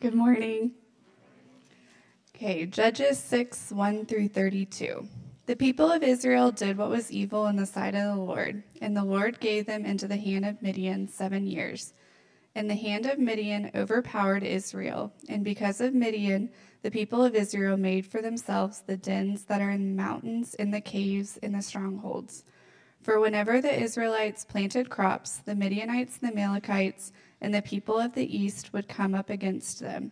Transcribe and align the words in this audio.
Good 0.00 0.14
morning. 0.14 0.72
Okay, 2.36 2.66
Judges 2.66 3.18
6 3.20 3.70
1 3.70 4.04
through 4.04 4.28
32. 4.28 5.08
The 5.46 5.56
people 5.56 5.90
of 5.90 6.02
Israel 6.02 6.50
did 6.50 6.76
what 6.76 6.90
was 6.90 7.10
evil 7.10 7.46
in 7.46 7.56
the 7.56 7.64
sight 7.64 7.94
of 7.94 8.14
the 8.14 8.22
Lord, 8.22 8.64
and 8.82 8.94
the 8.94 9.04
Lord 9.04 9.40
gave 9.40 9.64
them 9.64 9.86
into 9.86 10.06
the 10.06 10.18
hand 10.18 10.44
of 10.44 10.60
Midian 10.60 11.08
seven 11.08 11.46
years. 11.46 11.94
And 12.54 12.68
the 12.68 12.74
hand 12.74 13.06
of 13.06 13.18
Midian 13.18 13.70
overpowered 13.74 14.42
Israel, 14.42 15.10
and 15.30 15.42
because 15.42 15.80
of 15.80 15.94
Midian, 15.94 16.50
the 16.82 16.90
people 16.90 17.24
of 17.24 17.34
Israel 17.34 17.78
made 17.78 18.04
for 18.04 18.20
themselves 18.20 18.82
the 18.86 18.98
dens 18.98 19.44
that 19.44 19.62
are 19.62 19.70
in 19.70 19.96
the 19.96 20.02
mountains, 20.02 20.54
in 20.54 20.70
the 20.70 20.82
caves, 20.82 21.38
in 21.38 21.52
the 21.52 21.62
strongholds. 21.62 22.44
For 23.00 23.20
whenever 23.20 23.60
the 23.60 23.82
Israelites 23.82 24.44
planted 24.44 24.90
crops, 24.90 25.38
the 25.38 25.54
Midianites, 25.54 26.18
and 26.20 26.30
the 26.30 26.40
Amalekites, 26.40 27.12
and 27.44 27.54
the 27.54 27.60
people 27.60 28.00
of 28.00 28.14
the 28.14 28.36
east 28.36 28.72
would 28.72 28.88
come 28.88 29.14
up 29.14 29.28
against 29.28 29.78
them. 29.78 30.10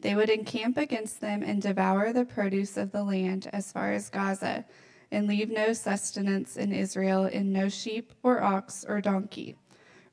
They 0.00 0.14
would 0.14 0.28
encamp 0.28 0.76
against 0.76 1.18
them 1.18 1.42
and 1.42 1.62
devour 1.62 2.12
the 2.12 2.26
produce 2.26 2.76
of 2.76 2.92
the 2.92 3.02
land 3.02 3.48
as 3.54 3.72
far 3.72 3.92
as 3.92 4.10
Gaza, 4.10 4.66
and 5.10 5.26
leave 5.26 5.48
no 5.48 5.72
sustenance 5.72 6.58
in 6.58 6.72
Israel 6.72 7.24
in 7.24 7.50
no 7.50 7.70
sheep 7.70 8.12
or 8.22 8.42
ox 8.42 8.84
or 8.86 9.00
donkey. 9.00 9.56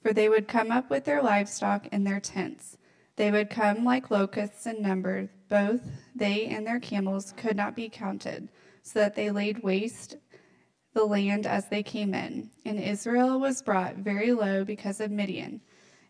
For 0.02 0.14
they 0.14 0.30
would 0.30 0.48
come 0.48 0.72
up 0.72 0.90
with 0.90 1.04
their 1.04 1.22
livestock 1.22 1.88
in 1.88 2.06
their 2.06 2.22
tents. 2.22 2.78
They 3.18 3.32
would 3.32 3.50
come 3.50 3.84
like 3.84 4.10
locusts 4.10 4.66
in 4.66 4.82
number, 4.82 5.30
both 5.50 5.82
they 6.16 6.46
and 6.46 6.66
their 6.66 6.80
camels 6.80 7.34
could 7.36 7.58
not 7.58 7.76
be 7.76 7.90
counted, 7.90 8.48
so 8.82 9.00
that 9.00 9.16
they 9.16 9.30
laid 9.30 9.62
waste 9.62 10.16
the 10.94 11.04
land 11.04 11.46
as 11.46 11.68
they 11.68 11.84
came 11.84 12.14
in. 12.14 12.50
And 12.64 12.80
Israel 12.80 13.42
was 13.42 13.62
brought 13.62 13.98
very 13.98 14.32
low 14.32 14.64
because 14.64 15.02
of 15.02 15.12
Midian. 15.12 15.60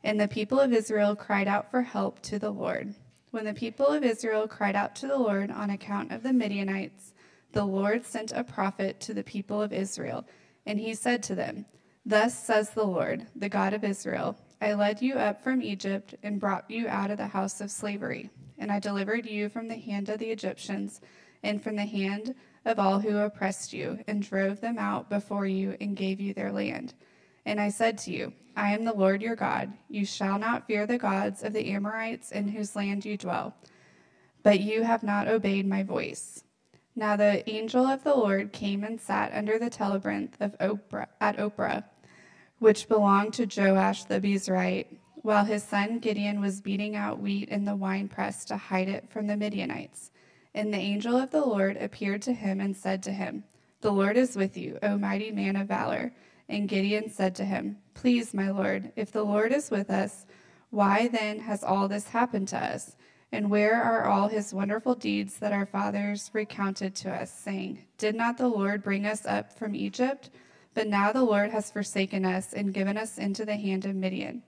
And 0.04 0.20
the 0.20 0.28
people 0.28 0.60
of 0.60 0.74
Israel 0.74 1.16
cried 1.16 1.48
out 1.48 1.70
for 1.70 1.82
help 1.82 2.22
to 2.24 2.40
the 2.40 2.52
Lord. 2.52 2.96
When 3.32 3.46
the 3.46 3.54
people 3.54 3.88
of 3.88 4.04
Israel 4.04 4.48
cried 4.48 4.76
out 4.76 4.96
to 4.98 5.08
the 5.08 5.18
Lord 5.18 5.52
on 5.52 5.70
account 5.70 6.12
of 6.12 6.24
the 6.24 6.34
Midianites, 6.34 7.14
the 7.54 7.66
Lord 7.66 8.06
sent 8.06 8.32
a 8.32 8.44
prophet 8.44 9.00
to 9.02 9.14
the 9.14 9.24
people 9.24 9.62
of 9.62 9.74
Israel, 9.74 10.26
and 10.66 10.80
he 10.80 10.94
said 10.94 11.22
to 11.24 11.36
them, 11.36 11.66
Thus 12.06 12.38
says 12.38 12.72
the 12.72 12.84
Lord, 12.84 13.28
the 13.36 13.50
God 13.50 13.74
of 13.74 13.84
Israel 13.84 14.38
I 14.62 14.74
led 14.74 15.02
you 15.02 15.16
up 15.16 15.44
from 15.44 15.62
Egypt 15.62 16.14
and 16.22 16.40
brought 16.40 16.70
you 16.70 16.88
out 16.88 17.10
of 17.10 17.18
the 17.18 17.28
house 17.28 17.62
of 17.62 17.72
slavery, 17.72 18.30
and 18.60 18.72
I 18.72 18.80
delivered 18.80 19.26
you 19.26 19.50
from 19.50 19.68
the 19.68 19.76
hand 19.76 20.08
of 20.10 20.20
the 20.20 20.30
Egyptians 20.30 21.02
and 21.42 21.62
from 21.62 21.76
the 21.76 21.86
hand 21.86 22.36
of 22.64 22.78
all 22.78 23.00
who 23.00 23.18
oppressed 23.18 23.74
you, 23.74 24.00
and 24.08 24.22
drove 24.22 24.62
them 24.62 24.78
out 24.78 25.10
before 25.10 25.48
you 25.48 25.76
and 25.82 25.96
gave 25.96 26.20
you 26.20 26.34
their 26.34 26.52
land. 26.52 26.94
And 27.46 27.60
I 27.60 27.70
said 27.70 27.98
to 28.00 28.12
you, 28.12 28.34
I 28.56 28.74
am 28.74 28.84
the 28.84 28.94
Lord 28.94 29.22
your 29.22 29.36
God. 29.36 29.74
You 29.90 30.06
shall 30.06 30.38
not 30.38 30.68
fear 30.68 30.86
the 30.86 30.98
gods 30.98 31.44
of 31.44 31.54
the 31.54 31.72
Amorites 31.72 32.32
in 32.32 32.50
whose 32.50 32.76
land 32.76 33.06
you 33.06 33.18
dwell. 33.18 33.56
But 34.44 34.60
you 34.60 34.84
have 34.84 35.04
not 35.04 35.28
obeyed 35.28 35.68
my 35.68 35.84
voice. 35.84 36.44
Now 36.96 37.16
the 37.16 37.50
angel 37.50 37.86
of 37.86 38.04
the 38.04 38.14
Lord 38.14 38.52
came 38.52 38.84
and 38.84 39.00
sat 39.00 39.32
under 39.34 39.58
the 39.58 39.70
terebinth 39.70 40.38
of 40.42 40.58
Ophrah, 40.60 41.08
at 41.22 41.38
Ophrah, 41.38 41.86
which 42.60 42.90
belonged 42.90 43.34
to 43.36 43.46
Joash 43.46 44.04
the 44.04 44.20
Abiezrite, 44.20 44.88
while 45.16 45.46
his 45.46 45.64
son 45.64 46.00
Gideon 46.00 46.42
was 46.42 46.62
beating 46.62 46.96
out 46.96 47.20
wheat 47.20 47.50
in 47.50 47.66
the 47.66 47.76
winepress 47.76 48.44
to 48.46 48.58
hide 48.58 48.90
it 48.90 49.10
from 49.10 49.28
the 49.28 49.38
Midianites. 49.38 50.12
And 50.54 50.74
the 50.74 50.78
angel 50.78 51.16
of 51.16 51.32
the 51.32 51.46
Lord 51.46 51.78
appeared 51.78 52.22
to 52.24 52.34
him 52.34 52.60
and 52.60 52.76
said 52.76 53.02
to 53.04 53.12
him, 53.12 53.46
The 53.80 53.92
Lord 53.92 54.18
is 54.18 54.36
with 54.36 54.58
you, 54.58 54.78
O 54.84 54.98
mighty 54.98 55.32
man 55.32 55.56
of 55.56 55.68
valor. 55.68 56.12
And 56.52 56.68
Gideon 56.68 57.10
said 57.10 57.34
to 57.36 57.46
him, 57.46 57.78
Please, 57.94 58.34
my 58.34 58.52
Lord, 58.52 58.92
if 58.98 59.10
the 59.14 59.24
Lord 59.24 59.54
is 59.54 59.72
with 59.72 59.90
us, 59.90 60.26
why 60.70 61.08
then 61.08 61.40
has 61.40 61.64
all 61.64 61.88
this 61.88 62.10
happened 62.10 62.50
to 62.50 62.58
us? 62.58 62.98
And 63.32 63.50
where 63.50 63.82
are 63.82 64.06
all 64.06 64.28
his 64.28 64.54
wonderful 64.54 64.94
deeds 64.94 65.38
that 65.38 65.54
our 65.54 65.66
fathers 65.66 66.30
recounted 66.34 66.94
to 66.96 67.10
us, 67.10 67.32
saying, 67.32 67.86
Did 67.98 68.16
not 68.16 68.38
the 68.38 68.50
Lord 68.50 68.84
bring 68.84 69.06
us 69.06 69.26
up 69.26 69.58
from 69.58 69.74
Egypt? 69.74 70.30
But 70.74 70.88
now 70.88 71.14
the 71.14 71.24
Lord 71.24 71.52
has 71.52 71.72
forsaken 71.72 72.26
us 72.26 72.52
and 72.52 72.74
given 72.74 72.98
us 72.98 73.18
into 73.18 73.46
the 73.46 73.56
hand 73.56 73.86
of 73.86 73.96
Midian. 73.96 74.44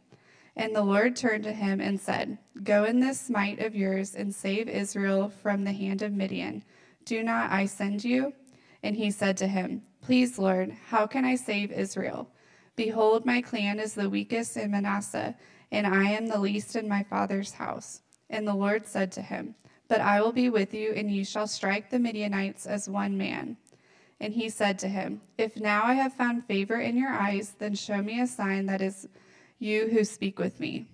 And 0.58 0.76
the 0.76 0.84
Lord 0.84 1.16
turned 1.16 1.46
to 1.46 1.54
him 1.54 1.80
and 1.80 1.98
said, 1.98 2.38
Go 2.66 2.84
in 2.84 3.00
this 3.00 3.30
might 3.30 3.60
of 3.60 3.76
yours 3.76 4.14
and 4.14 4.36
save 4.36 4.68
Israel 4.68 5.30
from 5.30 5.64
the 5.64 5.72
hand 5.72 6.02
of 6.02 6.12
Midian. 6.12 6.66
Do 7.06 7.24
not 7.24 7.50
I 7.50 7.66
send 7.66 8.04
you? 8.04 8.34
And 8.84 8.98
he 8.98 9.10
said 9.10 9.38
to 9.38 9.48
him, 9.48 9.84
Please, 10.04 10.38
Lord, 10.38 10.76
how 10.90 11.08
can 11.08 11.24
I 11.24 11.36
save 11.36 11.72
Israel? 11.72 12.28
Behold, 12.76 13.26
my 13.26 13.42
clan 13.42 13.80
is 13.80 13.94
the 13.94 14.10
weakest 14.10 14.58
in 14.58 14.72
Manasseh, 14.72 15.34
and 15.72 15.88
I 15.88 16.12
am 16.12 16.28
the 16.28 16.40
least 16.40 16.76
in 16.76 16.90
my 16.90 17.04
father's 17.04 17.54
house. 17.54 18.02
And 18.30 18.46
the 18.46 18.54
Lord 18.54 18.86
said 18.86 19.14
to 19.14 19.22
him, 19.22 19.56
But 19.88 20.02
I 20.02 20.22
will 20.22 20.34
be 20.34 20.50
with 20.50 20.74
you, 20.74 20.92
and 20.92 21.10
you 21.10 21.24
shall 21.24 21.48
strike 21.48 21.90
the 21.90 22.00
Midianites 22.00 22.66
as 22.66 22.90
one 22.90 23.18
man. 23.18 23.56
And 24.20 24.34
he 24.34 24.50
said 24.50 24.78
to 24.80 24.90
him, 24.90 25.22
If 25.38 25.56
now 25.56 25.84
I 25.86 25.94
have 25.94 26.14
found 26.14 26.46
favor 26.48 26.82
in 26.82 26.98
your 26.98 27.12
eyes, 27.12 27.56
then 27.58 27.74
show 27.74 28.02
me 28.02 28.20
a 28.20 28.28
sign 28.28 28.66
that 28.66 28.82
is 28.82 29.08
you 29.60 29.88
who 29.88 30.04
speak 30.04 30.38
with 30.38 30.60
me. 30.60 30.86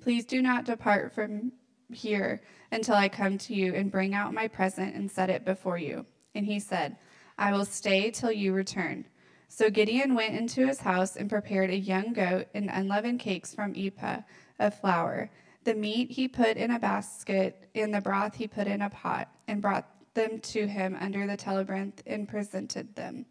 Please 0.00 0.24
do 0.24 0.40
not 0.40 0.64
depart 0.64 1.14
from 1.14 1.52
here 1.92 2.40
until 2.72 2.94
I 2.94 3.10
come 3.10 3.36
to 3.36 3.54
you 3.54 3.74
and 3.74 3.92
bring 3.92 4.14
out 4.14 4.32
my 4.32 4.48
present 4.48 4.94
and 4.94 5.10
set 5.10 5.28
it 5.28 5.44
before 5.44 5.76
you. 5.76 6.06
And 6.34 6.46
he 6.46 6.58
said, 6.58 6.96
I 7.38 7.52
will 7.52 7.64
stay 7.64 8.10
till 8.10 8.32
you 8.32 8.52
return. 8.52 9.06
So 9.48 9.70
Gideon 9.70 10.14
went 10.14 10.34
into 10.34 10.66
his 10.66 10.80
house 10.80 11.16
and 11.16 11.30
prepared 11.30 11.70
a 11.70 11.78
young 11.78 12.12
goat 12.12 12.48
and 12.52 12.68
unleavened 12.70 13.20
cakes 13.20 13.54
from 13.54 13.74
ephah 13.76 14.22
of 14.58 14.78
flour. 14.78 15.30
The 15.64 15.74
meat 15.74 16.10
he 16.10 16.28
put 16.28 16.56
in 16.56 16.72
a 16.72 16.78
basket, 16.78 17.68
and 17.74 17.94
the 17.94 18.00
broth 18.00 18.34
he 18.34 18.46
put 18.46 18.66
in 18.66 18.82
a 18.82 18.90
pot, 18.90 19.28
and 19.46 19.62
brought 19.62 19.88
them 20.14 20.40
to 20.40 20.66
him 20.66 20.96
under 21.00 21.26
the 21.26 21.36
terebinth 21.36 22.02
and 22.06 22.28
presented 22.28 22.94
them. 22.94 23.24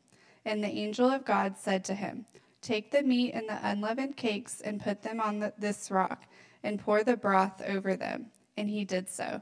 And 0.46 0.64
the 0.64 0.68
angel 0.68 1.10
of 1.10 1.26
God 1.26 1.58
said 1.58 1.84
to 1.86 1.94
him, 1.94 2.26
Take 2.62 2.92
the 2.92 3.04
meat 3.04 3.34
and 3.34 3.48
the 3.48 3.60
unleavened 3.62 4.18
cakes 4.18 4.62
and 4.62 4.82
put 4.82 5.02
them 5.02 5.20
on 5.20 5.40
the, 5.40 5.54
this 5.58 5.92
rock, 5.92 6.24
and 6.64 6.80
pour 6.80 7.04
the 7.04 7.18
broth 7.18 7.62
over 7.68 7.96
them. 7.96 8.28
And 8.56 8.70
he 8.70 8.86
did 8.86 9.10
so. 9.10 9.42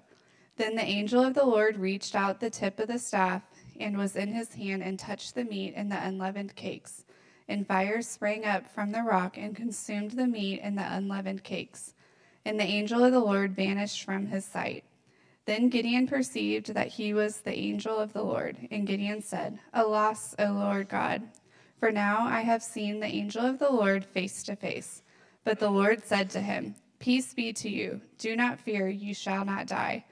Then 0.58 0.76
the 0.76 0.84
angel 0.84 1.24
of 1.24 1.34
the 1.34 1.46
Lord 1.46 1.78
reached 1.78 2.16
out 2.16 2.40
the 2.40 2.50
tip 2.50 2.80
of 2.80 2.88
the 2.88 3.00
staff 3.00 3.44
and 3.80 3.98
was 3.98 4.16
in 4.16 4.34
his 4.34 4.54
hand 4.54 4.84
and 4.84 4.98
touched 4.98 5.36
the 5.36 5.44
meat 5.44 5.74
and 5.76 5.92
the 5.92 6.04
unleavened 6.04 6.56
cakes. 6.56 7.06
And 7.48 7.68
fire 7.68 8.02
sprang 8.02 8.46
up 8.46 8.68
from 8.68 8.92
the 8.92 9.04
rock 9.04 9.38
and 9.38 9.56
consumed 9.56 10.12
the 10.12 10.28
meat 10.28 10.60
and 10.64 10.78
the 10.78 10.94
unleavened 10.94 11.44
cakes. 11.44 11.94
And 12.44 12.60
the 12.60 12.64
angel 12.64 13.04
of 13.04 13.12
the 13.12 13.20
Lord 13.20 13.56
vanished 13.56 14.04
from 14.04 14.28
his 14.28 14.46
sight. 14.46 14.84
Then 15.46 15.70
Gideon 15.70 16.08
perceived 16.08 16.74
that 16.74 16.88
he 16.88 17.14
was 17.14 17.42
the 17.42 17.54
angel 17.54 17.98
of 17.98 18.14
the 18.14 18.24
Lord. 18.24 18.58
And 18.72 18.88
Gideon 18.88 19.22
said, 19.22 19.60
Alas, 19.74 20.34
O 20.40 20.46
Lord 20.46 20.90
God, 20.90 21.22
for 21.80 21.92
now 21.92 22.26
I 22.26 22.42
have 22.42 22.64
seen 22.64 23.00
the 23.00 23.08
angel 23.08 23.46
of 23.46 23.60
the 23.60 23.72
Lord 23.72 24.06
face 24.06 24.42
to 24.44 24.56
face. 24.56 25.04
But 25.44 25.60
the 25.60 25.70
Lord 25.70 26.04
said 26.04 26.32
to 26.32 26.42
him, 26.42 26.76
Peace 26.98 27.34
be 27.36 27.54
to 27.54 27.70
you. 27.70 28.02
Do 28.18 28.36
not 28.36 28.60
fear, 28.60 28.88
you 28.88 29.14
shall 29.14 29.46
not 29.46 29.68
die. 29.68 30.06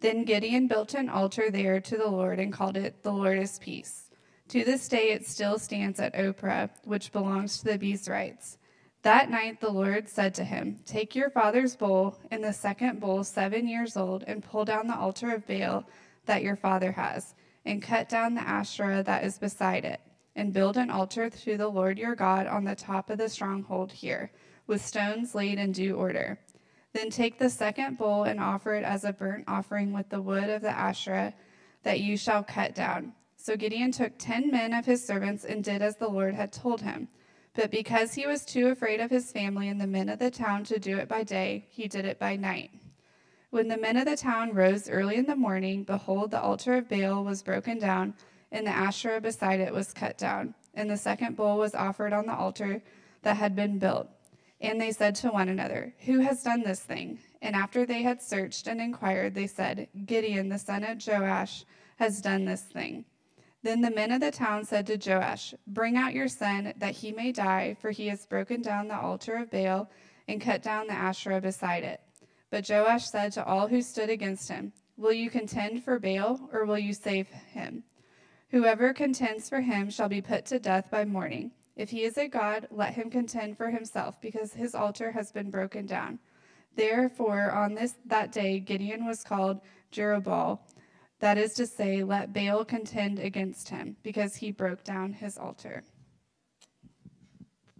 Then 0.00 0.24
Gideon 0.24 0.66
built 0.66 0.94
an 0.94 1.08
altar 1.08 1.50
there 1.50 1.80
to 1.80 1.96
the 1.96 2.08
Lord 2.08 2.38
and 2.38 2.52
called 2.52 2.76
it, 2.76 3.02
The 3.02 3.12
Lord 3.12 3.38
is 3.38 3.58
Peace. 3.58 4.10
To 4.48 4.62
this 4.62 4.88
day 4.88 5.10
it 5.10 5.26
still 5.26 5.58
stands 5.58 5.98
at 5.98 6.14
Ophrah, 6.14 6.70
which 6.84 7.12
belongs 7.12 7.58
to 7.58 7.64
the 7.64 7.78
Abiezrites. 7.78 8.58
That 9.02 9.30
night 9.30 9.60
the 9.60 9.70
Lord 9.70 10.08
said 10.08 10.34
to 10.34 10.44
him, 10.44 10.80
Take 10.84 11.14
your 11.14 11.30
father's 11.30 11.76
bull 11.76 12.18
and 12.30 12.44
the 12.44 12.52
second 12.52 13.00
bull, 13.00 13.24
seven 13.24 13.66
years 13.66 13.96
old, 13.96 14.24
and 14.26 14.42
pull 14.42 14.64
down 14.64 14.86
the 14.86 14.96
altar 14.96 15.32
of 15.32 15.46
Baal 15.46 15.84
that 16.26 16.42
your 16.42 16.56
father 16.56 16.92
has, 16.92 17.34
and 17.64 17.82
cut 17.82 18.08
down 18.08 18.34
the 18.34 18.46
Asherah 18.46 19.02
that 19.04 19.24
is 19.24 19.38
beside 19.38 19.84
it, 19.84 20.00
and 20.34 20.52
build 20.52 20.76
an 20.76 20.90
altar 20.90 21.30
to 21.30 21.56
the 21.56 21.68
Lord 21.68 21.98
your 21.98 22.14
God 22.14 22.46
on 22.46 22.64
the 22.64 22.74
top 22.74 23.10
of 23.10 23.18
the 23.18 23.28
stronghold 23.28 23.92
here, 23.92 24.30
with 24.66 24.84
stones 24.84 25.34
laid 25.34 25.58
in 25.58 25.72
due 25.72 25.94
order. 25.94 26.38
Then 26.92 27.10
take 27.10 27.38
the 27.38 27.50
second 27.50 27.98
bull 27.98 28.24
and 28.24 28.40
offer 28.40 28.74
it 28.74 28.84
as 28.84 29.04
a 29.04 29.12
burnt 29.12 29.44
offering 29.46 29.92
with 29.92 30.08
the 30.08 30.22
wood 30.22 30.48
of 30.48 30.62
the 30.62 30.70
Asherah 30.70 31.34
that 31.82 32.00
you 32.00 32.16
shall 32.16 32.42
cut 32.42 32.74
down. 32.74 33.12
So 33.36 33.56
Gideon 33.56 33.92
took 33.92 34.18
ten 34.18 34.50
men 34.50 34.72
of 34.72 34.86
his 34.86 35.06
servants 35.06 35.44
and 35.44 35.62
did 35.62 35.82
as 35.82 35.96
the 35.96 36.08
Lord 36.08 36.34
had 36.34 36.52
told 36.52 36.80
him. 36.80 37.08
But 37.54 37.70
because 37.70 38.14
he 38.14 38.26
was 38.26 38.44
too 38.44 38.68
afraid 38.68 39.00
of 39.00 39.10
his 39.10 39.32
family 39.32 39.68
and 39.68 39.80
the 39.80 39.86
men 39.86 40.08
of 40.08 40.18
the 40.18 40.30
town 40.30 40.64
to 40.64 40.78
do 40.78 40.98
it 40.98 41.08
by 41.08 41.22
day, 41.22 41.66
he 41.70 41.88
did 41.88 42.04
it 42.04 42.18
by 42.18 42.36
night. 42.36 42.70
When 43.50 43.68
the 43.68 43.78
men 43.78 43.96
of 43.96 44.04
the 44.04 44.16
town 44.16 44.52
rose 44.52 44.90
early 44.90 45.16
in 45.16 45.26
the 45.26 45.36
morning, 45.36 45.84
behold, 45.84 46.32
the 46.32 46.40
altar 46.40 46.74
of 46.74 46.88
Baal 46.88 47.24
was 47.24 47.42
broken 47.42 47.78
down, 47.78 48.14
and 48.52 48.66
the 48.66 48.72
Asherah 48.72 49.20
beside 49.20 49.60
it 49.60 49.72
was 49.72 49.94
cut 49.94 50.18
down, 50.18 50.54
and 50.74 50.90
the 50.90 50.96
second 50.96 51.36
bull 51.36 51.56
was 51.56 51.74
offered 51.74 52.12
on 52.12 52.26
the 52.26 52.34
altar 52.34 52.82
that 53.22 53.36
had 53.36 53.56
been 53.56 53.78
built. 53.78 54.10
And 54.60 54.80
they 54.80 54.92
said 54.92 55.14
to 55.16 55.28
one 55.28 55.48
another, 55.48 55.94
Who 56.06 56.20
has 56.20 56.42
done 56.42 56.62
this 56.62 56.80
thing? 56.80 57.18
And 57.42 57.54
after 57.54 57.84
they 57.84 58.02
had 58.02 58.22
searched 58.22 58.66
and 58.66 58.80
inquired, 58.80 59.34
they 59.34 59.46
said, 59.46 59.88
Gideon, 60.06 60.48
the 60.48 60.58
son 60.58 60.82
of 60.82 61.06
Joash, 61.06 61.64
has 61.96 62.20
done 62.20 62.44
this 62.44 62.62
thing. 62.62 63.04
Then 63.62 63.80
the 63.80 63.90
men 63.90 64.12
of 64.12 64.20
the 64.20 64.30
town 64.30 64.64
said 64.64 64.86
to 64.86 64.96
Joash, 64.96 65.54
Bring 65.66 65.96
out 65.96 66.14
your 66.14 66.28
son, 66.28 66.72
that 66.78 66.94
he 66.94 67.12
may 67.12 67.32
die, 67.32 67.76
for 67.80 67.90
he 67.90 68.06
has 68.08 68.24
broken 68.24 68.62
down 68.62 68.88
the 68.88 68.98
altar 68.98 69.36
of 69.36 69.50
Baal 69.50 69.90
and 70.28 70.40
cut 70.40 70.62
down 70.62 70.86
the 70.86 70.92
Asherah 70.92 71.40
beside 71.40 71.84
it. 71.84 72.00
But 72.50 72.68
Joash 72.68 73.10
said 73.10 73.32
to 73.32 73.44
all 73.44 73.68
who 73.68 73.82
stood 73.82 74.08
against 74.08 74.48
him, 74.48 74.72
Will 74.96 75.12
you 75.12 75.28
contend 75.28 75.84
for 75.84 75.98
Baal, 75.98 76.48
or 76.52 76.64
will 76.64 76.78
you 76.78 76.94
save 76.94 77.28
him? 77.28 77.84
Whoever 78.50 78.94
contends 78.94 79.48
for 79.48 79.60
him 79.60 79.90
shall 79.90 80.08
be 80.08 80.22
put 80.22 80.46
to 80.46 80.58
death 80.58 80.90
by 80.90 81.04
morning. 81.04 81.50
If 81.76 81.90
he 81.90 82.04
is 82.04 82.16
a 82.16 82.26
god, 82.26 82.68
let 82.70 82.94
him 82.94 83.10
contend 83.10 83.56
for 83.56 83.70
himself, 83.70 84.18
because 84.20 84.54
his 84.54 84.74
altar 84.74 85.12
has 85.12 85.30
been 85.30 85.50
broken 85.50 85.84
down. 85.84 86.18
Therefore, 86.74 87.52
on 87.52 87.74
this 87.74 87.94
that 88.06 88.32
day, 88.32 88.60
Gideon 88.60 89.06
was 89.06 89.22
called 89.22 89.60
Jerubbaal, 89.92 90.58
that 91.20 91.38
is 91.38 91.54
to 91.54 91.66
say, 91.66 92.02
let 92.02 92.32
Baal 92.32 92.64
contend 92.64 93.18
against 93.18 93.68
him, 93.68 93.96
because 94.02 94.36
he 94.36 94.50
broke 94.50 94.84
down 94.84 95.12
his 95.12 95.38
altar. 95.38 95.84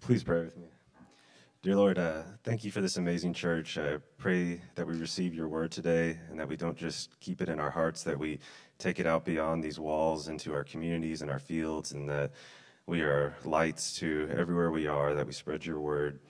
Please 0.00 0.22
pray 0.22 0.40
with 0.40 0.56
me. 0.56 0.68
Dear 1.62 1.76
Lord, 1.76 1.98
uh, 1.98 2.22
thank 2.44 2.64
you 2.64 2.70
for 2.70 2.80
this 2.80 2.96
amazing 2.96 3.32
church. 3.32 3.76
I 3.76 3.96
pray 4.18 4.60
that 4.76 4.86
we 4.86 4.94
receive 4.96 5.34
your 5.34 5.48
word 5.48 5.72
today 5.72 6.16
and 6.30 6.38
that 6.38 6.48
we 6.48 6.56
don't 6.56 6.76
just 6.76 7.18
keep 7.18 7.42
it 7.42 7.48
in 7.48 7.58
our 7.58 7.70
hearts, 7.70 8.04
that 8.04 8.16
we 8.16 8.38
take 8.78 9.00
it 9.00 9.06
out 9.06 9.24
beyond 9.24 9.64
these 9.64 9.80
walls 9.80 10.28
into 10.28 10.54
our 10.54 10.62
communities 10.62 11.22
and 11.22 11.30
our 11.30 11.40
fields, 11.40 11.92
and 11.92 12.08
that 12.08 12.30
we 12.86 13.00
are 13.00 13.36
lights 13.44 13.96
to 13.98 14.28
everywhere 14.36 14.70
we 14.70 14.86
are, 14.86 15.14
that 15.14 15.26
we 15.26 15.32
spread 15.32 15.66
your 15.66 15.80
word. 15.80 16.20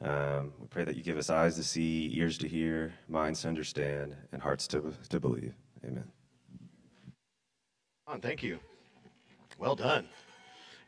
Um, 0.00 0.52
we 0.60 0.66
pray 0.68 0.84
that 0.84 0.96
you 0.96 1.02
give 1.02 1.16
us 1.16 1.30
eyes 1.30 1.56
to 1.56 1.64
see, 1.64 2.12
ears 2.14 2.38
to 2.38 2.48
hear, 2.48 2.94
minds 3.08 3.42
to 3.42 3.48
understand, 3.48 4.14
and 4.30 4.40
hearts 4.40 4.68
to, 4.68 4.92
to 5.08 5.18
believe. 5.18 5.54
Amen. 5.84 6.04
Thank 8.20 8.42
you. 8.42 8.60
Well 9.58 9.74
done. 9.74 10.06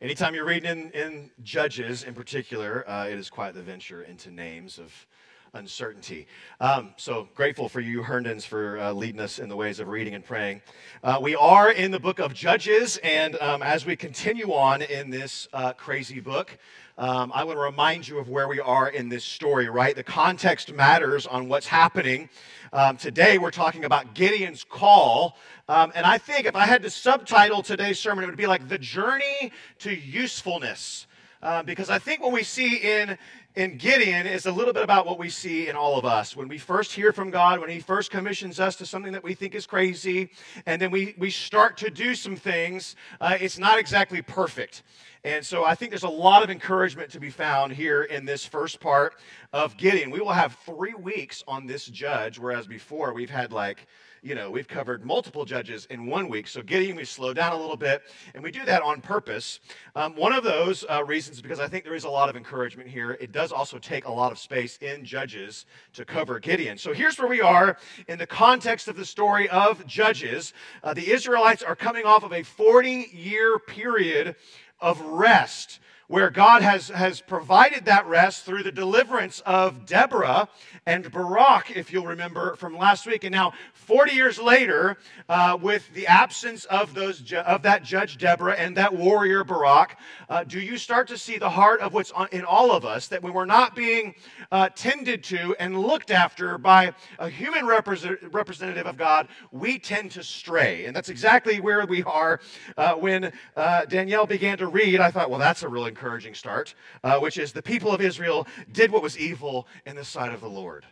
Anytime 0.01 0.33
you're 0.33 0.45
reading 0.45 0.69
in, 0.69 0.91
in 0.91 1.31
Judges 1.43 2.03
in 2.03 2.13
particular, 2.13 2.89
uh, 2.89 3.07
it 3.07 3.19
is 3.19 3.29
quite 3.29 3.53
the 3.53 3.61
venture 3.61 4.03
into 4.03 4.31
names 4.31 4.79
of 4.79 5.05
uncertainty. 5.53 6.27
Um, 6.59 6.93
so 6.97 7.27
grateful 7.35 7.69
for 7.69 7.79
you, 7.79 8.03
Herndons, 8.03 8.45
for 8.45 8.79
uh, 8.79 8.91
leading 8.93 9.19
us 9.19 9.39
in 9.39 9.49
the 9.49 9.55
ways 9.55 9.79
of 9.79 9.87
reading 9.87 10.15
and 10.15 10.23
praying. 10.23 10.61
Uh, 11.03 11.19
we 11.21 11.35
are 11.35 11.71
in 11.71 11.91
the 11.91 11.99
book 11.99 12.19
of 12.19 12.33
Judges, 12.33 12.97
and 13.03 13.35
um, 13.41 13.61
as 13.61 13.85
we 13.85 13.95
continue 13.95 14.53
on 14.53 14.81
in 14.81 15.09
this 15.09 15.47
uh, 15.53 15.73
crazy 15.73 16.19
book, 16.19 16.57
um, 16.97 17.31
I 17.33 17.45
want 17.45 17.57
to 17.57 17.61
remind 17.61 18.07
you 18.07 18.19
of 18.19 18.27
where 18.27 18.47
we 18.47 18.59
are 18.59 18.89
in 18.89 19.07
this 19.07 19.23
story, 19.23 19.69
right? 19.69 19.95
The 19.95 20.03
context 20.03 20.73
matters 20.73 21.25
on 21.25 21.47
what's 21.47 21.67
happening. 21.67 22.29
Um, 22.73 22.97
today, 22.97 23.37
we're 23.37 23.51
talking 23.51 23.85
about 23.85 24.13
Gideon's 24.13 24.63
call 24.63 25.37
um, 25.69 25.91
and 25.93 26.03
I 26.03 26.17
think 26.17 26.47
if 26.47 26.55
I 26.55 26.65
had 26.65 26.81
to 26.81 26.89
subtitle 26.89 27.61
today's 27.61 27.99
sermon, 27.99 28.23
it 28.23 28.27
would 28.27 28.35
be 28.35 28.47
like 28.47 28.67
The 28.67 28.79
Journey 28.79 29.51
to 29.77 29.93
Usefulness. 29.93 31.05
Uh, 31.43 31.61
because 31.61 31.91
I 31.91 31.99
think 31.99 32.21
what 32.21 32.31
we 32.31 32.41
see 32.41 32.77
in, 32.77 33.17
in 33.55 33.77
Gideon 33.77 34.27
is 34.27 34.45
a 34.45 34.51
little 34.51 34.73
bit 34.73 34.83
about 34.83 35.05
what 35.05 35.17
we 35.17 35.29
see 35.29 35.69
in 35.69 35.75
all 35.75 35.97
of 35.97 36.05
us. 36.05 36.35
When 36.35 36.47
we 36.47 36.57
first 36.57 36.93
hear 36.93 37.11
from 37.11 37.31
God, 37.31 37.59
when 37.59 37.69
He 37.69 37.79
first 37.79 38.11
commissions 38.11 38.59
us 38.59 38.75
to 38.77 38.85
something 38.85 39.11
that 39.11 39.23
we 39.23 39.33
think 39.33 39.55
is 39.55 39.65
crazy, 39.65 40.29
and 40.65 40.81
then 40.81 40.91
we, 40.91 41.15
we 41.17 41.31
start 41.31 41.75
to 41.77 41.89
do 41.89 42.13
some 42.13 42.35
things, 42.35 42.95
uh, 43.19 43.37
it's 43.39 43.57
not 43.57 43.79
exactly 43.79 44.21
perfect. 44.21 44.83
And 45.23 45.45
so 45.45 45.65
I 45.65 45.75
think 45.75 45.91
there's 45.91 46.03
a 46.03 46.09
lot 46.09 46.43
of 46.43 46.49
encouragement 46.49 47.09
to 47.11 47.19
be 47.19 47.29
found 47.29 47.73
here 47.73 48.03
in 48.03 48.23
this 48.23 48.45
first 48.45 48.79
part 48.79 49.15
of 49.51 49.75
Gideon. 49.77 50.11
We 50.11 50.21
will 50.21 50.31
have 50.31 50.55
three 50.65 50.93
weeks 50.93 51.43
on 51.47 51.65
this 51.65 51.85
judge, 51.87 52.39
whereas 52.39 52.67
before 52.67 53.13
we've 53.13 53.29
had 53.29 53.51
like 53.51 53.87
you 54.21 54.35
know, 54.35 54.49
we've 54.51 54.67
covered 54.67 55.05
multiple 55.05 55.45
judges 55.45 55.85
in 55.89 56.05
one 56.05 56.27
week. 56.29 56.47
So 56.47 56.61
Gideon, 56.61 56.95
we 56.95 57.05
slow 57.05 57.33
down 57.33 57.53
a 57.53 57.57
little 57.57 57.77
bit, 57.77 58.03
and 58.33 58.43
we 58.43 58.51
do 58.51 58.65
that 58.65 58.81
on 58.81 59.01
purpose. 59.01 59.59
Um, 59.95 60.15
one 60.15 60.33
of 60.33 60.43
those 60.43 60.85
uh, 60.89 61.03
reasons 61.03 61.41
because 61.41 61.59
I 61.59 61.67
think 61.67 61.83
there 61.83 61.95
is 61.95 62.03
a 62.03 62.09
lot 62.09 62.29
of 62.29 62.35
encouragement 62.35 62.89
here. 62.89 63.11
It 63.19 63.31
does 63.31 63.51
also 63.51 63.79
take 63.79 64.05
a 64.05 64.11
lot 64.11 64.31
of 64.31 64.39
space 64.39 64.77
in 64.77 65.05
Judges 65.05 65.65
to 65.93 66.05
cover 66.05 66.39
Gideon. 66.39 66.77
So 66.77 66.93
here's 66.93 67.17
where 67.17 67.29
we 67.29 67.41
are 67.41 67.77
in 68.07 68.17
the 68.17 68.27
context 68.27 68.87
of 68.87 68.95
the 68.95 69.05
story 69.05 69.49
of 69.49 69.85
Judges. 69.87 70.53
Uh, 70.83 70.93
the 70.93 71.11
Israelites 71.11 71.63
are 71.63 71.75
coming 71.75 72.05
off 72.05 72.23
of 72.23 72.33
a 72.33 72.43
40 72.43 73.09
year 73.13 73.59
period 73.59 74.35
of 74.79 74.99
rest 75.01 75.79
where 76.09 76.31
God 76.31 76.63
has, 76.63 76.89
has 76.89 77.21
provided 77.21 77.85
that 77.85 78.03
rest 78.07 78.43
through 78.43 78.63
the 78.63 78.71
deliverance 78.71 79.43
of 79.45 79.85
Deborah 79.85 80.49
and 80.87 81.09
Barak, 81.11 81.69
if 81.77 81.93
you'll 81.93 82.07
remember 82.07 82.55
from 82.55 82.75
last 82.75 83.05
week. 83.05 83.23
And 83.23 83.31
now, 83.31 83.53
40 83.73 84.13
years 84.13 84.39
later, 84.39 84.97
uh, 85.29 85.55
with 85.61 85.87
the 85.93 86.07
absence 86.07 86.65
of, 86.65 86.95
those 86.95 87.19
ju- 87.19 87.37
of 87.37 87.61
that 87.61 87.83
judge 87.83 88.17
Deborah 88.17 88.55
and 88.55 88.75
that 88.75 88.91
warrior 88.91 89.43
Barak, 89.43 89.97
uh, 90.29 90.43
do 90.43 90.59
you 90.59 90.77
start 90.77 91.07
to 91.09 91.17
see 91.17 91.37
the 91.37 91.49
heart 91.49 91.79
of 91.79 91.93
what's 91.93 92.11
in 92.31 92.43
all 92.43 92.71
of 92.71 92.85
us 92.85 93.07
that 93.09 93.21
when 93.21 93.33
we're 93.33 93.45
not 93.45 93.75
being 93.75 94.15
uh, 94.51 94.69
tended 94.69 95.23
to 95.25 95.55
and 95.59 95.79
looked 95.79 96.09
after 96.09 96.57
by 96.57 96.91
a 97.19 97.29
human 97.29 97.67
represent- 97.67 98.17
representative 98.31 98.87
of 98.87 98.97
God, 98.97 99.27
we 99.51 99.77
tend 99.77 100.09
to 100.11 100.23
stray. 100.23 100.85
And 100.85 100.95
that's 100.95 101.09
exactly 101.09 101.59
where 101.59 101.85
we 101.85 102.01
are 102.01 102.39
uh, 102.77 102.93
when 102.95 103.31
uh, 103.55 103.85
Danielle 103.85 104.25
began 104.25 104.57
to 104.57 104.65
read. 104.65 104.99
I 104.99 105.11
thought, 105.11 105.29
well, 105.29 105.39
that's 105.39 105.61
a 105.61 105.67
really 105.67 105.91
encouraging 105.99 106.33
start, 106.33 106.75
uh, 107.03 107.19
which 107.19 107.37
is 107.37 107.51
the 107.51 107.61
people 107.61 107.91
of 107.91 107.99
Israel 107.99 108.47
did 108.71 108.89
what 108.89 109.01
was 109.01 109.19
evil 109.19 109.67
in 109.85 109.97
the 109.97 110.05
sight 110.05 110.31
of 110.33 110.39
the 110.39 110.47
Lord. 110.47 110.85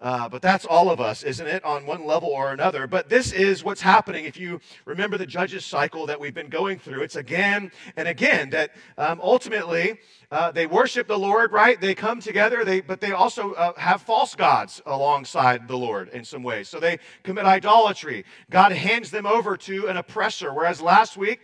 Uh, 0.00 0.28
but 0.28 0.40
that's 0.40 0.64
all 0.64 0.90
of 0.90 1.00
us, 1.00 1.24
isn't 1.24 1.46
it, 1.48 1.64
on 1.64 1.84
one 1.84 2.06
level 2.06 2.28
or 2.28 2.52
another? 2.52 2.86
But 2.86 3.08
this 3.08 3.32
is 3.32 3.64
what's 3.64 3.80
happening. 3.80 4.26
If 4.26 4.36
you 4.36 4.60
remember 4.84 5.18
the 5.18 5.26
judges 5.26 5.64
cycle 5.64 6.06
that 6.06 6.20
we've 6.20 6.34
been 6.34 6.48
going 6.48 6.78
through, 6.78 7.02
it's 7.02 7.16
again 7.16 7.72
and 7.96 8.06
again 8.06 8.50
that 8.50 8.70
um, 8.96 9.20
ultimately 9.20 9.98
uh, 10.30 10.52
they 10.52 10.66
worship 10.66 11.08
the 11.08 11.18
Lord, 11.18 11.50
right? 11.50 11.80
They 11.80 11.96
come 11.96 12.20
together, 12.20 12.64
they, 12.64 12.80
but 12.80 13.00
they 13.00 13.10
also 13.10 13.54
uh, 13.54 13.72
have 13.76 14.00
false 14.00 14.36
gods 14.36 14.80
alongside 14.86 15.66
the 15.66 15.76
Lord 15.76 16.10
in 16.10 16.24
some 16.24 16.44
ways. 16.44 16.68
So 16.68 16.78
they 16.78 17.00
commit 17.24 17.44
idolatry. 17.44 18.24
God 18.50 18.70
hands 18.70 19.10
them 19.10 19.26
over 19.26 19.56
to 19.56 19.88
an 19.88 19.96
oppressor. 19.96 20.54
Whereas 20.54 20.80
last 20.80 21.16
week, 21.16 21.40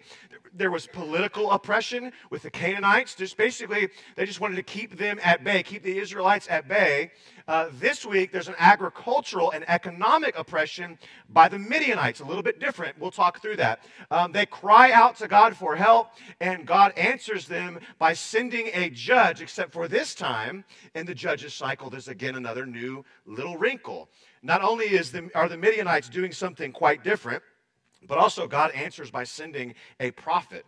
there 0.57 0.71
was 0.71 0.87
political 0.87 1.51
oppression 1.51 2.13
with 2.31 2.43
the 2.43 2.51
Canaanites. 2.51 3.15
Just 3.15 3.37
basically, 3.37 3.89
they 4.17 4.25
just 4.25 4.41
wanted 4.41 4.57
to 4.57 4.63
keep 4.63 4.97
them 4.97 5.19
at 5.23 5.45
bay, 5.45 5.63
keep 5.63 5.83
the 5.83 5.99
Israelites 5.99 6.47
at 6.49 6.69
bay. 6.69 7.11
Uh, 7.47 7.69
this 7.73 8.07
week, 8.07 8.33
there's 8.33 8.49
an 8.49 8.55
agricultural 8.59 9.51
and 9.51 9.69
economic 9.69 10.39
oppression 10.39 10.99
by 11.29 11.49
the 11.49 11.59
Midianites, 11.59 12.21
a 12.21 12.25
little 12.25 12.43
bit 12.43 12.59
different. 12.59 12.99
We'll 12.99 13.11
talk 13.11 13.43
through 13.43 13.57
that. 13.57 13.85
Um, 14.11 14.33
they 14.33 14.47
cry 14.47 14.93
out 14.93 15.17
to 15.17 15.29
God 15.29 15.57
for 15.57 15.77
help, 15.77 16.13
and 16.41 16.67
God 16.67 16.93
answers 16.97 17.47
them 17.47 17.81
by 17.99 18.15
sending 18.15 18.71
a 18.73 18.89
judge, 18.91 19.43
except 19.43 19.73
for 19.73 19.89
this 19.89 20.15
time, 20.15 20.65
in 20.95 21.05
the 21.05 21.15
judge's 21.15 21.53
cycle, 21.53 21.91
there's 21.91 22.09
again 22.09 22.37
another 22.37 22.65
new 22.65 23.05
little 23.27 23.59
wrinkle. 23.59 24.09
Not 24.43 24.63
only 24.63 24.87
is 24.87 25.11
the, 25.11 25.31
are 25.35 25.49
the 25.49 25.57
Midianites 25.57 26.09
doing 26.09 26.33
something 26.33 26.73
quite 26.73 27.03
different, 27.03 27.43
but 28.07 28.19
also, 28.19 28.47
God 28.47 28.71
answers 28.73 29.11
by 29.11 29.25
sending 29.25 29.75
a 30.01 30.11
prophet. 30.13 30.65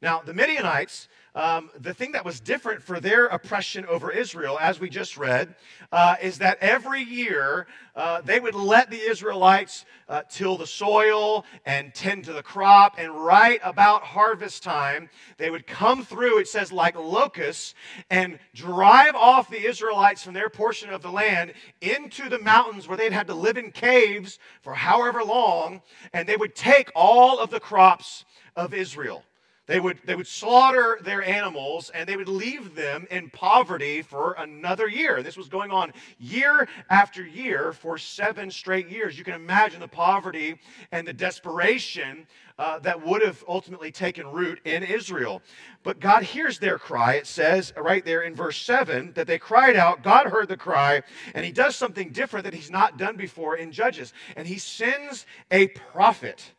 Now, 0.00 0.22
the 0.24 0.34
Midianites, 0.34 1.08
um, 1.38 1.70
the 1.78 1.94
thing 1.94 2.10
that 2.12 2.24
was 2.24 2.40
different 2.40 2.82
for 2.82 2.98
their 2.98 3.26
oppression 3.26 3.86
over 3.86 4.10
Israel, 4.10 4.58
as 4.60 4.80
we 4.80 4.90
just 4.90 5.16
read, 5.16 5.54
uh, 5.92 6.16
is 6.20 6.38
that 6.38 6.58
every 6.60 7.00
year 7.00 7.68
uh, 7.94 8.20
they 8.22 8.40
would 8.40 8.56
let 8.56 8.90
the 8.90 8.98
Israelites 8.98 9.84
uh, 10.08 10.22
till 10.28 10.56
the 10.56 10.66
soil 10.66 11.44
and 11.64 11.94
tend 11.94 12.24
to 12.24 12.32
the 12.32 12.42
crop. 12.42 12.96
And 12.98 13.14
right 13.14 13.60
about 13.62 14.02
harvest 14.02 14.64
time, 14.64 15.08
they 15.36 15.48
would 15.48 15.64
come 15.64 16.04
through, 16.04 16.40
it 16.40 16.48
says, 16.48 16.72
like 16.72 16.96
locusts, 16.96 17.74
and 18.10 18.40
drive 18.52 19.14
off 19.14 19.48
the 19.48 19.64
Israelites 19.64 20.24
from 20.24 20.34
their 20.34 20.50
portion 20.50 20.90
of 20.90 21.02
the 21.02 21.12
land 21.12 21.52
into 21.80 22.28
the 22.28 22.40
mountains 22.40 22.88
where 22.88 22.96
they'd 22.96 23.12
had 23.12 23.28
to 23.28 23.34
live 23.34 23.56
in 23.56 23.70
caves 23.70 24.40
for 24.60 24.74
however 24.74 25.22
long. 25.22 25.82
And 26.12 26.28
they 26.28 26.36
would 26.36 26.56
take 26.56 26.90
all 26.96 27.38
of 27.38 27.50
the 27.50 27.60
crops 27.60 28.24
of 28.56 28.74
Israel. 28.74 29.22
They 29.68 29.80
would, 29.80 29.98
they 30.06 30.14
would 30.14 30.26
slaughter 30.26 30.98
their 31.02 31.22
animals 31.22 31.90
and 31.90 32.08
they 32.08 32.16
would 32.16 32.28
leave 32.28 32.74
them 32.74 33.06
in 33.10 33.28
poverty 33.28 34.00
for 34.00 34.32
another 34.32 34.88
year. 34.88 35.22
This 35.22 35.36
was 35.36 35.48
going 35.48 35.70
on 35.70 35.92
year 36.18 36.66
after 36.88 37.24
year 37.24 37.74
for 37.74 37.98
seven 37.98 38.50
straight 38.50 38.88
years. 38.88 39.18
You 39.18 39.24
can 39.24 39.34
imagine 39.34 39.80
the 39.80 39.86
poverty 39.86 40.58
and 40.90 41.06
the 41.06 41.12
desperation 41.12 42.26
uh, 42.58 42.78
that 42.78 43.06
would 43.06 43.20
have 43.20 43.44
ultimately 43.46 43.92
taken 43.92 44.26
root 44.26 44.58
in 44.64 44.82
Israel. 44.82 45.42
But 45.82 46.00
God 46.00 46.22
hears 46.22 46.58
their 46.58 46.78
cry. 46.78 47.14
It 47.16 47.26
says 47.26 47.74
right 47.76 48.04
there 48.04 48.22
in 48.22 48.34
verse 48.34 48.60
7 48.62 49.12
that 49.16 49.26
they 49.26 49.38
cried 49.38 49.76
out. 49.76 50.02
God 50.02 50.28
heard 50.28 50.48
the 50.48 50.56
cry, 50.56 51.02
and 51.34 51.44
He 51.44 51.52
does 51.52 51.76
something 51.76 52.10
different 52.10 52.44
that 52.44 52.54
He's 52.54 52.70
not 52.70 52.96
done 52.96 53.16
before 53.16 53.56
in 53.56 53.70
Judges. 53.70 54.14
And 54.34 54.48
He 54.48 54.58
sends 54.58 55.26
a 55.50 55.68
prophet. 55.68 56.52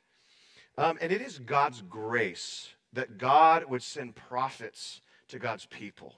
Um, 0.78 0.98
and 1.02 1.12
it 1.12 1.22
is 1.22 1.40
God's 1.40 1.82
grace 1.82 2.70
that 2.94 3.18
God 3.18 3.66
would 3.66 3.84
send 3.84 4.16
prophets 4.16 5.02
to 5.28 5.40
God's 5.40 5.66
people. 5.66 6.16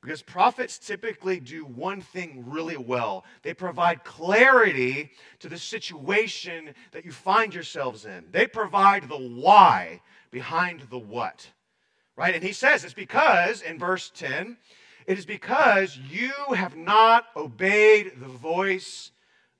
Because 0.00 0.22
prophets 0.22 0.78
typically 0.78 1.40
do 1.40 1.64
one 1.64 2.00
thing 2.00 2.44
really 2.46 2.76
well 2.76 3.24
they 3.42 3.52
provide 3.52 4.04
clarity 4.04 5.10
to 5.40 5.48
the 5.48 5.58
situation 5.58 6.74
that 6.92 7.04
you 7.04 7.10
find 7.10 7.52
yourselves 7.52 8.04
in, 8.04 8.24
they 8.30 8.46
provide 8.46 9.08
the 9.08 9.18
why 9.18 10.00
behind 10.30 10.82
the 10.90 10.98
what. 10.98 11.50
Right? 12.16 12.34
And 12.34 12.44
he 12.44 12.52
says 12.52 12.84
it's 12.84 12.94
because, 12.94 13.62
in 13.62 13.78
verse 13.78 14.10
10, 14.14 14.56
it 15.06 15.18
is 15.18 15.26
because 15.26 15.96
you 15.96 16.32
have 16.54 16.76
not 16.76 17.26
obeyed 17.36 18.12
the 18.20 18.26
voice 18.26 19.12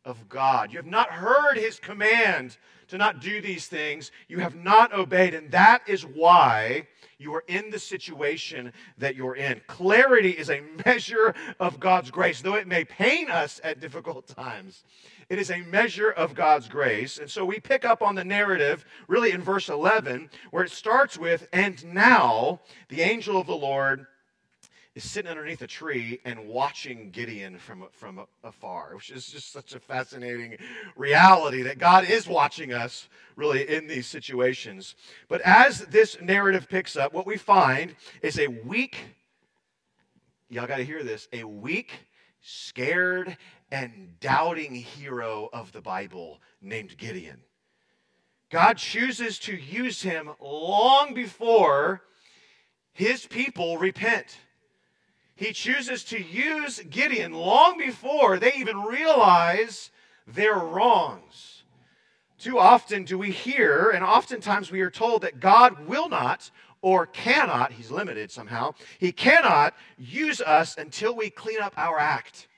of 0.05 0.29
God. 0.29 0.73
You 0.73 0.79
have 0.79 0.87
not 0.87 1.11
heard 1.11 1.57
his 1.57 1.79
command 1.79 2.57
to 2.89 2.99
not 2.99 3.21
do 3.21 3.41
these 3.41 3.67
things. 3.67 4.11
You 4.29 4.39
have 4.41 4.55
not 4.55 4.93
obeyed. 4.93 5.35
And 5.35 5.51
that 5.51 5.83
is 5.87 6.05
why 6.05 6.87
you 7.19 7.35
are 7.35 7.45
in 7.49 7.71
the 7.71 7.79
situation 7.79 8.73
that 8.99 9.17
you're 9.17 9.37
in. 9.37 9.61
Clarity 9.67 10.31
is 10.31 10.51
a 10.51 10.63
measure 10.87 11.35
of 11.61 11.81
God's 11.81 12.11
grace, 12.11 12.41
though 12.41 12.55
it 12.55 12.67
may 12.67 12.85
pain 12.85 13.31
us 13.31 13.61
at 13.65 13.81
difficult 13.81 14.27
times. 14.29 14.85
It 15.29 15.39
is 15.39 15.51
a 15.51 15.61
measure 15.63 16.11
of 16.11 16.35
God's 16.35 16.69
grace. 16.69 17.19
And 17.19 17.31
so 17.31 17.45
we 17.45 17.61
pick 17.61 17.85
up 17.85 18.01
on 18.03 18.15
the 18.15 18.25
narrative 18.25 18.85
really 19.09 19.33
in 19.33 19.43
verse 19.43 19.69
11, 19.69 20.31
where 20.51 20.65
it 20.65 20.71
starts 20.71 21.19
with, 21.19 21.49
And 21.53 21.85
now 21.93 22.61
the 22.89 23.03
angel 23.03 23.39
of 23.39 23.47
the 23.47 23.55
Lord 23.55 24.07
is 24.99 25.09
sitting 25.09 25.31
underneath 25.31 25.63
a 25.63 25.67
tree 25.69 26.21
and 26.25 26.49
watching 26.49 27.11
Gideon 27.11 27.57
from, 27.57 27.87
from 27.93 28.27
afar, 28.43 28.97
which 28.97 29.11
is 29.11 29.29
just 29.29 29.53
such 29.53 29.73
a 29.73 29.79
fascinating 29.79 30.59
reality 30.97 31.63
that 31.63 31.79
God 31.79 32.11
is 32.11 32.27
watching 32.27 32.73
us 32.73 33.09
really 33.37 33.69
in 33.69 33.87
these 33.87 34.09
situations. 34.09 34.97
But 35.29 35.41
as 35.43 35.83
this 35.87 36.21
narrative 36.21 36.69
picks 36.69 36.97
up, 36.97 37.15
what 37.15 37.29
we 37.29 37.37
find 37.37 37.95
is 38.23 38.41
a 38.41 38.49
weak, 38.49 38.97
y'all 40.49 40.67
got 40.67 40.79
to 40.79 40.85
hear 40.85 41.05
this, 41.05 41.29
a 41.33 41.45
weak, 41.45 41.93
scared, 42.41 43.37
and 43.71 44.19
doubting 44.19 44.75
hero 44.75 45.49
of 45.53 45.71
the 45.71 45.81
Bible 45.81 46.41
named 46.61 46.97
Gideon. 46.97 47.39
God 48.51 48.79
chooses 48.79 49.39
to 49.41 49.55
use 49.55 50.03
him 50.03 50.31
long 50.41 51.15
before 51.15 52.03
his 52.93 53.27
people 53.27 53.79
repent. 53.79 54.39
He 55.39 55.53
chooses 55.53 56.03
to 56.05 56.21
use 56.21 56.81
Gideon 56.91 57.33
long 57.33 57.79
before 57.79 58.41
they 58.41 58.55
even 58.55 58.83
realize 58.83 59.93
their 60.27 60.57
wrongs. 60.57 61.63
Too 62.39 62.59
often 62.59 63.05
do 63.05 63.17
we 63.17 63.31
hear, 63.31 63.91
and 63.91 64.05
oftentimes 64.05 64.73
we 64.73 64.81
are 64.81 64.91
told 64.91 65.23
that 65.23 65.39
God 65.39 65.87
will 65.87 66.09
not 66.09 66.51
or 66.83 67.07
cannot, 67.07 67.71
he's 67.71 67.93
limited 67.93 68.33
somehow, 68.33 68.75
he 68.99 69.13
cannot 69.13 69.75
use 69.97 70.41
us 70.41 70.77
until 70.77 71.15
we 71.15 71.31
clean 71.31 71.61
up 71.61 71.73
our 71.77 72.01
act 72.01 72.49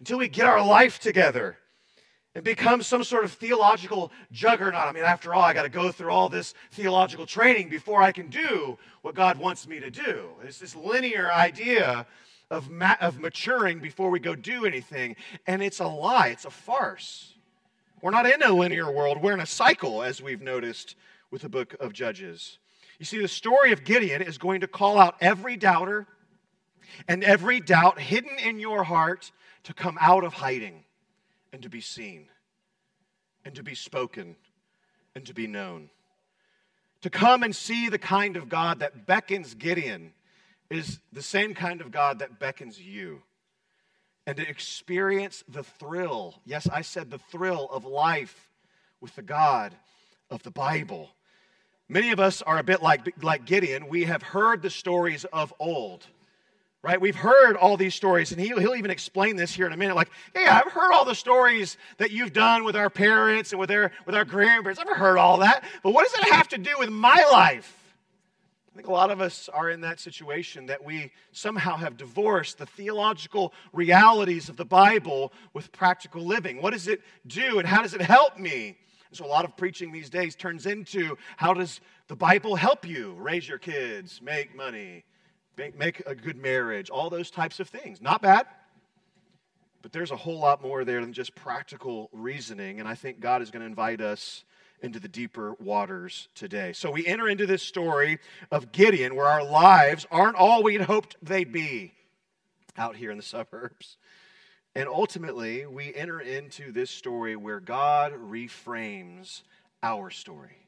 until 0.00 0.18
we 0.18 0.28
get 0.28 0.46
our 0.46 0.64
life 0.64 0.98
together 0.98 1.58
and 2.38 2.44
become 2.44 2.84
some 2.84 3.02
sort 3.02 3.24
of 3.24 3.32
theological 3.32 4.12
juggernaut. 4.30 4.86
I 4.86 4.92
mean, 4.92 5.02
after 5.02 5.34
all, 5.34 5.42
I 5.42 5.52
got 5.52 5.64
to 5.64 5.68
go 5.68 5.90
through 5.90 6.12
all 6.12 6.28
this 6.28 6.54
theological 6.70 7.26
training 7.26 7.68
before 7.68 8.00
I 8.00 8.12
can 8.12 8.28
do 8.28 8.78
what 9.02 9.16
God 9.16 9.40
wants 9.40 9.66
me 9.66 9.80
to 9.80 9.90
do. 9.90 10.28
It's 10.44 10.60
this 10.60 10.76
linear 10.76 11.32
idea 11.32 12.06
of, 12.48 12.70
ma- 12.70 12.94
of 13.00 13.18
maturing 13.18 13.80
before 13.80 14.08
we 14.10 14.20
go 14.20 14.36
do 14.36 14.66
anything. 14.66 15.16
And 15.48 15.60
it's 15.60 15.80
a 15.80 15.88
lie, 15.88 16.28
it's 16.28 16.44
a 16.44 16.50
farce. 16.50 17.34
We're 18.02 18.12
not 18.12 18.30
in 18.30 18.40
a 18.40 18.52
linear 18.52 18.88
world, 18.88 19.20
we're 19.20 19.34
in 19.34 19.40
a 19.40 19.46
cycle, 19.46 20.04
as 20.04 20.22
we've 20.22 20.40
noticed 20.40 20.94
with 21.32 21.42
the 21.42 21.48
book 21.48 21.74
of 21.80 21.92
Judges. 21.92 22.58
You 23.00 23.04
see, 23.04 23.20
the 23.20 23.26
story 23.26 23.72
of 23.72 23.82
Gideon 23.82 24.22
is 24.22 24.38
going 24.38 24.60
to 24.60 24.68
call 24.68 24.96
out 24.96 25.16
every 25.20 25.56
doubter 25.56 26.06
and 27.08 27.24
every 27.24 27.58
doubt 27.58 27.98
hidden 27.98 28.38
in 28.38 28.60
your 28.60 28.84
heart 28.84 29.32
to 29.64 29.74
come 29.74 29.98
out 30.00 30.22
of 30.22 30.34
hiding 30.34 30.84
and 31.52 31.62
to 31.62 31.68
be 31.68 31.80
seen 31.80 32.28
and 33.44 33.54
to 33.54 33.62
be 33.62 33.74
spoken 33.74 34.36
and 35.14 35.24
to 35.26 35.34
be 35.34 35.46
known. 35.46 35.90
To 37.02 37.10
come 37.10 37.42
and 37.42 37.54
see 37.54 37.88
the 37.88 37.98
kind 37.98 38.36
of 38.36 38.48
God 38.48 38.80
that 38.80 39.06
beckons 39.06 39.54
Gideon 39.54 40.12
is 40.70 41.00
the 41.12 41.22
same 41.22 41.54
kind 41.54 41.80
of 41.80 41.90
God 41.90 42.18
that 42.18 42.38
beckons 42.38 42.80
you. 42.80 43.22
And 44.26 44.36
to 44.36 44.46
experience 44.46 45.42
the 45.48 45.62
thrill, 45.62 46.34
yes, 46.44 46.68
I 46.70 46.82
said 46.82 47.10
the 47.10 47.18
thrill 47.18 47.68
of 47.70 47.84
life 47.84 48.50
with 49.00 49.14
the 49.14 49.22
God 49.22 49.74
of 50.30 50.42
the 50.42 50.50
Bible. 50.50 51.08
Many 51.88 52.10
of 52.10 52.20
us 52.20 52.42
are 52.42 52.58
a 52.58 52.62
bit 52.62 52.82
like, 52.82 53.22
like 53.22 53.46
Gideon. 53.46 53.88
We 53.88 54.04
have 54.04 54.22
heard 54.22 54.60
the 54.60 54.68
stories 54.68 55.24
of 55.26 55.54
old 55.58 56.06
right? 56.88 57.02
We've 57.02 57.14
heard 57.14 57.54
all 57.54 57.76
these 57.76 57.94
stories, 57.94 58.32
and 58.32 58.40
he'll, 58.40 58.58
he'll 58.58 58.74
even 58.74 58.90
explain 58.90 59.36
this 59.36 59.52
here 59.52 59.66
in 59.66 59.74
a 59.74 59.76
minute. 59.76 59.94
Like, 59.94 60.08
hey, 60.34 60.46
I've 60.46 60.72
heard 60.72 60.90
all 60.90 61.04
the 61.04 61.14
stories 61.14 61.76
that 61.98 62.12
you've 62.12 62.32
done 62.32 62.64
with 62.64 62.76
our 62.76 62.88
parents 62.88 63.52
and 63.52 63.60
with, 63.60 63.68
their, 63.68 63.92
with 64.06 64.14
our 64.14 64.24
grandparents. 64.24 64.80
I've 64.80 64.96
heard 64.96 65.18
all 65.18 65.36
that. 65.40 65.64
But 65.82 65.92
what 65.92 66.10
does 66.10 66.18
it 66.18 66.32
have 66.32 66.48
to 66.48 66.56
do 66.56 66.70
with 66.78 66.88
my 66.88 67.28
life? 67.30 67.74
I 68.72 68.76
think 68.76 68.88
a 68.88 68.92
lot 68.92 69.10
of 69.10 69.20
us 69.20 69.50
are 69.52 69.68
in 69.68 69.82
that 69.82 70.00
situation 70.00 70.64
that 70.66 70.82
we 70.82 71.12
somehow 71.30 71.76
have 71.76 71.98
divorced 71.98 72.56
the 72.56 72.64
theological 72.64 73.52
realities 73.74 74.48
of 74.48 74.56
the 74.56 74.64
Bible 74.64 75.34
with 75.52 75.70
practical 75.72 76.24
living. 76.24 76.62
What 76.62 76.72
does 76.72 76.88
it 76.88 77.02
do, 77.26 77.58
and 77.58 77.68
how 77.68 77.82
does 77.82 77.92
it 77.92 78.00
help 78.00 78.38
me? 78.38 78.78
So, 79.12 79.26
a 79.26 79.28
lot 79.28 79.44
of 79.44 79.54
preaching 79.58 79.92
these 79.92 80.08
days 80.08 80.34
turns 80.34 80.64
into 80.64 81.18
how 81.36 81.52
does 81.52 81.82
the 82.06 82.16
Bible 82.16 82.56
help 82.56 82.86
you 82.86 83.14
raise 83.18 83.46
your 83.46 83.58
kids, 83.58 84.22
make 84.22 84.56
money, 84.56 85.04
make, 85.58 85.76
make 85.76 86.02
a 86.06 86.14
good 86.14 86.36
marriage, 86.36 86.88
all 86.88 87.10
those 87.10 87.30
types 87.30 87.60
of 87.60 87.68
things. 87.68 88.00
Not 88.00 88.22
bad, 88.22 88.46
but 89.82 89.92
there's 89.92 90.10
a 90.10 90.16
whole 90.16 90.38
lot 90.38 90.62
more 90.62 90.84
there 90.84 91.00
than 91.00 91.12
just 91.12 91.34
practical 91.34 92.08
reasoning. 92.12 92.80
And 92.80 92.88
I 92.88 92.94
think 92.94 93.20
God 93.20 93.42
is 93.42 93.50
going 93.50 93.60
to 93.60 93.66
invite 93.66 94.00
us 94.00 94.44
into 94.80 95.00
the 95.00 95.08
deeper 95.08 95.54
waters 95.58 96.28
today. 96.34 96.72
So 96.72 96.90
we 96.90 97.04
enter 97.06 97.28
into 97.28 97.46
this 97.46 97.62
story 97.62 98.18
of 98.50 98.70
Gideon 98.70 99.16
where 99.16 99.26
our 99.26 99.44
lives 99.44 100.06
aren't 100.10 100.36
all 100.36 100.62
we'd 100.62 100.82
hoped 100.82 101.16
they'd 101.20 101.52
be 101.52 101.92
out 102.76 102.94
here 102.94 103.10
in 103.10 103.16
the 103.16 103.22
suburbs. 103.22 103.96
And 104.76 104.88
ultimately, 104.88 105.66
we 105.66 105.92
enter 105.94 106.20
into 106.20 106.70
this 106.70 106.90
story 106.90 107.34
where 107.34 107.58
God 107.58 108.12
reframes 108.12 109.42
our 109.82 110.10
story. 110.10 110.67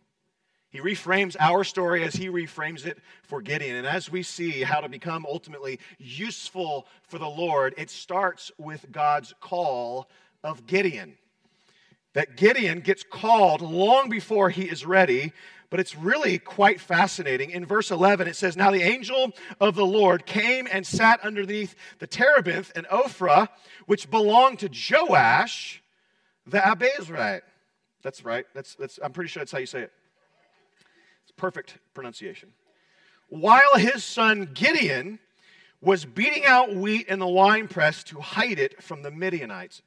He 0.70 0.78
reframes 0.78 1.34
our 1.40 1.64
story 1.64 2.04
as 2.04 2.14
he 2.14 2.28
reframes 2.28 2.86
it 2.86 2.98
for 3.24 3.42
Gideon. 3.42 3.74
And 3.74 3.86
as 3.86 4.10
we 4.10 4.22
see 4.22 4.62
how 4.62 4.80
to 4.80 4.88
become 4.88 5.26
ultimately 5.28 5.80
useful 5.98 6.86
for 7.02 7.18
the 7.18 7.28
Lord, 7.28 7.74
it 7.76 7.90
starts 7.90 8.52
with 8.56 8.86
God's 8.92 9.34
call 9.40 10.08
of 10.44 10.66
Gideon. 10.66 11.18
That 12.12 12.36
Gideon 12.36 12.80
gets 12.80 13.02
called 13.02 13.60
long 13.62 14.08
before 14.08 14.48
he 14.48 14.62
is 14.62 14.86
ready, 14.86 15.32
but 15.70 15.80
it's 15.80 15.96
really 15.96 16.38
quite 16.38 16.80
fascinating. 16.80 17.50
In 17.50 17.66
verse 17.66 17.90
11, 17.90 18.28
it 18.28 18.36
says, 18.36 18.56
Now 18.56 18.70
the 18.70 18.82
angel 18.82 19.32
of 19.60 19.74
the 19.74 19.86
Lord 19.86 20.24
came 20.24 20.68
and 20.70 20.86
sat 20.86 21.20
underneath 21.24 21.74
the 21.98 22.06
terebinth 22.06 22.70
and 22.76 22.86
Ophrah, 22.86 23.48
which 23.86 24.08
belonged 24.08 24.60
to 24.60 24.70
Joash 24.70 25.82
the 26.46 26.58
Abiezrite. 26.58 27.42
That's 28.02 28.24
right. 28.24 28.46
That's, 28.54 28.76
that's, 28.76 29.00
I'm 29.02 29.12
pretty 29.12 29.28
sure 29.28 29.40
that's 29.40 29.52
how 29.52 29.58
you 29.58 29.66
say 29.66 29.82
it 29.82 29.92
perfect 31.40 31.78
pronunciation. 31.94 32.50
While 33.30 33.76
his 33.76 34.04
son 34.04 34.50
Gideon 34.52 35.18
was 35.80 36.04
beating 36.04 36.44
out 36.44 36.76
wheat 36.76 37.08
in 37.08 37.18
the 37.18 37.26
winepress 37.26 38.04
to 38.04 38.20
hide 38.20 38.58
it 38.58 38.82
from 38.82 39.00
the 39.00 39.10
Midianites. 39.10 39.80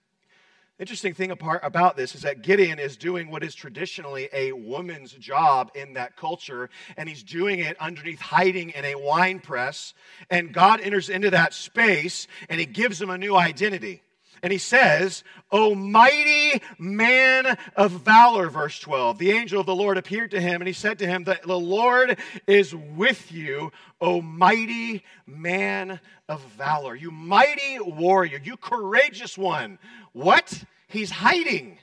Interesting 0.80 1.14
thing 1.14 1.30
about 1.30 1.96
this 1.96 2.16
is 2.16 2.24
that 2.24 2.42
Gideon 2.42 2.80
is 2.80 2.98
doing 2.98 3.30
what 3.30 3.44
is 3.44 3.54
traditionally 3.54 4.28
a 4.34 4.52
woman's 4.54 5.12
job 5.12 5.70
in 5.76 5.94
that 5.94 6.18
culture, 6.18 6.72
and 6.98 7.08
he's 7.08 7.22
doing 7.22 7.60
it 7.60 7.78
underneath 7.80 8.20
hiding 8.20 8.72
in 8.72 8.84
a 8.84 8.96
wine 8.96 9.40
press. 9.40 9.94
And 10.32 10.52
God 10.52 10.82
enters 10.82 11.10
into 11.10 11.30
that 11.30 11.54
space 11.54 12.28
and 12.50 12.60
he 12.60 12.66
gives 12.66 13.00
him 13.00 13.12
a 13.12 13.18
new 13.20 13.36
identity. 13.36 14.02
And 14.44 14.52
he 14.52 14.60
says, 14.60 15.24
O 15.54 15.74
mighty 15.74 16.62
man 16.78 17.58
of 17.78 17.92
valor, 17.92 18.50
verse 18.50 18.78
12. 18.78 19.18
The 19.18 19.32
angel 19.32 19.62
of 19.62 19.66
the 19.66 19.74
Lord 19.74 19.98
appeared 19.98 20.32
to 20.32 20.42
him, 20.42 20.60
and 20.60 20.68
he 20.68 20.74
said 20.74 21.00
to 21.00 21.08
him, 21.08 21.24
The 21.24 21.58
Lord 21.58 22.20
is 22.46 22.76
with 22.76 23.32
you, 23.32 23.72
O 24.02 24.22
mighty 24.22 25.06
man 25.26 26.02
of 26.28 26.44
valor. 26.58 26.94
You 26.94 27.10
mighty 27.10 27.80
warrior, 27.80 28.42
you 28.44 28.58
courageous 28.58 29.38
one. 29.38 29.80
What? 30.12 30.66
He's 30.88 31.10
hiding. 31.10 31.80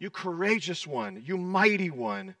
You 0.00 0.10
courageous 0.10 0.84
one, 0.86 1.22
you 1.24 1.38
mighty 1.38 1.90
one 1.90 2.34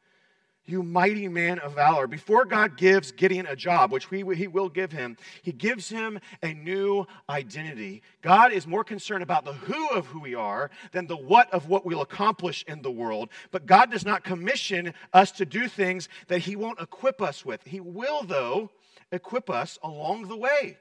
you 0.68 0.82
mighty 0.82 1.28
man 1.28 1.58
of 1.60 1.74
valor. 1.74 2.06
Before 2.06 2.44
God 2.44 2.76
gives 2.76 3.12
Gideon 3.12 3.46
a 3.46 3.56
job, 3.56 3.90
which 3.90 4.06
he, 4.06 4.24
he 4.34 4.46
will 4.46 4.68
give 4.68 4.92
him, 4.92 5.16
he 5.42 5.52
gives 5.52 5.88
him 5.88 6.20
a 6.42 6.52
new 6.52 7.06
identity. 7.28 8.02
God 8.22 8.52
is 8.52 8.66
more 8.66 8.84
concerned 8.84 9.22
about 9.22 9.44
the 9.44 9.52
who 9.52 9.88
of 9.90 10.06
who 10.06 10.20
we 10.20 10.34
are 10.34 10.70
than 10.92 11.06
the 11.06 11.16
what 11.16 11.52
of 11.52 11.68
what 11.68 11.86
we'll 11.86 12.02
accomplish 12.02 12.64
in 12.68 12.82
the 12.82 12.90
world. 12.90 13.30
But 13.50 13.66
God 13.66 13.90
does 13.90 14.04
not 14.04 14.24
commission 14.24 14.94
us 15.12 15.32
to 15.32 15.46
do 15.46 15.68
things 15.68 16.08
that 16.28 16.40
he 16.40 16.56
won't 16.56 16.80
equip 16.80 17.22
us 17.22 17.44
with. 17.44 17.62
He 17.64 17.80
will, 17.80 18.22
though, 18.22 18.70
equip 19.10 19.50
us 19.50 19.78
along 19.82 20.28
the 20.28 20.36
way. 20.36 20.76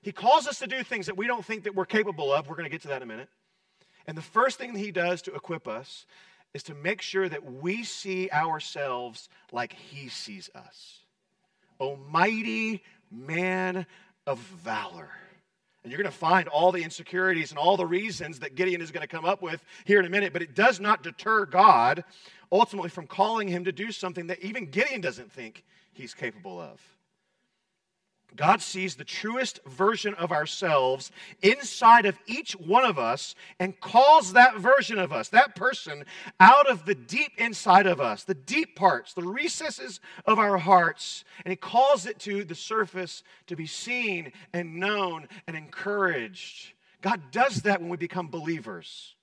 He 0.00 0.12
calls 0.12 0.46
us 0.46 0.58
to 0.60 0.66
do 0.66 0.82
things 0.82 1.06
that 1.06 1.16
we 1.16 1.26
don't 1.26 1.44
think 1.44 1.64
that 1.64 1.74
we're 1.74 1.84
capable 1.84 2.32
of. 2.32 2.48
We're 2.48 2.56
going 2.56 2.64
to 2.64 2.70
get 2.70 2.82
to 2.82 2.88
that 2.88 2.98
in 2.98 3.02
a 3.02 3.06
minute. 3.06 3.28
And 4.06 4.16
the 4.16 4.22
first 4.22 4.58
thing 4.58 4.74
he 4.74 4.90
does 4.90 5.22
to 5.22 5.34
equip 5.34 5.68
us 5.68 6.06
is 6.58 6.64
to 6.64 6.74
make 6.74 7.00
sure 7.00 7.28
that 7.28 7.44
we 7.44 7.84
see 7.84 8.28
ourselves 8.30 9.28
like 9.52 9.72
he 9.72 10.08
sees 10.08 10.50
us. 10.56 10.98
O 11.78 11.94
mighty 12.10 12.82
man 13.12 13.86
of 14.26 14.40
valor. 14.40 15.08
And 15.84 15.92
you're 15.92 16.02
going 16.02 16.12
to 16.12 16.18
find 16.18 16.48
all 16.48 16.72
the 16.72 16.82
insecurities 16.82 17.52
and 17.52 17.60
all 17.60 17.76
the 17.76 17.86
reasons 17.86 18.40
that 18.40 18.56
Gideon 18.56 18.80
is 18.80 18.90
going 18.90 19.02
to 19.02 19.06
come 19.06 19.24
up 19.24 19.40
with 19.40 19.64
here 19.84 20.00
in 20.00 20.06
a 20.06 20.10
minute, 20.10 20.32
but 20.32 20.42
it 20.42 20.56
does 20.56 20.80
not 20.80 21.04
deter 21.04 21.46
God 21.46 22.02
ultimately 22.50 22.90
from 22.90 23.06
calling 23.06 23.46
him 23.46 23.62
to 23.64 23.72
do 23.72 23.92
something 23.92 24.26
that 24.26 24.40
even 24.40 24.66
Gideon 24.66 25.00
doesn't 25.00 25.30
think 25.30 25.62
he's 25.92 26.12
capable 26.12 26.60
of. 26.60 26.80
God 28.36 28.60
sees 28.62 28.94
the 28.94 29.04
truest 29.04 29.58
version 29.66 30.14
of 30.14 30.30
ourselves 30.30 31.10
inside 31.42 32.06
of 32.06 32.18
each 32.26 32.52
one 32.52 32.84
of 32.84 32.98
us 32.98 33.34
and 33.58 33.78
calls 33.80 34.32
that 34.32 34.58
version 34.58 34.98
of 34.98 35.12
us, 35.12 35.28
that 35.30 35.56
person, 35.56 36.04
out 36.38 36.70
of 36.70 36.84
the 36.84 36.94
deep 36.94 37.32
inside 37.38 37.86
of 37.86 38.00
us, 38.00 38.24
the 38.24 38.34
deep 38.34 38.76
parts, 38.76 39.14
the 39.14 39.22
recesses 39.22 40.00
of 40.24 40.38
our 40.38 40.58
hearts, 40.58 41.24
and 41.44 41.50
He 41.50 41.56
calls 41.56 42.06
it 42.06 42.18
to 42.20 42.44
the 42.44 42.54
surface 42.54 43.22
to 43.48 43.56
be 43.56 43.66
seen 43.66 44.32
and 44.52 44.76
known 44.76 45.26
and 45.46 45.56
encouraged. 45.56 46.74
God 47.00 47.30
does 47.30 47.62
that 47.62 47.80
when 47.80 47.90
we 47.90 47.96
become 47.96 48.28
believers. 48.28 49.14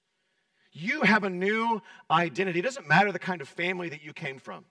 You 0.71 1.01
have 1.03 1.23
a 1.23 1.29
new 1.29 1.81
identity. 2.11 2.59
It 2.59 2.63
doesn't 2.63 2.87
matter 2.87 3.11
the 3.11 3.19
kind 3.19 3.41
of 3.41 3.47
family 3.47 3.87
that 3.89 4.03
you 4.03 4.11
came 4.11 4.39
from. 4.39 4.65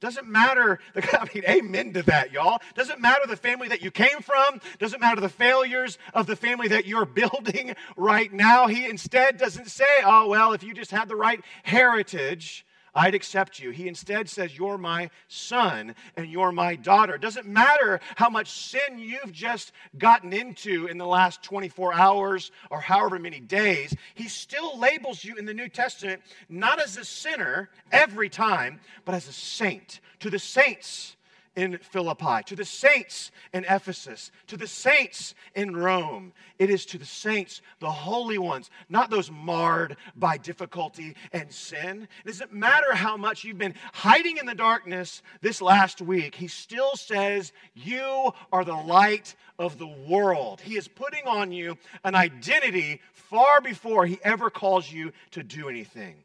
Doesn't 0.00 0.28
matter, 0.28 0.78
I 0.94 1.28
mean, 1.34 1.44
amen 1.48 1.92
to 1.94 2.02
that, 2.04 2.32
y'all. 2.32 2.60
Doesn't 2.74 3.00
matter 3.00 3.26
the 3.26 3.36
family 3.36 3.68
that 3.68 3.82
you 3.82 3.90
came 3.90 4.20
from. 4.20 4.60
Doesn't 4.78 5.00
matter 5.00 5.20
the 5.20 5.28
failures 5.28 5.98
of 6.14 6.26
the 6.26 6.36
family 6.36 6.68
that 6.68 6.86
you're 6.86 7.04
building 7.18 7.74
right 7.96 8.32
now. 8.32 8.66
He 8.68 8.84
instead 8.84 9.38
doesn't 9.38 9.68
say, 9.68 9.84
oh, 10.04 10.28
well, 10.28 10.52
if 10.52 10.62
you 10.62 10.74
just 10.74 10.90
had 10.90 11.08
the 11.08 11.16
right 11.16 11.40
heritage, 11.64 12.64
I'd 12.98 13.14
accept 13.14 13.60
you. 13.60 13.70
He 13.70 13.86
instead 13.86 14.28
says, 14.28 14.58
You're 14.58 14.76
my 14.76 15.10
son 15.28 15.94
and 16.16 16.28
you're 16.28 16.50
my 16.50 16.74
daughter. 16.74 17.14
It 17.14 17.20
doesn't 17.20 17.46
matter 17.46 18.00
how 18.16 18.28
much 18.28 18.50
sin 18.50 18.98
you've 18.98 19.32
just 19.32 19.70
gotten 19.98 20.32
into 20.32 20.86
in 20.86 20.98
the 20.98 21.06
last 21.06 21.40
24 21.44 21.94
hours 21.94 22.50
or 22.72 22.80
however 22.80 23.20
many 23.20 23.38
days, 23.38 23.94
he 24.16 24.26
still 24.26 24.76
labels 24.76 25.22
you 25.22 25.36
in 25.36 25.44
the 25.44 25.54
New 25.54 25.68
Testament 25.68 26.22
not 26.48 26.82
as 26.82 26.96
a 26.96 27.04
sinner 27.04 27.70
every 27.92 28.28
time, 28.28 28.80
but 29.04 29.14
as 29.14 29.28
a 29.28 29.32
saint. 29.32 30.00
To 30.18 30.30
the 30.30 30.40
saints, 30.40 31.14
in 31.58 31.76
Philippi, 31.78 32.44
to 32.46 32.54
the 32.54 32.64
saints 32.64 33.32
in 33.52 33.64
Ephesus, 33.64 34.30
to 34.46 34.56
the 34.56 34.68
saints 34.68 35.34
in 35.56 35.76
Rome. 35.76 36.32
It 36.60 36.70
is 36.70 36.86
to 36.86 36.98
the 36.98 37.04
saints, 37.04 37.62
the 37.80 37.90
holy 37.90 38.38
ones, 38.38 38.70
not 38.88 39.10
those 39.10 39.28
marred 39.28 39.96
by 40.14 40.36
difficulty 40.36 41.16
and 41.32 41.52
sin. 41.52 42.06
It 42.24 42.28
doesn't 42.28 42.52
matter 42.52 42.94
how 42.94 43.16
much 43.16 43.42
you've 43.42 43.58
been 43.58 43.74
hiding 43.92 44.36
in 44.36 44.46
the 44.46 44.54
darkness 44.54 45.20
this 45.40 45.60
last 45.60 46.00
week, 46.00 46.36
he 46.36 46.46
still 46.46 46.94
says, 46.94 47.52
You 47.74 48.32
are 48.52 48.64
the 48.64 48.76
light 48.76 49.34
of 49.58 49.78
the 49.78 49.88
world. 49.88 50.60
He 50.60 50.76
is 50.76 50.86
putting 50.86 51.26
on 51.26 51.50
you 51.50 51.76
an 52.04 52.14
identity 52.14 53.00
far 53.12 53.60
before 53.60 54.06
he 54.06 54.20
ever 54.22 54.48
calls 54.48 54.92
you 54.92 55.12
to 55.32 55.42
do 55.42 55.68
anything. 55.68 56.22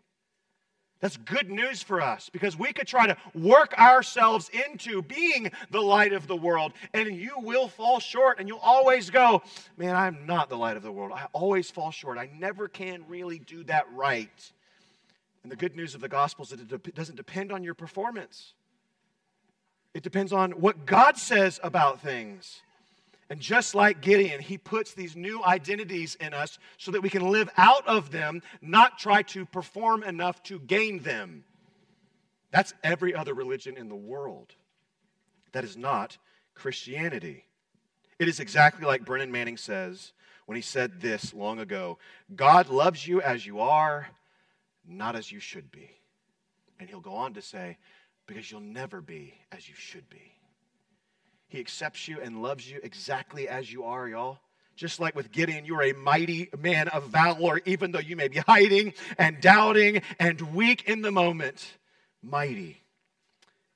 That's 1.03 1.17
good 1.17 1.51
news 1.51 1.83
for 1.83 1.99
us 1.99 2.29
because 2.29 2.57
we 2.57 2.71
could 2.71 2.87
try 2.87 3.07
to 3.07 3.17
work 3.35 3.77
ourselves 3.77 4.49
into 4.69 5.01
being 5.01 5.51
the 5.69 5.81
light 5.81 6.13
of 6.13 6.27
the 6.27 6.35
world, 6.37 6.71
and 6.93 7.13
you 7.13 7.33
will 7.39 7.67
fall 7.67 7.99
short, 7.99 8.39
and 8.39 8.47
you'll 8.47 8.59
always 8.59 9.09
go, 9.09 9.41
Man, 9.75 9.97
I'm 9.97 10.25
not 10.25 10.47
the 10.47 10.55
light 10.55 10.77
of 10.77 10.81
the 10.81 10.93
world. 10.93 11.11
I 11.13 11.27
always 11.33 11.69
fall 11.69 11.91
short. 11.91 12.17
I 12.17 12.29
never 12.39 12.69
can 12.69 13.03
really 13.09 13.39
do 13.39 13.65
that 13.65 13.85
right. 13.93 14.51
And 15.43 15.51
the 15.51 15.57
good 15.57 15.75
news 15.75 15.93
of 15.93 15.99
the 15.99 16.07
gospel 16.07 16.43
is 16.43 16.51
that 16.51 16.71
it 16.71 16.95
doesn't 16.95 17.17
depend 17.17 17.51
on 17.51 17.65
your 17.65 17.73
performance, 17.73 18.53
it 19.93 20.03
depends 20.03 20.31
on 20.31 20.51
what 20.51 20.85
God 20.85 21.17
says 21.17 21.59
about 21.63 21.99
things. 21.99 22.61
And 23.33 23.41
just 23.41 23.73
like 23.73 24.01
Gideon, 24.01 24.39
he 24.39 24.59
puts 24.59 24.93
these 24.93 25.15
new 25.15 25.43
identities 25.43 26.13
in 26.21 26.35
us 26.35 26.59
so 26.77 26.91
that 26.91 27.01
we 27.01 27.09
can 27.09 27.31
live 27.31 27.49
out 27.57 27.87
of 27.87 28.11
them, 28.11 28.43
not 28.61 28.99
try 28.99 29.23
to 29.23 29.43
perform 29.43 30.03
enough 30.03 30.43
to 30.43 30.59
gain 30.59 30.99
them. 30.99 31.43
That's 32.51 32.75
every 32.83 33.15
other 33.15 33.33
religion 33.33 33.75
in 33.75 33.89
the 33.89 33.95
world. 33.95 34.53
That 35.51 35.63
is 35.63 35.75
not 35.75 36.15
Christianity. 36.53 37.45
It 38.19 38.27
is 38.27 38.39
exactly 38.39 38.85
like 38.85 39.03
Brennan 39.03 39.31
Manning 39.31 39.57
says 39.57 40.13
when 40.45 40.55
he 40.55 40.61
said 40.61 41.01
this 41.01 41.33
long 41.33 41.57
ago 41.57 41.97
God 42.35 42.69
loves 42.69 43.07
you 43.07 43.19
as 43.19 43.47
you 43.47 43.61
are, 43.61 44.09
not 44.87 45.15
as 45.15 45.31
you 45.31 45.39
should 45.39 45.71
be. 45.71 45.89
And 46.79 46.87
he'll 46.87 46.99
go 46.99 47.15
on 47.15 47.33
to 47.33 47.41
say, 47.41 47.79
because 48.27 48.51
you'll 48.51 48.61
never 48.61 49.01
be 49.01 49.33
as 49.51 49.67
you 49.67 49.73
should 49.73 50.07
be. 50.07 50.33
He 51.53 51.59
accepts 51.59 52.07
you 52.07 52.19
and 52.19 52.41
loves 52.41 52.67
you 52.67 52.79
exactly 52.81 53.47
as 53.47 53.71
you 53.71 53.83
are, 53.83 54.07
y'all. 54.07 54.39
Just 54.75 54.99
like 54.99 55.15
with 55.15 55.31
Gideon, 55.31 55.65
you 55.65 55.75
are 55.75 55.83
a 55.83 55.93
mighty 55.93 56.49
man 56.57 56.87
of 56.87 57.09
valor, 57.09 57.61
even 57.65 57.91
though 57.91 57.99
you 57.99 58.15
may 58.15 58.27
be 58.27 58.39
hiding 58.39 58.93
and 59.19 59.39
doubting 59.39 60.01
and 60.17 60.41
weak 60.55 60.89
in 60.89 61.03
the 61.03 61.11
moment. 61.11 61.77
Mighty, 62.23 62.81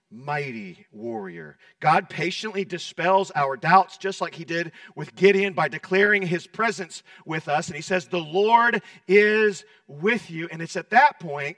mighty 0.10 0.88
warrior. 0.92 1.60
God 1.80 2.10
patiently 2.10 2.66
dispels 2.66 3.32
our 3.36 3.56
doubts, 3.56 4.00
just 4.00 4.22
like 4.22 4.34
he 4.34 4.44
did 4.44 4.72
with 4.96 5.16
Gideon 5.16 5.54
by 5.54 5.68
declaring 5.68 6.24
his 6.24 6.48
presence 6.48 7.04
with 7.28 7.48
us. 7.48 7.68
And 7.68 7.76
he 7.76 7.84
says, 7.84 8.08
The 8.08 8.18
Lord 8.18 8.82
is 9.08 9.66
with 9.88 10.32
you. 10.32 10.50
And 10.52 10.64
it's 10.64 10.78
at 10.78 10.90
that 10.90 11.20
point 11.20 11.58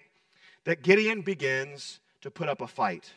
that 0.66 0.84
Gideon 0.84 1.22
begins 1.22 2.02
to 2.24 2.30
put 2.30 2.50
up 2.50 2.60
a 2.60 2.68
fight. 2.68 3.10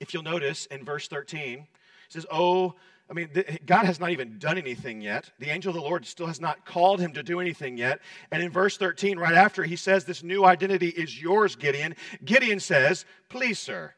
If 0.00 0.14
you'll 0.14 0.22
notice 0.22 0.66
in 0.66 0.84
verse 0.84 1.08
13, 1.08 1.66
says, 2.14 2.26
Oh, 2.30 2.74
I 3.10 3.12
mean, 3.12 3.28
God 3.66 3.84
has 3.84 4.00
not 4.00 4.10
even 4.10 4.38
done 4.38 4.56
anything 4.56 5.02
yet. 5.02 5.30
The 5.38 5.50
angel 5.50 5.70
of 5.70 5.74
the 5.74 5.82
Lord 5.82 6.06
still 6.06 6.26
has 6.26 6.40
not 6.40 6.64
called 6.64 7.00
him 7.00 7.12
to 7.12 7.22
do 7.22 7.38
anything 7.38 7.76
yet. 7.76 8.00
And 8.30 8.42
in 8.42 8.50
verse 8.50 8.78
13, 8.78 9.18
right 9.18 9.34
after 9.34 9.62
he 9.62 9.76
says, 9.76 10.04
This 10.04 10.22
new 10.22 10.44
identity 10.44 10.88
is 10.88 11.20
yours, 11.20 11.54
Gideon, 11.54 11.96
Gideon 12.24 12.60
says, 12.60 13.04
Please, 13.28 13.58
sir, 13.58 13.94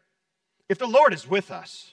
if 0.68 0.79
the 0.79 0.88
Lord 0.88 1.14
is 1.14 1.29
with 1.29 1.52
us, 1.52 1.92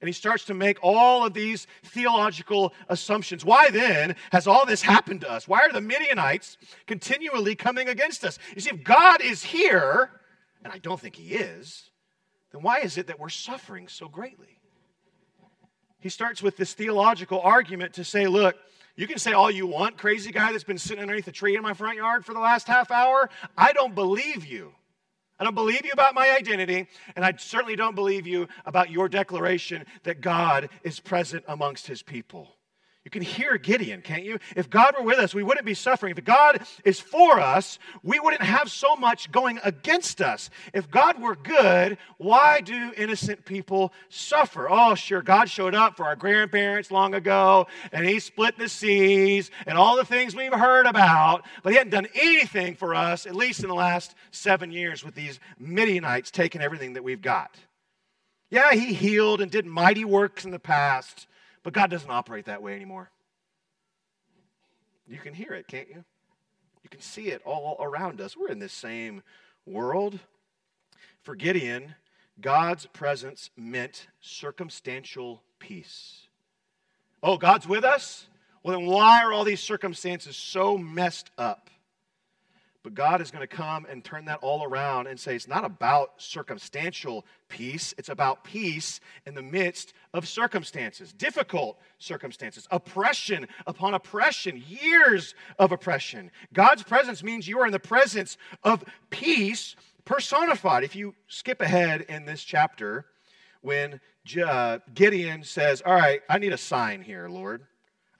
and 0.00 0.08
he 0.08 0.12
starts 0.12 0.44
to 0.46 0.54
make 0.54 0.78
all 0.82 1.24
of 1.24 1.32
these 1.32 1.68
theological 1.84 2.74
assumptions. 2.88 3.44
Why 3.44 3.70
then 3.70 4.16
has 4.32 4.48
all 4.48 4.66
this 4.66 4.82
happened 4.82 5.20
to 5.20 5.30
us? 5.30 5.46
Why 5.46 5.60
are 5.60 5.72
the 5.72 5.80
Midianites 5.80 6.58
continually 6.88 7.54
coming 7.54 7.88
against 7.88 8.24
us? 8.24 8.40
You 8.56 8.60
see, 8.60 8.70
if 8.70 8.82
God 8.82 9.20
is 9.20 9.44
here, 9.44 10.10
and 10.64 10.72
I 10.72 10.78
don't 10.78 10.98
think 10.98 11.14
he 11.14 11.34
is, 11.36 11.90
then 12.50 12.62
why 12.62 12.80
is 12.80 12.98
it 12.98 13.06
that 13.06 13.20
we're 13.20 13.28
suffering 13.28 13.86
so 13.86 14.08
greatly? 14.08 14.58
He 16.02 16.08
starts 16.08 16.42
with 16.42 16.56
this 16.56 16.74
theological 16.74 17.40
argument 17.40 17.94
to 17.94 18.04
say, 18.04 18.26
look, 18.26 18.56
you 18.96 19.06
can 19.06 19.18
say 19.18 19.32
all 19.32 19.50
you 19.50 19.66
want, 19.66 19.96
crazy 19.96 20.32
guy 20.32 20.52
that's 20.52 20.64
been 20.64 20.76
sitting 20.76 21.00
underneath 21.00 21.28
a 21.28 21.32
tree 21.32 21.56
in 21.56 21.62
my 21.62 21.72
front 21.72 21.96
yard 21.96 22.24
for 22.24 22.34
the 22.34 22.40
last 22.40 22.66
half 22.66 22.90
hour. 22.90 23.30
I 23.56 23.72
don't 23.72 23.94
believe 23.94 24.44
you. 24.44 24.74
I 25.38 25.44
don't 25.44 25.54
believe 25.54 25.84
you 25.84 25.92
about 25.92 26.14
my 26.14 26.30
identity, 26.36 26.86
and 27.16 27.24
I 27.24 27.32
certainly 27.36 27.76
don't 27.76 27.94
believe 27.94 28.26
you 28.26 28.48
about 28.66 28.90
your 28.90 29.08
declaration 29.08 29.86
that 30.02 30.20
God 30.20 30.68
is 30.82 31.00
present 31.00 31.44
amongst 31.48 31.86
his 31.86 32.02
people. 32.02 32.56
You 33.04 33.10
can 33.10 33.22
hear 33.22 33.58
Gideon, 33.58 34.00
can't 34.00 34.22
you? 34.22 34.38
If 34.54 34.70
God 34.70 34.94
were 34.96 35.04
with 35.04 35.18
us, 35.18 35.34
we 35.34 35.42
wouldn't 35.42 35.66
be 35.66 35.74
suffering. 35.74 36.14
If 36.16 36.24
God 36.24 36.64
is 36.84 37.00
for 37.00 37.40
us, 37.40 37.80
we 38.04 38.20
wouldn't 38.20 38.42
have 38.42 38.70
so 38.70 38.94
much 38.94 39.32
going 39.32 39.58
against 39.64 40.20
us. 40.20 40.50
If 40.72 40.88
God 40.88 41.20
were 41.20 41.34
good, 41.34 41.98
why 42.18 42.60
do 42.60 42.92
innocent 42.96 43.44
people 43.44 43.92
suffer? 44.08 44.68
Oh, 44.70 44.94
sure, 44.94 45.20
God 45.20 45.50
showed 45.50 45.74
up 45.74 45.96
for 45.96 46.04
our 46.04 46.14
grandparents 46.14 46.92
long 46.92 47.14
ago, 47.14 47.66
and 47.90 48.06
He 48.06 48.20
split 48.20 48.56
the 48.56 48.68
seas, 48.68 49.50
and 49.66 49.76
all 49.76 49.96
the 49.96 50.04
things 50.04 50.36
we've 50.36 50.54
heard 50.54 50.86
about, 50.86 51.44
but 51.64 51.72
He 51.72 51.78
hadn't 51.78 51.90
done 51.90 52.08
anything 52.14 52.76
for 52.76 52.94
us, 52.94 53.26
at 53.26 53.34
least 53.34 53.64
in 53.64 53.68
the 53.68 53.74
last 53.74 54.14
seven 54.30 54.70
years, 54.70 55.04
with 55.04 55.16
these 55.16 55.40
Midianites 55.58 56.30
taking 56.30 56.60
everything 56.60 56.92
that 56.92 57.02
we've 57.02 57.22
got. 57.22 57.56
Yeah, 58.48 58.74
He 58.74 58.94
healed 58.94 59.40
and 59.40 59.50
did 59.50 59.66
mighty 59.66 60.04
works 60.04 60.44
in 60.44 60.52
the 60.52 60.60
past. 60.60 61.26
But 61.62 61.72
God 61.72 61.90
doesn't 61.90 62.10
operate 62.10 62.46
that 62.46 62.62
way 62.62 62.74
anymore. 62.74 63.10
You 65.08 65.18
can 65.18 65.34
hear 65.34 65.52
it, 65.52 65.66
can't 65.66 65.88
you? 65.88 66.04
You 66.82 66.90
can 66.90 67.00
see 67.00 67.28
it 67.28 67.42
all 67.44 67.76
around 67.80 68.20
us. 68.20 68.36
We're 68.36 68.50
in 68.50 68.58
this 68.58 68.72
same 68.72 69.22
world. 69.66 70.18
For 71.22 71.36
Gideon, 71.36 71.94
God's 72.40 72.86
presence 72.86 73.50
meant 73.56 74.08
circumstantial 74.20 75.42
peace. 75.58 76.26
Oh, 77.22 77.36
God's 77.36 77.68
with 77.68 77.84
us? 77.84 78.26
Well, 78.62 78.78
then 78.78 78.88
why 78.88 79.22
are 79.22 79.32
all 79.32 79.44
these 79.44 79.60
circumstances 79.60 80.36
so 80.36 80.76
messed 80.76 81.30
up? 81.38 81.70
But 82.82 82.94
God 82.94 83.20
is 83.20 83.30
going 83.30 83.46
to 83.46 83.56
come 83.56 83.86
and 83.88 84.02
turn 84.02 84.24
that 84.24 84.40
all 84.42 84.64
around 84.64 85.06
and 85.06 85.18
say 85.18 85.36
it's 85.36 85.46
not 85.46 85.64
about 85.64 86.14
circumstantial 86.16 87.24
peace, 87.48 87.94
it's 87.96 88.08
about 88.08 88.42
peace 88.42 88.98
in 89.24 89.34
the 89.34 89.42
midst 89.42 89.94
of 90.12 90.26
circumstances, 90.26 91.12
difficult 91.12 91.78
circumstances, 91.98 92.66
oppression 92.72 93.46
upon 93.68 93.94
oppression, 93.94 94.62
years 94.66 95.34
of 95.60 95.70
oppression. 95.70 96.30
God's 96.52 96.82
presence 96.82 97.22
means 97.22 97.46
you 97.46 97.60
are 97.60 97.66
in 97.66 97.72
the 97.72 97.78
presence 97.78 98.36
of 98.64 98.84
peace 99.10 99.76
personified. 100.04 100.82
If 100.82 100.96
you 100.96 101.14
skip 101.28 101.60
ahead 101.60 102.02
in 102.08 102.24
this 102.24 102.42
chapter, 102.42 103.06
when 103.60 104.00
uh, 104.44 104.78
Gideon 104.92 105.44
says, 105.44 105.82
All 105.86 105.94
right, 105.94 106.20
I 106.28 106.38
need 106.38 106.52
a 106.52 106.58
sign 106.58 107.02
here, 107.02 107.28
Lord. 107.28 107.64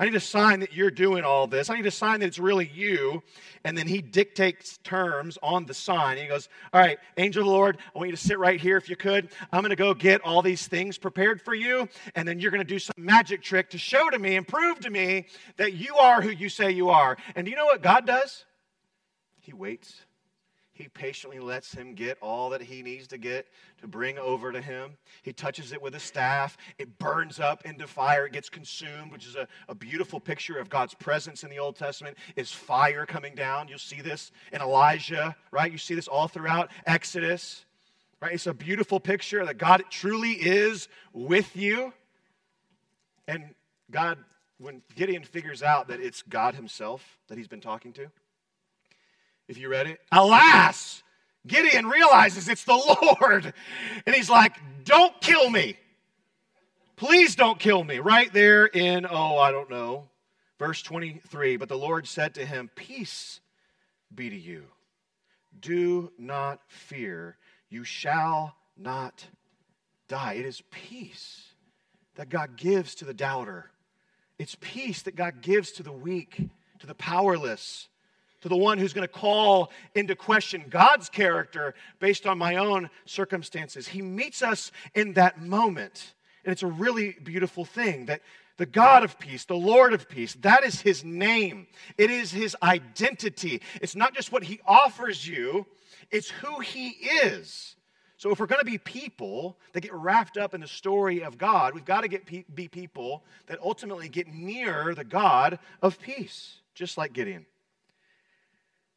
I 0.03 0.07
need 0.07 0.17
a 0.17 0.21
sign 0.21 0.59
that 0.59 0.73
you're 0.75 0.91
doing 0.91 1.23
all 1.23 1.47
this. 1.47 1.71
I 1.71 1.77
need 1.77 1.87
a 1.87 1.91
sign 1.93 2.19
that 2.19 2.27
it's 2.27 2.41
really 2.41 2.69
you. 2.75 3.23
And 3.63 3.79
then 3.79 3.87
he 3.87 4.03
dictates 4.03 4.79
terms 4.79 5.39
on 5.45 5.65
the 5.65 5.75
sign. 5.75 6.17
He 6.17 6.27
goes, 6.27 6.49
All 6.73 6.81
right, 6.81 6.99
angel 7.19 7.43
of 7.43 7.47
the 7.47 7.53
Lord, 7.53 7.79
I 7.95 7.99
want 7.99 8.11
you 8.11 8.17
to 8.17 8.21
sit 8.21 8.37
right 8.41 8.61
here 8.61 8.77
if 8.77 8.89
you 8.89 8.97
could. 8.97 9.29
I'm 9.53 9.61
going 9.61 9.71
to 9.71 9.77
go 9.77 9.95
get 9.95 10.21
all 10.23 10.43
these 10.43 10.67
things 10.67 10.99
prepared 10.99 11.41
for 11.41 11.55
you. 11.55 11.89
And 12.17 12.27
then 12.27 12.41
you're 12.41 12.51
going 12.51 12.59
to 12.59 12.65
do 12.65 12.81
some 12.81 12.97
magic 12.97 13.43
trick 13.43 13.71
to 13.71 13.79
show 13.79 14.11
to 14.11 14.19
me 14.19 14.35
and 14.35 14.49
prove 14.49 14.81
to 14.81 14.91
me 14.91 15.27
that 15.57 15.75
you 15.75 15.95
are 15.95 16.21
who 16.21 16.31
you 16.31 16.49
say 16.49 16.73
you 16.73 16.91
are. 16.91 17.17
And 17.37 17.45
do 17.45 17.53
you 17.53 17.57
know 17.57 17.67
what 17.67 17.81
God 17.81 18.05
does? 18.05 18.45
He 19.39 19.53
waits 19.53 20.03
he 20.83 20.89
patiently 20.89 21.39
lets 21.39 21.73
him 21.73 21.95
get 21.95 22.19
all 22.21 22.51
that 22.51 22.61
he 22.61 22.83
needs 22.83 23.07
to 23.07 23.19
get 23.19 23.47
to 23.81 23.87
bring 23.87 24.19
over 24.19 24.51
to 24.51 24.61
him. 24.61 24.97
He 25.23 25.33
touches 25.33 25.73
it 25.73 25.81
with 25.81 25.95
a 25.95 26.01
staff. 26.01 26.57
It 26.77 26.99
burns 26.99 27.39
up 27.39 27.65
into 27.65 27.87
fire. 27.87 28.27
It 28.27 28.33
gets 28.33 28.49
consumed, 28.49 29.13
which 29.13 29.25
is 29.25 29.37
a, 29.37 29.47
a 29.69 29.77
beautiful 29.77 30.19
picture 30.19 30.59
of 30.59 30.69
God's 30.69 30.95
presence 30.95 31.45
in 31.45 31.51
the 31.51 31.61
Old 31.61 31.77
Testament, 31.77 32.19
is 32.35 32.51
fire 32.51 33.07
coming 33.07 33.37
down. 33.37 33.69
You'll 33.69 33.79
see 33.79 34.01
this 34.01 34.33
in 34.53 34.61
Elijah, 34.61 35.37
right? 35.53 35.71
You 35.71 35.79
see 35.79 35.95
this 35.95 36.09
all 36.09 36.27
throughout 36.27 36.69
Exodus, 36.85 37.65
right? 38.21 38.33
It's 38.33 38.49
a 38.49 38.55
beautiful 38.55 38.99
picture 38.99 39.47
that 39.47 39.59
God 39.59 39.85
truly 39.89 40.33
is 40.33 40.89
with 41.13 41.55
you. 41.55 41.93
And 43.29 43.55
God, 43.93 44.19
when 44.59 44.83
Gideon 44.97 45.23
figures 45.23 45.63
out 45.63 45.87
that 45.89 46.01
it's 46.01 46.23
God 46.23 46.57
himself 46.57 47.19
that 47.29 47.39
he's 47.39 47.47
been 47.47 47.61
talking 47.61 47.93
to, 47.93 48.11
if 49.49 49.59
you 49.59 49.69
read 49.69 49.87
it. 49.87 50.01
Alas, 50.11 51.03
Gideon 51.47 51.87
realizes 51.87 52.49
it's 52.49 52.65
the 52.65 52.73
Lord. 53.21 53.53
And 54.07 54.15
he's 54.15 54.31
like, 54.31 54.57
Don't 54.85 55.19
kill 55.21 55.51
me. 55.51 55.77
Please 56.97 57.35
don't 57.35 57.59
kill 57.59 57.83
me. 57.83 57.99
Right 57.99 58.33
there 58.33 58.67
in, 58.67 59.07
oh, 59.09 59.37
I 59.39 59.51
don't 59.51 59.71
know, 59.71 60.09
verse 60.59 60.83
23. 60.83 61.57
But 61.57 61.69
the 61.69 61.77
Lord 61.77 62.07
said 62.07 62.35
to 62.35 62.47
him, 62.47 62.71
Peace 62.75 63.41
be 64.15 64.31
to 64.31 64.37
you. 64.37 64.65
Do 65.61 66.13
not 66.19 66.61
fear. 66.69 67.37
You 67.71 67.85
shall 67.85 68.55
not 68.77 69.27
die. 70.09 70.35
It 70.35 70.47
is 70.47 70.63
peace 70.71 71.53
that 72.17 72.29
God 72.29 72.57
gives 72.57 72.95
to 72.97 73.05
the 73.05 73.15
doubter. 73.15 73.71
It's 74.39 74.57
peace 74.61 75.03
that 75.03 75.17
God 75.17 75.41
gives 75.41 75.73
to 75.73 75.83
the 75.83 75.93
weak, 75.93 76.49
to 76.81 76.87
the 76.87 76.95
powerless 76.95 77.89
to 78.43 78.49
the 78.49 78.57
one 78.57 78.79
who's 78.79 78.93
going 78.93 79.07
to 79.07 79.13
call 79.13 79.71
into 79.95 80.15
question 80.15 80.65
God's 80.69 81.09
character 81.09 81.75
based 81.99 82.27
on 82.27 82.39
my 82.39 82.57
own 82.57 82.91
circumstances. 83.07 83.89
He 83.89 84.03
meets 84.03 84.43
us 84.43 84.71
in 84.95 85.15
that 85.15 85.41
moment. 85.41 86.15
And 86.45 86.53
it's 86.53 86.63
a 86.63 86.69
really 86.69 87.17
beautiful 87.23 87.65
thing 87.65 88.07
that 88.07 88.21
the 88.57 88.67
God 88.67 89.03
of 89.05 89.19
peace, 89.19 89.45
the 89.45 89.55
Lord 89.55 89.93
of 89.93 90.09
peace, 90.09 90.35
that 90.43 90.65
is 90.65 90.81
his 90.81 91.05
name. 91.05 91.67
It 91.97 92.11
is 92.11 92.31
his 92.31 92.57
identity. 92.63 93.63
It's 93.81 93.97
not 93.97 94.15
just 94.15 94.31
what 94.33 94.43
he 94.45 94.61
offers 94.67 95.27
you, 95.27 95.67
it's 96.11 96.29
who 96.29 96.61
he 96.61 96.89
is. 96.89 97.77
So, 98.19 98.31
if 98.31 98.39
we're 98.39 98.47
going 98.47 98.61
to 98.61 98.65
be 98.65 98.79
people 98.79 99.59
that 99.73 99.81
get 99.81 99.93
wrapped 99.93 100.37
up 100.37 100.55
in 100.55 100.61
the 100.61 100.69
story 100.69 101.25
of 101.25 101.39
God, 101.39 101.75
we've 101.75 101.85
got 101.85 102.03
to 102.03 102.09
get 102.09 102.25
be 102.55 102.69
people 102.69 103.25
that 103.47 103.59
ultimately 103.61 104.09
get 104.09 104.29
near 104.29 104.95
the 104.95 105.03
God 105.03 105.59
of 105.81 105.99
peace, 106.01 106.61
just 106.75 106.97
like 106.97 107.13
Gideon. 107.13 107.47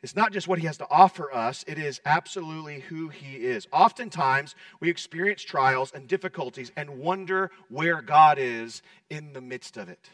It's 0.05 0.15
not 0.15 0.31
just 0.31 0.47
what 0.47 0.59
he 0.59 0.67
has 0.67 0.77
to 0.77 0.87
offer 0.91 1.33
us, 1.33 1.65
it 1.67 1.79
is 1.79 1.99
absolutely 2.05 2.81
who 2.81 3.09
he 3.09 3.37
is. 3.37 3.67
Oftentimes, 3.73 4.53
we 4.79 4.87
experience 4.87 5.41
trials 5.41 5.91
and 5.95 6.07
difficulties 6.07 6.71
and 6.75 6.99
wonder 6.99 7.49
where 7.69 8.03
God 8.03 8.37
is 8.37 8.83
in 9.09 9.33
the 9.33 9.41
midst 9.41 9.77
of 9.77 9.89
it. 9.89 10.11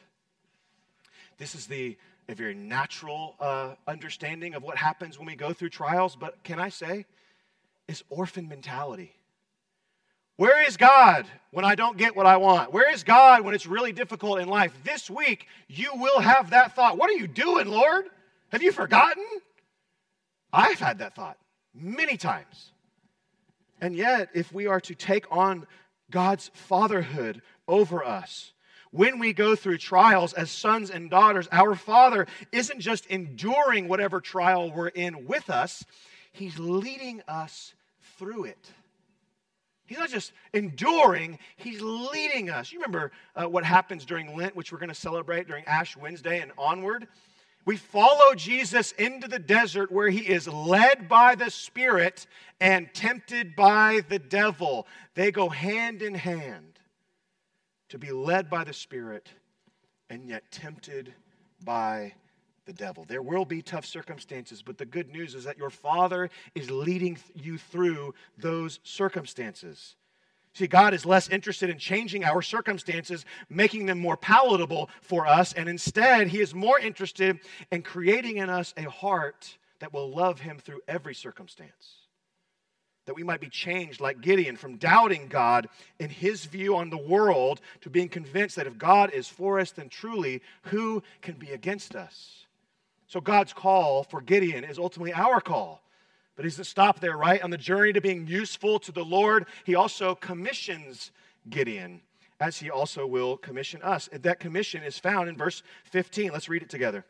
This 1.38 1.56
is 1.56 1.68
the 1.68 1.98
a 2.30 2.36
very 2.36 2.54
natural 2.54 3.36
uh, 3.42 3.76
understanding 3.86 4.54
of 4.54 4.64
what 4.64 4.78
happens 4.78 5.20
when 5.20 5.28
we 5.28 5.36
go 5.36 5.52
through 5.52 5.68
trials, 5.68 6.16
but 6.16 6.42
can 6.46 6.58
I 6.58 6.70
say, 6.70 7.06
it's 7.90 8.02
orphan 8.10 8.48
mentality. 8.48 9.14
Where 10.38 10.66
is 10.66 10.78
God 10.78 11.26
when 11.52 11.66
I 11.66 11.76
don't 11.76 11.98
get 11.98 12.16
what 12.16 12.26
I 12.26 12.38
want? 12.38 12.72
Where 12.72 12.90
is 12.94 13.04
God 13.04 13.42
when 13.42 13.54
it's 13.54 13.68
really 13.68 13.92
difficult 13.92 14.40
in 14.40 14.48
life? 14.48 14.72
This 14.86 15.10
week, 15.10 15.48
you 15.68 15.92
will 15.96 16.22
have 16.22 16.52
that 16.52 16.78
thought. 16.78 16.98
What 16.98 17.10
are 17.10 17.18
you 17.18 17.28
doing, 17.28 17.68
Lord? 17.68 18.06
Have 18.54 18.64
you 18.64 18.72
forgotten? 18.72 19.26
I've 20.54 20.80
had 20.80 21.00
that 21.00 21.16
thought 21.16 21.38
many 21.74 22.18
times. 22.18 22.72
And 23.80 23.96
yet, 23.96 24.30
if 24.34 24.54
we 24.54 24.68
are 24.68 24.82
to 24.82 24.96
take 24.96 25.26
on 25.32 25.66
God's 26.12 26.52
fatherhood 26.54 27.42
over 27.68 28.04
us, 28.06 28.54
when 28.92 29.20
we 29.20 29.32
go 29.32 29.56
through 29.56 29.78
trials 29.78 30.34
as 30.34 30.52
sons 30.52 30.92
and 30.92 31.10
daughters, 31.10 31.48
our 31.52 31.76
Father 31.76 32.28
isn't 32.52 32.80
just 32.80 33.06
enduring 33.08 33.88
whatever 33.88 34.20
trial 34.20 34.72
we're 34.72 34.90
in 34.90 35.26
with 35.26 35.50
us, 35.50 35.86
He's 36.34 36.60
leading 36.60 37.22
us 37.28 37.74
through 38.18 38.46
it. 38.46 38.70
He's 39.86 39.98
not 39.98 40.10
just 40.10 40.32
enduring, 40.54 41.40
He's 41.56 41.82
leading 41.82 42.50
us. 42.50 42.72
You 42.72 42.80
remember 42.80 43.12
uh, 43.36 43.46
what 43.46 43.64
happens 43.64 44.06
during 44.06 44.36
Lent, 44.36 44.56
which 44.56 44.72
we're 44.72 44.78
going 44.78 44.90
to 44.90 44.96
celebrate 44.96 45.48
during 45.48 45.66
Ash 45.66 45.98
Wednesday 45.98 46.40
and 46.40 46.52
onward? 46.58 47.08
We 47.66 47.78
follow 47.78 48.34
Jesus 48.36 48.92
into 48.94 49.28
the 49.28 49.40
desert 49.40 49.92
where 49.92 50.10
he 50.10 50.22
is 50.22 50.48
led 50.48 51.08
by 51.08 51.36
the 51.36 51.52
Spirit 51.52 52.26
and 52.60 52.92
tempted 52.94 53.56
by 53.56 54.04
the 54.10 54.20
devil. 54.20 54.88
They 55.14 55.32
go 55.32 55.50
hand 55.50 56.02
in 56.02 56.16
hand 56.16 56.80
to 57.90 58.00
be 58.00 58.12
led 58.12 58.50
by 58.50 58.64
the 58.64 58.74
Spirit 58.74 59.30
and 60.10 60.28
yet 60.28 60.44
tempted 60.52 61.14
by 61.64 62.14
the 62.66 62.74
devil. 62.74 63.06
There 63.08 63.22
will 63.22 63.46
be 63.46 63.62
tough 63.62 63.86
circumstances, 63.86 64.62
but 64.62 64.78
the 64.78 64.86
good 64.86 65.10
news 65.10 65.36
is 65.36 65.44
that 65.44 65.58
your 65.58 65.70
Father 65.70 66.30
is 66.56 66.70
leading 66.72 67.18
you 67.36 67.58
through 67.58 68.14
those 68.38 68.80
circumstances. 68.84 69.96
See, 70.54 70.68
God 70.68 70.94
is 70.94 71.06
less 71.06 71.30
interested 71.30 71.70
in 71.70 71.78
changing 71.78 72.26
our 72.26 72.42
circumstances, 72.42 73.26
making 73.50 73.86
them 73.86 74.00
more 74.00 74.18
palatable 74.18 74.90
for 75.02 75.26
us, 75.26 75.54
and 75.54 75.70
instead, 75.70 76.28
He 76.28 76.42
is 76.42 76.54
more 76.54 76.78
interested 76.78 77.40
in 77.72 77.82
creating 77.84 78.38
in 78.38 78.50
us 78.50 78.74
a 78.76 78.90
heart 78.90 79.58
that 79.80 79.94
will 79.94 80.14
love 80.14 80.42
Him 80.42 80.60
through 80.60 80.82
every 80.90 81.16
circumstance. 81.16 82.00
That 83.06 83.16
we 83.16 83.24
might 83.24 83.40
be 83.40 83.50
changed 83.50 84.02
like 84.02 84.22
Gideon 84.22 84.58
from 84.58 84.76
doubting 84.76 85.28
God 85.28 85.70
in 86.00 86.10
his 86.10 86.46
view 86.46 86.76
on 86.76 86.90
the 86.90 86.98
world 86.98 87.62
to 87.82 87.90
being 87.90 88.10
convinced 88.10 88.58
that 88.58 88.68
if 88.68 88.78
God 88.78 89.12
is 89.12 89.28
for 89.28 89.60
us, 89.60 89.72
then 89.72 89.90
truly 89.90 90.42
who 90.64 91.02
can 91.22 91.34
be 91.36 91.52
against 91.52 91.96
us? 91.96 92.46
So, 93.08 93.20
God's 93.20 93.54
call 93.54 94.04
for 94.04 94.22
Gideon 94.22 94.64
is 94.64 94.78
ultimately 94.78 95.14
our 95.14 95.42
call 95.42 95.82
but 96.42 96.46
he 96.46 96.50
doesn't 96.50 96.66
stop 96.66 97.00
there, 97.00 97.16
right? 97.16 97.40
On 97.44 97.52
the 97.52 97.58
journey 97.58 97.94
to 97.94 98.02
being 98.02 98.26
useful 98.26 98.80
to 98.80 98.92
the 98.92 99.06
Lord, 99.06 99.46
he 99.64 99.76
also 99.76 100.16
commissions 100.16 101.12
Gideon, 101.48 102.02
as 102.40 102.58
he 102.58 102.72
also 102.72 103.06
will 103.06 103.38
commission 103.38 103.80
us. 103.84 104.10
That 104.12 104.40
commission 104.40 104.82
is 104.82 104.98
found 104.98 105.30
in 105.30 105.38
verse 105.38 105.62
15. 105.92 106.32
Let's 106.32 106.50
read 106.50 106.64
it 106.64 106.70
together. 106.70 107.06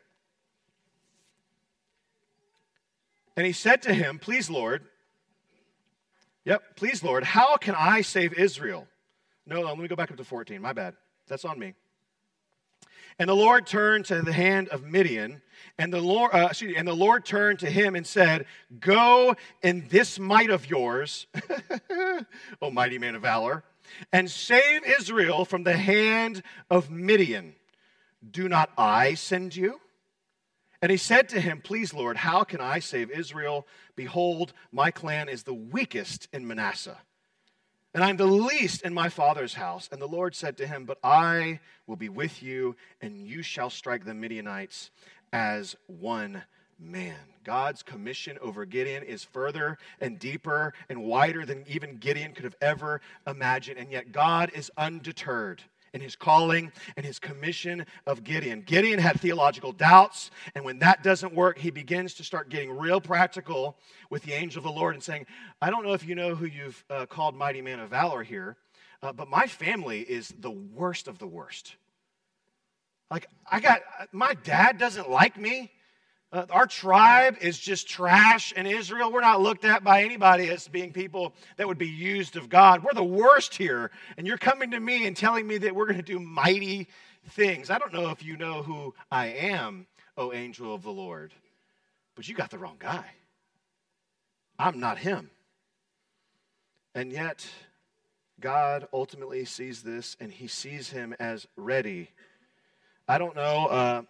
And 3.38 3.46
he 3.46 3.52
said 3.54 3.80
to 3.84 3.94
him, 3.94 4.18
Please, 4.18 4.50
Lord, 4.50 4.84
yep, 6.44 6.76
please, 6.76 7.02
Lord, 7.02 7.24
how 7.24 7.56
can 7.56 7.74
I 7.74 8.02
save 8.02 8.34
Israel? 8.34 8.86
No, 9.46 9.62
no, 9.62 9.68
let 9.68 9.78
me 9.78 9.88
go 9.88 9.96
back 9.96 10.10
up 10.10 10.18
to 10.18 10.24
14. 10.24 10.60
My 10.60 10.74
bad. 10.74 10.94
That's 11.26 11.46
on 11.46 11.58
me. 11.58 11.72
And 13.18 13.30
the 13.30 13.34
Lord 13.34 13.66
turned 13.66 14.04
to 14.06 14.20
the 14.20 14.32
hand 14.32 14.68
of 14.68 14.84
Midian, 14.84 15.40
and 15.78 15.92
the 15.92 16.00
Lord, 16.00 16.32
uh, 16.34 16.52
me, 16.62 16.76
and 16.76 16.86
the 16.86 16.94
Lord 16.94 17.24
turned 17.24 17.60
to 17.60 17.70
him 17.70 17.94
and 17.94 18.06
said, 18.06 18.46
"Go 18.80 19.36
in 19.62 19.86
this 19.88 20.18
might 20.18 20.50
of 20.50 20.68
yours, 20.68 21.26
O 22.62 22.70
mighty 22.70 22.98
man 22.98 23.14
of 23.14 23.22
valor, 23.22 23.64
and 24.12 24.30
save 24.30 24.84
Israel 24.84 25.44
from 25.44 25.64
the 25.64 25.76
hand 25.76 26.42
of 26.70 26.90
Midian. 26.90 27.54
Do 28.28 28.48
not 28.48 28.70
I 28.76 29.14
send 29.14 29.56
you?" 29.56 29.80
And 30.80 30.90
he 30.90 30.96
said 30.96 31.28
to 31.28 31.40
him, 31.40 31.60
Please, 31.60 31.94
Lord, 31.94 32.16
how 32.16 32.42
can 32.42 32.60
I 32.60 32.80
save 32.80 33.08
Israel? 33.12 33.68
Behold, 33.94 34.52
my 34.72 34.90
clan 34.90 35.28
is 35.28 35.44
the 35.44 35.54
weakest 35.54 36.26
in 36.32 36.44
Manasseh 36.44 36.98
and 37.94 38.02
I'm 38.02 38.16
the 38.16 38.26
least 38.26 38.82
in 38.82 38.94
my 38.94 39.08
father's 39.08 39.54
house. 39.54 39.88
And 39.92 40.00
the 40.00 40.08
Lord 40.08 40.34
said 40.34 40.56
to 40.58 40.66
him, 40.66 40.84
But 40.84 40.98
I 41.04 41.60
will 41.86 41.96
be 41.96 42.08
with 42.08 42.42
you, 42.42 42.76
and 43.00 43.16
you 43.16 43.42
shall 43.42 43.68
strike 43.68 44.04
the 44.04 44.14
Midianites 44.14 44.90
as 45.32 45.76
one 45.86 46.42
man. 46.78 47.16
God's 47.44 47.82
commission 47.82 48.38
over 48.40 48.64
Gideon 48.64 49.02
is 49.02 49.24
further 49.24 49.78
and 50.00 50.18
deeper 50.18 50.74
and 50.88 51.02
wider 51.02 51.44
than 51.44 51.64
even 51.66 51.96
Gideon 51.96 52.32
could 52.32 52.44
have 52.44 52.56
ever 52.60 53.00
imagined. 53.26 53.78
And 53.78 53.90
yet, 53.90 54.12
God 54.12 54.50
is 54.54 54.70
undeterred 54.76 55.62
in 55.92 56.00
his 56.00 56.16
calling 56.16 56.72
and 56.96 57.04
his 57.04 57.18
commission 57.18 57.84
of 58.06 58.24
Gideon. 58.24 58.62
Gideon 58.62 58.98
had 58.98 59.20
theological 59.20 59.72
doubts, 59.72 60.30
and 60.54 60.64
when 60.64 60.78
that 60.78 61.02
doesn't 61.02 61.34
work, 61.34 61.58
he 61.58 61.70
begins 61.70 62.14
to 62.14 62.24
start 62.24 62.48
getting 62.48 62.76
real 62.76 63.00
practical 63.00 63.76
with 64.08 64.22
the 64.22 64.32
angel 64.32 64.60
of 64.60 64.64
the 64.64 64.70
Lord 64.70 64.94
and 64.94 65.02
saying, 65.02 65.26
I 65.60 65.70
don't 65.70 65.84
know 65.84 65.92
if 65.92 66.06
you 66.06 66.14
know 66.14 66.34
who 66.34 66.46
you've 66.46 66.82
uh, 66.88 67.06
called 67.06 67.34
mighty 67.34 67.60
man 67.60 67.80
of 67.80 67.90
valor 67.90 68.22
here, 68.22 68.56
uh, 69.02 69.12
but 69.12 69.28
my 69.28 69.46
family 69.46 70.00
is 70.00 70.32
the 70.38 70.50
worst 70.50 71.08
of 71.08 71.18
the 71.18 71.26
worst. 71.26 71.76
Like, 73.12 73.28
I 73.50 73.60
got, 73.60 73.82
my 74.10 74.32
dad 74.42 74.78
doesn't 74.78 75.10
like 75.10 75.36
me. 75.38 75.70
Uh, 76.32 76.46
our 76.48 76.66
tribe 76.66 77.36
is 77.42 77.58
just 77.58 77.86
trash 77.86 78.52
in 78.52 78.64
Israel. 78.64 79.12
We're 79.12 79.20
not 79.20 79.42
looked 79.42 79.66
at 79.66 79.84
by 79.84 80.02
anybody 80.02 80.48
as 80.48 80.66
being 80.66 80.94
people 80.94 81.34
that 81.58 81.68
would 81.68 81.76
be 81.76 81.90
used 81.90 82.36
of 82.36 82.48
God. 82.48 82.82
We're 82.82 82.94
the 82.94 83.04
worst 83.04 83.54
here. 83.54 83.90
And 84.16 84.26
you're 84.26 84.38
coming 84.38 84.70
to 84.70 84.80
me 84.80 85.06
and 85.06 85.14
telling 85.14 85.46
me 85.46 85.58
that 85.58 85.74
we're 85.74 85.84
going 85.84 85.98
to 85.98 86.02
do 86.02 86.18
mighty 86.18 86.88
things. 87.28 87.68
I 87.68 87.76
don't 87.76 87.92
know 87.92 88.08
if 88.08 88.24
you 88.24 88.38
know 88.38 88.62
who 88.62 88.94
I 89.10 89.26
am, 89.26 89.86
O 90.16 90.32
angel 90.32 90.74
of 90.74 90.82
the 90.82 90.90
Lord, 90.90 91.34
but 92.16 92.26
you 92.26 92.34
got 92.34 92.50
the 92.50 92.56
wrong 92.56 92.76
guy. 92.78 93.04
I'm 94.58 94.80
not 94.80 94.96
him. 94.96 95.28
And 96.94 97.12
yet, 97.12 97.46
God 98.40 98.88
ultimately 98.90 99.44
sees 99.44 99.82
this 99.82 100.16
and 100.18 100.32
he 100.32 100.46
sees 100.46 100.88
him 100.88 101.14
as 101.20 101.46
ready. 101.56 102.08
I 103.08 103.18
don't 103.18 103.34
know. 103.34 103.66
Uh, 103.66 104.02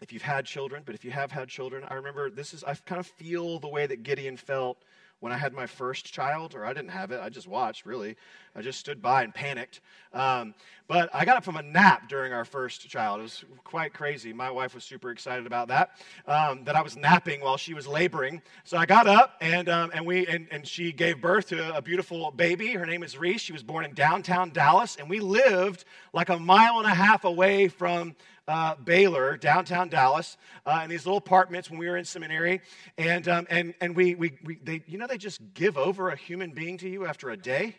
if 0.00 0.12
you've 0.12 0.22
had 0.22 0.44
children, 0.44 0.82
but 0.84 0.94
if 0.94 1.04
you 1.04 1.10
have 1.12 1.30
had 1.30 1.48
children, 1.48 1.84
I 1.88 1.94
remember 1.94 2.28
this 2.30 2.52
is, 2.52 2.64
I 2.64 2.74
kind 2.74 2.98
of 2.98 3.06
feel 3.06 3.58
the 3.58 3.68
way 3.68 3.86
that 3.86 4.02
Gideon 4.02 4.36
felt 4.36 4.82
when 5.24 5.32
I 5.32 5.38
had 5.38 5.54
my 5.54 5.66
first 5.66 6.12
child, 6.12 6.54
or 6.54 6.66
I 6.66 6.74
didn't 6.74 6.90
have 6.90 7.10
it, 7.10 7.18
I 7.18 7.30
just 7.30 7.48
watched, 7.48 7.86
really. 7.86 8.14
I 8.54 8.60
just 8.60 8.78
stood 8.78 9.00
by 9.00 9.22
and 9.22 9.34
panicked. 9.34 9.80
Um, 10.12 10.54
but 10.86 11.08
I 11.14 11.24
got 11.24 11.38
up 11.38 11.44
from 11.44 11.56
a 11.56 11.62
nap 11.62 12.10
during 12.10 12.34
our 12.34 12.44
first 12.44 12.86
child. 12.90 13.20
It 13.20 13.22
was 13.22 13.44
quite 13.64 13.94
crazy. 13.94 14.34
My 14.34 14.50
wife 14.50 14.74
was 14.74 14.84
super 14.84 15.10
excited 15.10 15.46
about 15.46 15.68
that, 15.68 15.92
um, 16.26 16.62
that 16.64 16.76
I 16.76 16.82
was 16.82 16.98
napping 16.98 17.40
while 17.40 17.56
she 17.56 17.72
was 17.72 17.86
laboring. 17.86 18.42
So 18.64 18.76
I 18.76 18.84
got 18.84 19.06
up, 19.06 19.38
and, 19.40 19.70
um, 19.70 19.92
and, 19.94 20.04
we, 20.04 20.26
and, 20.26 20.46
and 20.50 20.68
she 20.68 20.92
gave 20.92 21.22
birth 21.22 21.48
to 21.48 21.74
a 21.74 21.80
beautiful 21.80 22.30
baby. 22.30 22.74
Her 22.74 22.84
name 22.84 23.02
is 23.02 23.16
Reese. 23.16 23.40
She 23.40 23.54
was 23.54 23.62
born 23.62 23.86
in 23.86 23.94
downtown 23.94 24.50
Dallas, 24.50 24.96
and 24.96 25.08
we 25.08 25.20
lived 25.20 25.86
like 26.12 26.28
a 26.28 26.38
mile 26.38 26.80
and 26.80 26.86
a 26.86 26.94
half 26.94 27.24
away 27.24 27.68
from 27.68 28.14
uh, 28.46 28.74
Baylor, 28.76 29.36
downtown 29.36 29.88
Dallas, 29.88 30.36
uh, 30.66 30.80
in 30.84 30.90
these 30.90 31.06
little 31.06 31.18
apartments 31.18 31.70
when 31.70 31.78
we 31.78 31.88
were 31.88 31.96
in 31.96 32.04
seminary. 32.04 32.60
And, 32.98 33.26
um, 33.28 33.46
and, 33.50 33.74
and 33.80 33.96
we, 33.96 34.14
we, 34.14 34.32
we, 34.44 34.58
they, 34.62 34.82
you 34.86 34.98
know, 34.98 35.06
they 35.06 35.18
just 35.18 35.40
give 35.54 35.78
over 35.78 36.10
a 36.10 36.16
human 36.16 36.50
being 36.50 36.78
to 36.78 36.88
you 36.88 37.06
after 37.06 37.30
a 37.30 37.36
day. 37.36 37.76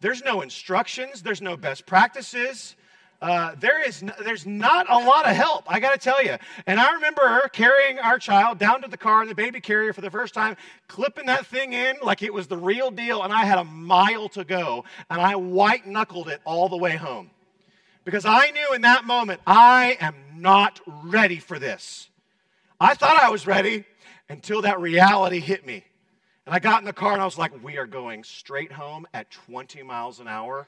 There's 0.00 0.24
no 0.24 0.40
instructions, 0.40 1.22
there's 1.22 1.40
no 1.40 1.56
best 1.56 1.86
practices. 1.86 2.76
Uh, 3.20 3.54
there 3.60 3.80
is 3.80 4.02
no, 4.02 4.12
there's 4.24 4.46
not 4.46 4.84
a 4.90 4.98
lot 4.98 5.28
of 5.28 5.36
help 5.36 5.62
i 5.68 5.78
got 5.78 5.92
to 5.92 5.98
tell 5.98 6.20
you 6.24 6.36
and 6.66 6.80
i 6.80 6.92
remember 6.92 7.48
carrying 7.52 8.00
our 8.00 8.18
child 8.18 8.58
down 8.58 8.82
to 8.82 8.88
the 8.88 8.96
car 8.96 9.22
in 9.22 9.28
the 9.28 9.34
baby 9.34 9.60
carrier 9.60 9.92
for 9.92 10.00
the 10.00 10.10
first 10.10 10.34
time 10.34 10.56
clipping 10.88 11.26
that 11.26 11.46
thing 11.46 11.72
in 11.72 11.94
like 12.02 12.24
it 12.24 12.34
was 12.34 12.48
the 12.48 12.56
real 12.56 12.90
deal 12.90 13.22
and 13.22 13.32
i 13.32 13.44
had 13.44 13.58
a 13.58 13.64
mile 13.64 14.28
to 14.28 14.42
go 14.42 14.84
and 15.08 15.20
i 15.20 15.36
white 15.36 15.86
knuckled 15.86 16.26
it 16.26 16.40
all 16.44 16.68
the 16.68 16.76
way 16.76 16.96
home 16.96 17.30
because 18.04 18.24
I 18.24 18.50
knew 18.50 18.74
in 18.74 18.82
that 18.82 19.04
moment, 19.04 19.40
I 19.46 19.96
am 20.00 20.14
not 20.36 20.80
ready 20.86 21.38
for 21.38 21.58
this. 21.58 22.08
I 22.80 22.94
thought 22.94 23.22
I 23.22 23.30
was 23.30 23.46
ready 23.46 23.84
until 24.28 24.62
that 24.62 24.80
reality 24.80 25.40
hit 25.40 25.66
me. 25.66 25.84
And 26.46 26.54
I 26.54 26.58
got 26.58 26.80
in 26.80 26.84
the 26.84 26.92
car 26.92 27.12
and 27.12 27.22
I 27.22 27.24
was 27.24 27.38
like, 27.38 27.52
we 27.62 27.78
are 27.78 27.86
going 27.86 28.24
straight 28.24 28.72
home 28.72 29.06
at 29.14 29.30
20 29.30 29.82
miles 29.82 30.18
an 30.18 30.26
hour. 30.26 30.66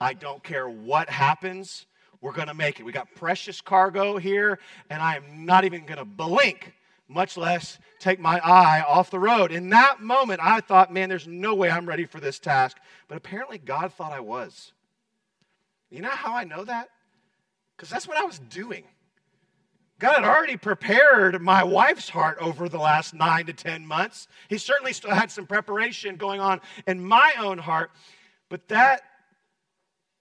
I 0.00 0.14
don't 0.14 0.42
care 0.42 0.68
what 0.68 1.08
happens. 1.08 1.86
We're 2.20 2.32
going 2.32 2.48
to 2.48 2.54
make 2.54 2.78
it. 2.78 2.84
We 2.84 2.92
got 2.92 3.12
precious 3.14 3.60
cargo 3.60 4.16
here, 4.16 4.58
and 4.90 5.02
I 5.02 5.16
am 5.16 5.44
not 5.44 5.64
even 5.64 5.84
going 5.84 5.98
to 5.98 6.04
blink, 6.04 6.72
much 7.08 7.36
less 7.36 7.78
take 7.98 8.20
my 8.20 8.38
eye 8.38 8.82
off 8.86 9.10
the 9.10 9.18
road. 9.18 9.52
In 9.52 9.70
that 9.70 10.00
moment, 10.00 10.40
I 10.42 10.60
thought, 10.60 10.92
man, 10.92 11.08
there's 11.08 11.26
no 11.26 11.54
way 11.54 11.70
I'm 11.70 11.86
ready 11.86 12.04
for 12.04 12.20
this 12.20 12.38
task. 12.38 12.78
But 13.08 13.16
apparently, 13.16 13.58
God 13.58 13.92
thought 13.92 14.12
I 14.12 14.20
was. 14.20 14.72
You 15.90 16.00
know 16.00 16.10
how 16.10 16.34
I 16.34 16.44
know 16.44 16.64
that? 16.64 16.88
Because 17.76 17.90
that's 17.90 18.08
what 18.08 18.16
I 18.16 18.24
was 18.24 18.38
doing. 18.38 18.84
God 19.98 20.16
had 20.16 20.24
already 20.24 20.58
prepared 20.58 21.40
my 21.40 21.64
wife's 21.64 22.08
heart 22.08 22.36
over 22.40 22.68
the 22.68 22.78
last 22.78 23.14
nine 23.14 23.46
to 23.46 23.54
10 23.54 23.86
months. 23.86 24.28
He 24.48 24.58
certainly 24.58 24.92
still 24.92 25.10
had 25.10 25.30
some 25.30 25.46
preparation 25.46 26.16
going 26.16 26.40
on 26.40 26.60
in 26.86 27.02
my 27.02 27.32
own 27.38 27.56
heart. 27.56 27.90
But 28.50 28.68
that, 28.68 29.02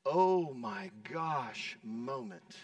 oh 0.06 0.54
my 0.54 0.92
gosh, 1.12 1.78
moment 1.84 2.56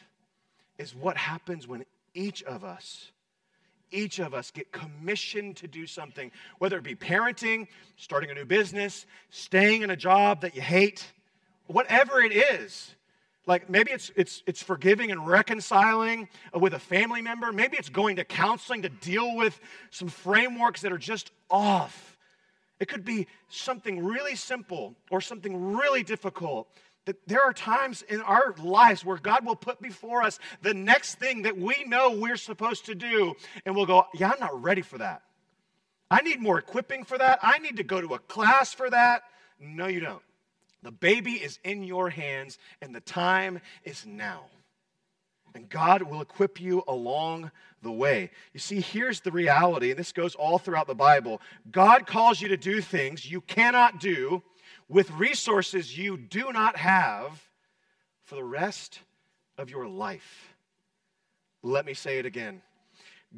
is 0.78 0.96
what 0.96 1.18
happens 1.18 1.68
when 1.68 1.86
each 2.14 2.44
of 2.44 2.64
us, 2.64 3.12
each 3.92 4.20
of 4.20 4.34
us 4.34 4.50
get 4.52 4.72
commissioned 4.72 5.58
to 5.58 5.68
do 5.68 5.86
something, 5.86 6.32
whether 6.60 6.78
it 6.78 6.84
be 6.84 6.96
parenting, 6.96 7.68
starting 7.98 8.30
a 8.30 8.34
new 8.34 8.46
business, 8.46 9.06
staying 9.32 9.82
in 9.82 9.90
a 9.90 9.98
job 9.98 10.42
that 10.42 10.56
you 10.56 10.62
hate, 10.62 11.12
whatever 11.72 12.22
it 12.22 12.34
is. 12.34 12.96
Like 13.48 13.70
maybe 13.70 13.92
it's, 13.92 14.12
it's, 14.16 14.44
it's 14.46 14.62
forgiving 14.62 15.12
and 15.12 15.28
reconciling 15.28 16.30
with 16.54 16.74
a 16.74 16.80
family 16.80 17.22
member. 17.22 17.52
Maybe 17.52 17.78
it's 17.78 17.90
going 17.90 18.18
to 18.18 18.24
counseling 18.24 18.84
to 18.84 18.90
deal 18.90 19.36
with 19.36 19.60
some 19.90 20.10
frameworks 20.10 20.82
that 20.82 20.92
are 20.92 20.98
just 20.98 21.32
off. 21.50 22.18
It 22.80 22.88
could 22.88 23.04
be 23.04 23.28
something 23.50 24.04
really 24.04 24.36
simple 24.36 24.96
or 25.10 25.22
something 25.22 25.74
really 25.76 26.04
difficult. 26.04 26.68
That 27.06 27.16
there 27.28 27.42
are 27.42 27.54
times 27.54 28.04
in 28.04 28.22
our 28.22 28.54
lives 28.62 29.04
where 29.04 29.18
God 29.18 29.44
will 29.44 29.56
put 29.56 29.82
before 29.82 30.22
us 30.22 30.40
the 30.62 30.74
next 30.74 31.16
thing 31.16 31.42
that 31.44 31.58
we 31.58 31.84
know 31.86 32.12
we're 32.12 32.38
supposed 32.38 32.86
to 32.86 32.96
do, 32.96 33.34
and 33.66 33.76
we'll 33.76 33.88
go, 33.88 34.06
Yeah, 34.14 34.32
I'm 34.32 34.40
not 34.40 34.62
ready 34.62 34.84
for 34.84 35.00
that. 35.00 35.24
I 36.12 36.22
need 36.22 36.40
more 36.40 36.60
equipping 36.60 37.04
for 37.04 37.18
that. 37.18 37.40
I 37.42 37.58
need 37.58 37.78
to 37.78 37.84
go 37.84 38.02
to 38.02 38.14
a 38.14 38.20
class 38.20 38.74
for 38.74 38.90
that. 38.90 39.24
No, 39.60 39.88
you 39.88 40.00
don't. 40.00 40.22
The 40.84 40.92
baby 40.92 41.34
is 41.34 41.60
in 41.64 41.84
your 41.84 42.10
hands, 42.10 42.58
and 42.82 42.94
the 42.94 43.02
time 43.02 43.62
is 43.84 44.06
now. 44.06 44.46
And 45.54 45.70
God 45.70 46.02
will 46.04 46.22
equip 46.22 46.62
you 46.62 46.84
along 46.88 47.52
the 47.82 47.92
way. 47.92 48.32
You 48.54 48.60
see, 48.60 48.80
here's 48.80 49.20
the 49.20 49.32
reality, 49.32 49.92
and 49.92 50.00
this 50.00 50.14
goes 50.14 50.34
all 50.34 50.58
throughout 50.58 50.88
the 50.88 50.96
Bible 50.96 51.42
God 51.72 52.08
calls 52.08 52.42
you 52.42 52.48
to 52.50 52.58
do 52.58 52.82
things 52.82 53.30
you 53.30 53.42
cannot 53.42 54.00
do 54.00 54.42
with 54.88 55.12
resources 55.12 55.98
you 55.98 56.18
do 56.18 56.52
not 56.52 56.78
have 56.78 57.42
for 58.24 58.36
the 58.36 58.44
rest 58.44 59.00
of 59.58 59.70
your 59.70 59.88
life. 59.88 60.56
Let 61.64 61.86
me 61.86 61.94
say 61.94 62.18
it 62.18 62.26
again 62.26 62.62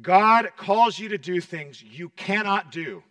God 0.00 0.50
calls 0.56 0.98
you 0.98 1.08
to 1.10 1.18
do 1.18 1.40
things 1.40 1.82
you 1.82 2.08
cannot 2.10 2.72
do 2.72 3.02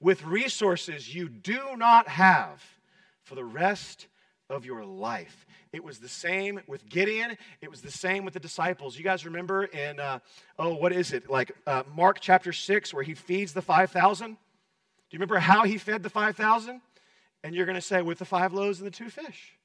with 0.00 0.24
resources 0.24 1.14
you 1.14 1.28
do 1.28 1.76
not 1.76 2.08
have 2.08 2.62
for 3.24 3.34
the 3.34 3.44
rest 3.44 4.08
of 4.50 4.66
your 4.66 4.84
life. 4.84 5.46
It 5.72 5.82
was 5.82 5.98
the 5.98 6.08
same 6.08 6.60
with 6.66 6.88
Gideon. 6.88 7.36
It 7.60 7.70
was 7.70 7.80
the 7.80 7.90
same 7.90 8.24
with 8.24 8.34
the 8.34 8.40
disciples. 8.40 8.98
You 8.98 9.04
guys 9.04 9.24
remember 9.24 9.64
in, 9.64 9.98
uh, 9.98 10.18
oh, 10.58 10.74
what 10.74 10.92
is 10.92 11.12
it? 11.12 11.30
Like 11.30 11.52
uh, 11.66 11.84
Mark 11.94 12.18
chapter 12.20 12.52
6, 12.52 12.92
where 12.92 13.02
he 13.02 13.14
feeds 13.14 13.52
the 13.52 13.62
5,000? 13.62 14.28
Do 14.28 14.34
you 15.10 15.18
remember 15.18 15.38
how 15.38 15.64
he 15.64 15.78
fed 15.78 16.02
the 16.02 16.10
5,000? 16.10 16.80
And 17.44 17.54
you're 17.54 17.66
going 17.66 17.76
to 17.76 17.80
say, 17.80 18.02
with 18.02 18.18
the 18.18 18.24
five 18.24 18.52
loaves 18.52 18.78
and 18.78 18.86
the 18.86 18.96
two 18.96 19.10
fish. 19.10 19.58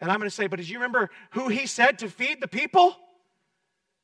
And 0.00 0.10
I'm 0.10 0.18
going 0.18 0.30
to 0.30 0.34
say, 0.34 0.46
but 0.46 0.56
did 0.56 0.68
you 0.68 0.78
remember 0.78 1.10
who 1.32 1.48
he 1.48 1.66
said 1.66 1.98
to 1.98 2.08
feed 2.08 2.40
the 2.40 2.48
people? 2.48 2.96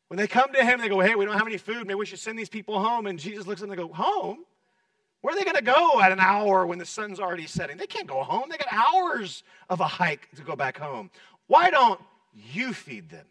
When 0.08 0.18
they 0.18 0.26
come 0.26 0.52
to 0.52 0.64
him, 0.64 0.80
they 0.80 0.88
go, 0.88 1.00
hey, 1.00 1.14
we 1.14 1.24
don't 1.24 1.36
have 1.36 1.46
any 1.46 1.56
food. 1.56 1.86
Maybe 1.86 1.94
we 1.94 2.06
should 2.06 2.18
send 2.18 2.38
these 2.38 2.48
people 2.48 2.78
home. 2.78 3.06
And 3.06 3.18
Jesus 3.18 3.46
looks 3.46 3.60
at 3.60 3.68
them 3.68 3.72
and 3.72 3.78
they 3.78 3.88
go, 3.88 3.92
home? 3.92 4.44
Where 5.20 5.34
are 5.34 5.38
they 5.38 5.44
going 5.44 5.56
to 5.56 5.62
go 5.62 6.00
at 6.00 6.12
an 6.12 6.20
hour 6.20 6.66
when 6.66 6.78
the 6.78 6.86
sun's 6.86 7.18
already 7.18 7.46
setting? 7.46 7.76
They 7.76 7.86
can't 7.86 8.06
go 8.06 8.22
home. 8.22 8.44
They 8.50 8.58
got 8.58 8.68
hours 8.72 9.42
of 9.68 9.80
a 9.80 9.86
hike 9.86 10.28
to 10.36 10.42
go 10.42 10.54
back 10.54 10.78
home. 10.78 11.10
Why 11.46 11.70
don't 11.70 12.00
you 12.32 12.72
feed 12.72 13.08
them? 13.08 13.26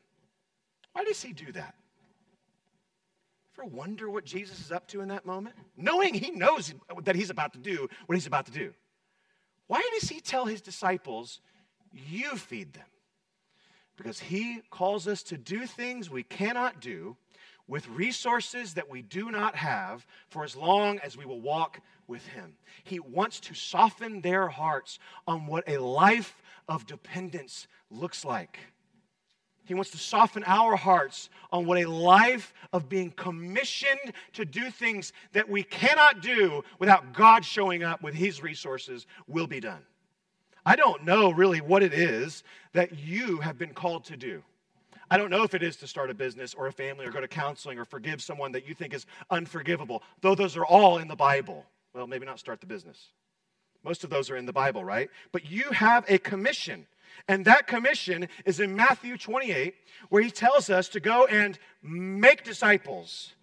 Why 0.94 1.04
does 1.04 1.22
he 1.22 1.34
do 1.34 1.52
that? 1.54 1.76
Ever 3.58 3.68
wonder 3.68 4.10
what 4.10 4.26
Jesus 4.26 4.60
is 4.60 4.72
up 4.72 4.88
to 4.90 5.02
in 5.02 5.08
that 5.10 5.26
moment? 5.26 5.56
Knowing 5.78 6.14
he 6.14 6.32
knows 6.32 6.74
that 7.04 7.16
he's 7.16 7.30
about 7.30 7.54
to 7.54 7.60
do 7.60 7.88
what 8.06 8.16
he's 8.16 8.28
about 8.28 8.46
to 8.48 8.52
do. 8.52 8.74
Why 9.68 9.82
does 9.98 10.10
he 10.10 10.20
tell 10.20 10.46
his 10.46 10.62
disciples, 10.62 11.40
you 11.94 12.36
feed 12.36 12.74
them? 12.74 12.86
Because 13.96 14.20
he 14.20 14.62
calls 14.70 15.08
us 15.08 15.24
to 15.24 15.38
do 15.38 15.66
things 15.66 16.10
we 16.10 16.24
cannot 16.24 16.82
do 16.82 17.16
with 17.68 17.88
resources 17.90 18.74
that 18.76 18.90
we 18.90 19.02
do 19.02 19.32
not 19.32 19.56
have 19.56 20.06
for 20.30 20.44
as 20.44 20.56
long 20.56 21.00
as 21.00 21.18
we 21.18 21.26
will 21.26 21.42
walk 21.42 21.82
with 22.08 22.26
Him. 22.28 22.54
He 22.84 23.00
wants 23.00 23.40
to 23.42 23.54
soften 23.54 24.22
their 24.22 24.48
hearts 24.48 25.00
on 25.28 25.48
what 25.48 25.68
a 25.68 25.78
life 25.78 26.42
of 26.68 26.86
dependence 26.86 27.68
looks 27.90 28.24
like. 28.24 28.60
He 29.66 29.74
wants 29.74 29.90
to 29.92 29.98
soften 29.98 30.44
our 30.46 30.76
hearts 30.76 31.30
on 31.52 31.66
what 31.66 31.80
a 31.80 31.90
life 31.90 32.54
of 32.72 32.88
being 32.88 33.10
commissioned 33.12 34.14
to 34.34 34.46
do 34.46 34.70
things 34.70 35.12
that 35.34 35.50
we 35.50 35.64
cannot 35.64 36.22
do 36.22 36.64
without 36.78 37.14
God 37.14 37.44
showing 37.44 37.84
up 37.84 38.04
with 38.04 38.14
His 38.14 38.44
resources 38.44 39.08
will 39.28 39.48
be 39.48 39.60
done. 39.60 39.82
I 40.68 40.76
don't 40.76 41.04
know 41.04 41.32
really 41.32 41.62
what 41.62 41.84
it 41.84 41.94
is 41.94 42.44
that 42.74 43.00
you 43.00 43.40
have 43.40 43.58
been 43.58 43.74
called 43.74 44.06
to 44.06 44.18
do. 44.18 44.44
I 45.10 45.18
don't 45.18 45.30
know 45.30 45.44
if 45.44 45.54
it 45.54 45.64
is 45.64 45.76
to 45.78 45.88
start 45.88 46.10
a 46.10 46.14
business 46.14 46.54
or 46.54 46.68
a 46.68 46.72
family 46.72 47.06
or 47.06 47.12
go 47.12 47.22
to 47.22 47.28
counseling 47.28 47.80
or 47.80 47.86
forgive 47.86 48.22
someone 48.22 48.52
that 48.54 48.68
you 48.68 48.74
think 48.74 48.94
is 48.94 49.06
unforgivable, 49.30 50.04
though 50.22 50.36
those 50.36 50.58
are 50.58 50.66
all 50.66 50.98
in 50.98 51.08
the 51.08 51.16
Bible. 51.16 51.66
Well, 51.94 52.08
maybe 52.08 52.26
not 52.26 52.40
start 52.40 52.60
the 52.60 52.68
business. 52.68 53.10
Most 53.84 54.04
of 54.04 54.10
those 54.10 54.30
are 54.30 54.38
in 54.38 54.46
the 54.46 54.54
Bible, 54.54 54.84
right? 54.84 55.10
But 55.32 55.50
you 55.50 55.64
have 55.72 56.06
a 56.10 56.18
commission. 56.18 56.88
And 57.28 57.46
that 57.46 57.68
commission 57.68 58.28
is 58.46 58.60
in 58.60 58.76
Matthew 58.76 59.18
28, 59.18 59.76
where 60.10 60.24
he 60.24 60.32
tells 60.32 60.70
us 60.70 60.90
to 60.90 61.00
go 61.00 61.26
and 61.26 61.58
make 61.82 62.44
disciples 62.44 63.34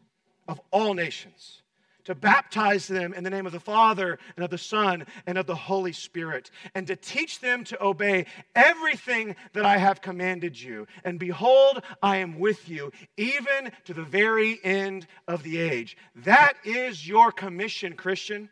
of 0.48 0.60
all 0.70 0.94
nations 0.94 1.61
to 2.04 2.14
baptize 2.14 2.86
them 2.86 3.14
in 3.14 3.24
the 3.24 3.30
name 3.30 3.46
of 3.46 3.52
the 3.52 3.60
Father 3.60 4.18
and 4.36 4.44
of 4.44 4.50
the 4.50 4.58
Son 4.58 5.06
and 5.26 5.38
of 5.38 5.46
the 5.46 5.54
Holy 5.54 5.92
Spirit, 5.92 6.50
and 6.74 6.86
to 6.86 6.96
teach 6.96 7.40
them 7.40 7.64
to 7.64 7.82
obey 7.82 8.26
everything 8.54 9.36
that 9.52 9.64
I 9.64 9.78
have 9.78 10.02
commanded 10.02 10.60
you. 10.60 10.86
And 11.04 11.18
behold, 11.18 11.82
I 12.02 12.18
am 12.18 12.38
with 12.38 12.68
you 12.68 12.92
even 13.16 13.70
to 13.84 13.94
the 13.94 14.02
very 14.02 14.58
end 14.64 15.06
of 15.28 15.42
the 15.42 15.58
age. 15.58 15.96
That 16.16 16.54
is 16.64 17.06
your 17.06 17.32
commission, 17.32 17.94
Christian. 17.94 18.48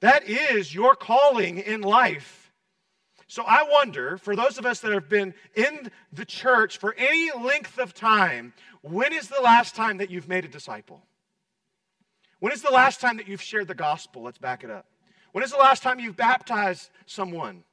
That 0.00 0.28
is 0.28 0.74
your 0.74 0.94
calling 0.94 1.58
in 1.58 1.82
life. 1.82 2.52
So 3.26 3.44
I 3.46 3.64
wonder, 3.70 4.16
for 4.16 4.34
those 4.34 4.56
of 4.56 4.64
us 4.64 4.80
that 4.80 4.92
have 4.92 5.08
been 5.08 5.34
in 5.54 5.90
the 6.12 6.24
church 6.24 6.78
for 6.78 6.94
any 6.96 7.30
length 7.32 7.78
of 7.78 7.92
time, 7.92 8.54
when 8.80 9.12
is 9.12 9.28
the 9.28 9.42
last 9.42 9.74
time 9.74 9.98
that 9.98 10.10
you've 10.10 10.28
made 10.28 10.46
a 10.46 10.48
disciple? 10.48 11.02
When 12.40 12.52
is 12.52 12.62
the 12.62 12.70
last 12.70 13.00
time 13.00 13.16
that 13.16 13.28
you've 13.28 13.42
shared 13.42 13.68
the 13.68 13.74
gospel? 13.74 14.22
Let's 14.22 14.38
back 14.38 14.64
it 14.64 14.70
up. 14.70 14.86
When 15.32 15.44
is 15.44 15.50
the 15.50 15.58
last 15.58 15.82
time 15.82 16.00
you've 16.00 16.16
baptized 16.16 16.90
someone? 17.06 17.64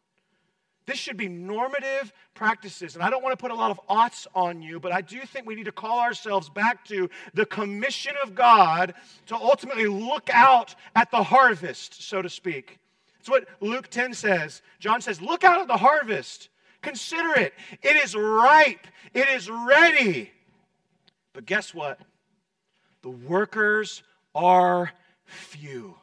This 0.86 0.98
should 0.98 1.18
be 1.18 1.28
normative 1.28 2.14
practices. 2.36 2.96
And 2.96 3.04
I 3.04 3.10
don't 3.10 3.24
want 3.24 3.34
to 3.34 3.42
put 3.42 3.52
a 3.52 3.56
lot 3.56 3.72
of 3.72 3.80
oughts 3.90 4.28
on 4.36 4.62
you, 4.62 4.80
but 4.80 4.92
I 4.92 5.02
do 5.02 5.20
think 5.22 5.48
we 5.48 5.56
need 5.56 5.66
to 5.66 5.72
call 5.72 6.00
ourselves 6.00 6.48
back 6.50 6.86
to 6.86 7.10
the 7.34 7.46
commission 7.46 8.14
of 8.24 8.36
God 8.36 8.94
to 9.28 9.36
ultimately 9.36 9.88
look 9.88 10.30
out 10.32 10.76
at 10.96 11.10
the 11.10 11.24
harvest, 11.24 12.04
so 12.08 12.22
to 12.22 12.30
speak. 12.30 12.78
That's 13.18 13.30
what 13.30 13.48
Luke 13.62 13.90
10 13.90 14.14
says. 14.14 14.62
John 14.80 15.02
says, 15.02 15.22
Look 15.22 15.44
out 15.44 15.60
at 15.60 15.68
the 15.68 15.78
harvest. 15.78 16.50
Consider 16.84 17.40
it. 17.40 17.54
It 17.82 17.96
is 17.96 18.16
ripe, 18.16 18.86
it 19.14 19.28
is 19.30 19.50
ready. 19.50 20.32
But 21.34 21.48
guess 21.48 21.74
what? 21.74 22.00
The 23.02 23.10
workers 23.10 24.04
are 24.36 24.92
few. 25.24 25.96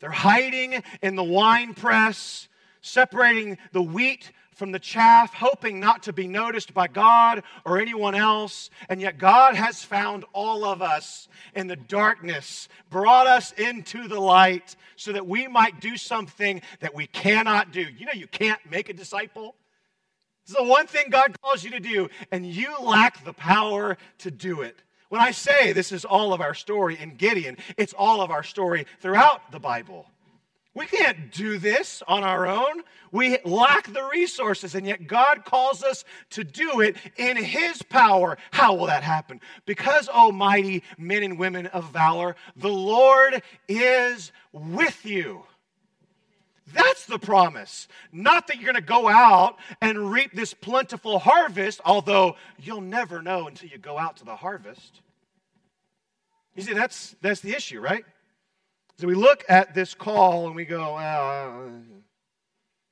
They're 0.00 0.10
hiding 0.10 0.82
in 1.02 1.14
the 1.16 1.24
wine 1.24 1.74
press, 1.74 2.48
separating 2.80 3.58
the 3.72 3.82
wheat 3.82 4.32
from 4.60 4.72
the 4.72 4.78
chaff, 4.78 5.32
hoping 5.32 5.80
not 5.80 6.02
to 6.02 6.12
be 6.12 6.28
noticed 6.28 6.74
by 6.74 6.86
God 6.86 7.42
or 7.64 7.80
anyone 7.80 8.14
else. 8.14 8.68
And 8.90 9.00
yet, 9.00 9.16
God 9.16 9.54
has 9.54 9.82
found 9.82 10.26
all 10.34 10.66
of 10.66 10.82
us 10.82 11.28
in 11.54 11.66
the 11.66 11.76
darkness, 11.76 12.68
brought 12.90 13.26
us 13.26 13.52
into 13.52 14.06
the 14.06 14.20
light 14.20 14.76
so 14.96 15.12
that 15.12 15.26
we 15.26 15.48
might 15.48 15.80
do 15.80 15.96
something 15.96 16.60
that 16.80 16.94
we 16.94 17.06
cannot 17.06 17.72
do. 17.72 17.80
You 17.80 18.04
know, 18.04 18.12
you 18.12 18.26
can't 18.26 18.60
make 18.70 18.90
a 18.90 18.92
disciple. 18.92 19.54
It's 20.44 20.54
the 20.54 20.64
one 20.64 20.86
thing 20.86 21.06
God 21.10 21.40
calls 21.40 21.64
you 21.64 21.70
to 21.70 21.80
do, 21.80 22.08
and 22.30 22.44
you 22.44 22.74
lack 22.82 23.24
the 23.24 23.32
power 23.32 23.96
to 24.18 24.30
do 24.30 24.60
it. 24.60 24.82
When 25.10 25.20
I 25.20 25.32
say 25.32 25.72
this 25.72 25.90
is 25.90 26.04
all 26.04 26.32
of 26.32 26.40
our 26.40 26.54
story 26.54 26.96
in 26.98 27.16
Gideon, 27.16 27.58
it's 27.76 27.92
all 27.92 28.22
of 28.22 28.30
our 28.30 28.44
story 28.44 28.86
throughout 29.00 29.50
the 29.50 29.58
Bible. 29.58 30.06
We 30.72 30.86
can't 30.86 31.32
do 31.32 31.58
this 31.58 32.00
on 32.06 32.22
our 32.22 32.46
own. 32.46 32.82
We 33.10 33.38
lack 33.44 33.92
the 33.92 34.04
resources, 34.04 34.76
and 34.76 34.86
yet 34.86 35.08
God 35.08 35.44
calls 35.44 35.82
us 35.82 36.04
to 36.30 36.44
do 36.44 36.80
it 36.80 36.96
in 37.16 37.36
His 37.36 37.82
power. 37.82 38.38
How 38.52 38.74
will 38.74 38.86
that 38.86 39.02
happen? 39.02 39.40
Because, 39.66 40.08
almighty 40.08 40.84
men 40.96 41.24
and 41.24 41.40
women 41.40 41.66
of 41.66 41.90
valor, 41.90 42.36
the 42.54 42.68
Lord 42.68 43.42
is 43.68 44.30
with 44.52 45.04
you. 45.04 45.42
That's 46.72 47.06
the 47.06 47.18
promise. 47.18 47.88
Not 48.12 48.46
that 48.46 48.56
you're 48.56 48.72
going 48.72 48.74
to 48.74 48.80
go 48.80 49.08
out 49.08 49.56
and 49.80 50.10
reap 50.10 50.32
this 50.32 50.54
plentiful 50.54 51.18
harvest, 51.18 51.80
although 51.84 52.36
you'll 52.58 52.80
never 52.80 53.22
know 53.22 53.46
until 53.46 53.68
you 53.68 53.78
go 53.78 53.98
out 53.98 54.16
to 54.18 54.24
the 54.24 54.36
harvest. 54.36 55.00
You 56.54 56.62
see, 56.62 56.74
that's, 56.74 57.14
that's 57.20 57.40
the 57.40 57.54
issue, 57.54 57.80
right? 57.80 58.04
So 58.98 59.06
we 59.06 59.14
look 59.14 59.44
at 59.48 59.74
this 59.74 59.94
call 59.94 60.46
and 60.46 60.54
we 60.54 60.64
go, 60.64 60.94
well, 60.94 61.72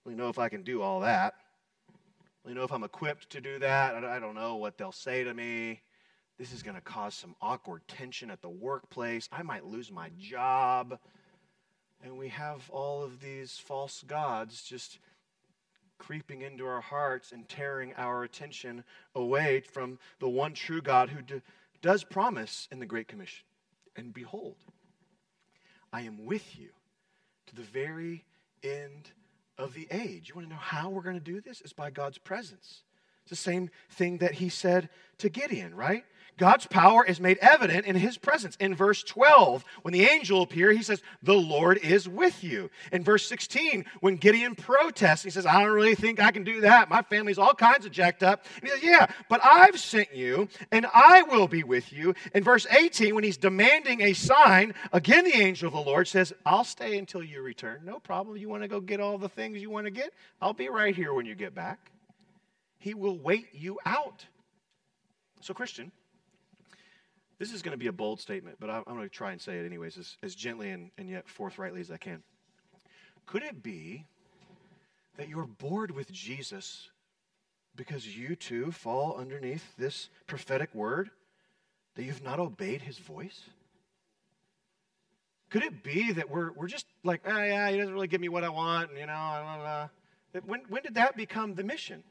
really 0.05 0.17
know 0.17 0.29
if 0.29 0.39
I 0.39 0.49
can 0.49 0.63
do 0.63 0.81
all 0.81 1.01
that. 1.01 1.35
Don't 2.45 2.55
know 2.55 2.63
if 2.63 2.73
I'm 2.73 2.85
equipped 2.85 3.29
to 3.31 3.43
do 3.43 3.59
that. 3.59 4.05
I 4.05 4.19
don't 4.19 4.35
know 4.35 4.57
what 4.57 4.79
they'll 4.79 4.91
say 4.91 5.23
to 5.23 5.35
me. 5.35 5.83
This 6.39 6.53
is 6.53 6.63
going 6.63 6.77
to 6.77 6.81
cause 6.81 7.15
some 7.15 7.35
awkward 7.43 7.83
tension 7.89 8.31
at 8.31 8.41
the 8.41 8.49
workplace. 8.49 9.29
I 9.31 9.43
might 9.43 9.67
lose 9.67 9.93
my 9.93 10.11
job. 10.19 10.99
And 12.03 12.17
we 12.17 12.29
have 12.29 12.69
all 12.71 13.03
of 13.03 13.21
these 13.21 13.59
false 13.59 14.05
gods 14.07 14.63
just 14.63 14.99
creeping 15.99 16.43
into 16.43 16.67
our 16.67 16.81
hearts 16.81 17.33
and 17.33 17.49
tearing 17.49 17.93
our 17.97 18.23
attention 18.23 18.85
away 19.15 19.61
from 19.61 19.99
the 20.21 20.29
one 20.29 20.55
true 20.55 20.81
God 20.81 21.11
who 21.11 21.21
does 21.83 22.05
promise 22.05 22.69
in 22.71 22.79
the 22.79 22.87
Great 22.87 23.09
Commission. 23.09 23.45
And 23.97 24.15
behold, 24.15 24.57
I 25.93 26.03
am 26.03 26.25
with 26.25 26.59
you 26.59 26.69
to 27.47 27.57
the 27.57 27.63
very 27.63 28.25
end 28.63 29.11
of 29.57 29.75
the 29.75 29.89
age. 29.91 30.29
You 30.29 30.37
want 30.37 30.49
to 30.49 30.55
know 30.55 30.61
how 30.61 30.89
we're 30.89 31.03
going 31.03 31.19
to 31.19 31.21
do 31.21 31.41
this? 31.41 31.61
Is 31.61 31.73
by 31.73 31.91
God's 31.91 32.19
presence. 32.19 32.83
It's 33.23 33.31
the 33.31 33.37
same 33.37 33.71
thing 33.91 34.19
that 34.19 34.35
he 34.35 34.49
said 34.49 34.89
to 35.19 35.29
Gideon, 35.29 35.75
right? 35.75 36.05
God's 36.39 36.67
power 36.67 37.05
is 37.05 37.21
made 37.21 37.37
evident 37.39 37.85
in 37.85 37.97
his 37.97 38.17
presence. 38.17 38.57
In 38.57 38.75
verse 38.75 39.03
12, 39.03 39.65
when 39.83 39.93
the 39.93 40.05
angel 40.05 40.43
appears, 40.43 40.77
he 40.77 40.83
says, 40.83 41.03
The 41.23 41.35
Lord 41.35 41.79
is 41.79 42.09
with 42.09 42.43
you. 42.43 42.71
In 42.93 43.05
verse 43.05 43.29
16, 43.29 43.85
when 44.01 44.17
Gideon 44.17 44.55
protests, 44.55 45.25
he 45.25 45.31
says, 45.31 45.45
I 45.45 45.63
don't 45.63 45.73
really 45.73 45.97
think 45.97 46.21
I 46.21 46.31
can 46.31 46.45
do 46.45 46.63
that. 46.63 46.89
My 46.89 47.03
family's 47.03 47.39
all 47.39 47.55
kinds 47.55 47.85
of 47.85 47.93
jacked 47.93 48.23
up. 48.23 48.47
And 48.57 48.65
he 48.65 48.71
says, 48.71 48.83
Yeah, 48.83 49.07
but 49.29 49.45
I've 49.45 49.79
sent 49.79 50.15
you, 50.15 50.49
and 50.73 50.87
I 50.95 51.23
will 51.23 51.49
be 51.49 51.65
with 51.65 51.93
you. 51.93 52.15
In 52.33 52.45
verse 52.45 52.67
18, 52.71 53.15
when 53.15 53.25
he's 53.25 53.37
demanding 53.37 54.01
a 54.01 54.13
sign, 54.13 54.75
again 54.93 55.25
the 55.25 55.37
angel 55.37 55.69
of 55.69 55.75
the 55.75 55.91
Lord 55.91 56.09
says, 56.09 56.33
I'll 56.47 56.65
stay 56.65 56.99
until 56.99 57.23
you 57.23 57.43
return. 57.43 57.81
No 57.85 57.99
problem. 57.99 58.37
You 58.37 58.49
want 58.49 58.63
to 58.63 58.69
go 58.69 58.81
get 58.81 59.01
all 59.01 59.19
the 59.19 59.29
things 59.29 59.59
you 59.59 59.71
want 59.71 59.87
to 59.87 59.91
get? 59.91 60.13
I'll 60.41 60.53
be 60.53 60.69
right 60.69 60.95
here 60.95 61.13
when 61.13 61.27
you 61.27 61.35
get 61.35 61.55
back. 61.55 61.91
He 62.79 62.95
will 62.95 63.19
wait 63.19 63.49
you 63.53 63.79
out. 63.85 64.25
So, 65.41 65.53
Christian, 65.55 65.93
this 67.39 67.53
is 67.53 67.63
going 67.63 67.73
to 67.73 67.79
be 67.79 67.87
a 67.87 67.93
bold 67.93 68.21
statement, 68.21 68.57
but 68.59 68.69
I'm, 68.69 68.83
going 68.85 69.01
to 69.01 69.09
try 69.09 69.33
and 69.33 69.41
say 69.41 69.59
it 69.59 69.67
anyways, 69.67 69.97
as, 69.97 70.17
as 70.23 70.35
gently 70.35 70.71
and, 70.71 70.91
and 70.99 71.09
yet 71.09 71.29
forthrightly 71.29 71.81
as 71.81 71.91
I 71.91 71.97
can. 71.97 72.23
Could 73.27 73.43
it 73.43 73.63
be 73.63 74.07
that 75.17 75.29
you're 75.29 75.47
bored 75.47 75.91
with 75.91 76.11
Jesus 76.11 76.91
because 77.77 78.17
you 78.17 78.35
too 78.35 78.73
fall 78.73 79.17
underneath 79.17 79.77
this 79.77 80.09
prophetic 80.27 80.75
word, 80.75 81.11
that 81.95 82.03
you've 82.05 82.25
not 82.25 82.41
obeyed 82.41 82.83
his 82.83 82.99
voice? 82.99 83.43
Could 85.51 85.63
it 85.63 85.83
be 85.83 86.13
that 86.13 86.29
we're, 86.29 86.51
we're 86.53 86.67
just 86.67 86.87
like, 87.05 87.23
oh, 87.25 87.39
yeah, 87.43 87.71
he 87.71 87.79
doesn't 87.79 87.95
really 87.95 88.09
give 88.09 88.21
me 88.21 88.29
what 88.29 88.45
I 88.45 88.49
want, 88.49 88.91
and, 88.91 88.99
you 88.99 89.07
know, 89.07 89.13
blah, 89.13 89.59
blah. 89.59 89.89
When, 90.45 90.63
when 90.69 90.83
did 90.83 90.95
that 90.97 91.17
become 91.17 91.55
the 91.55 91.65
mission? 91.65 92.03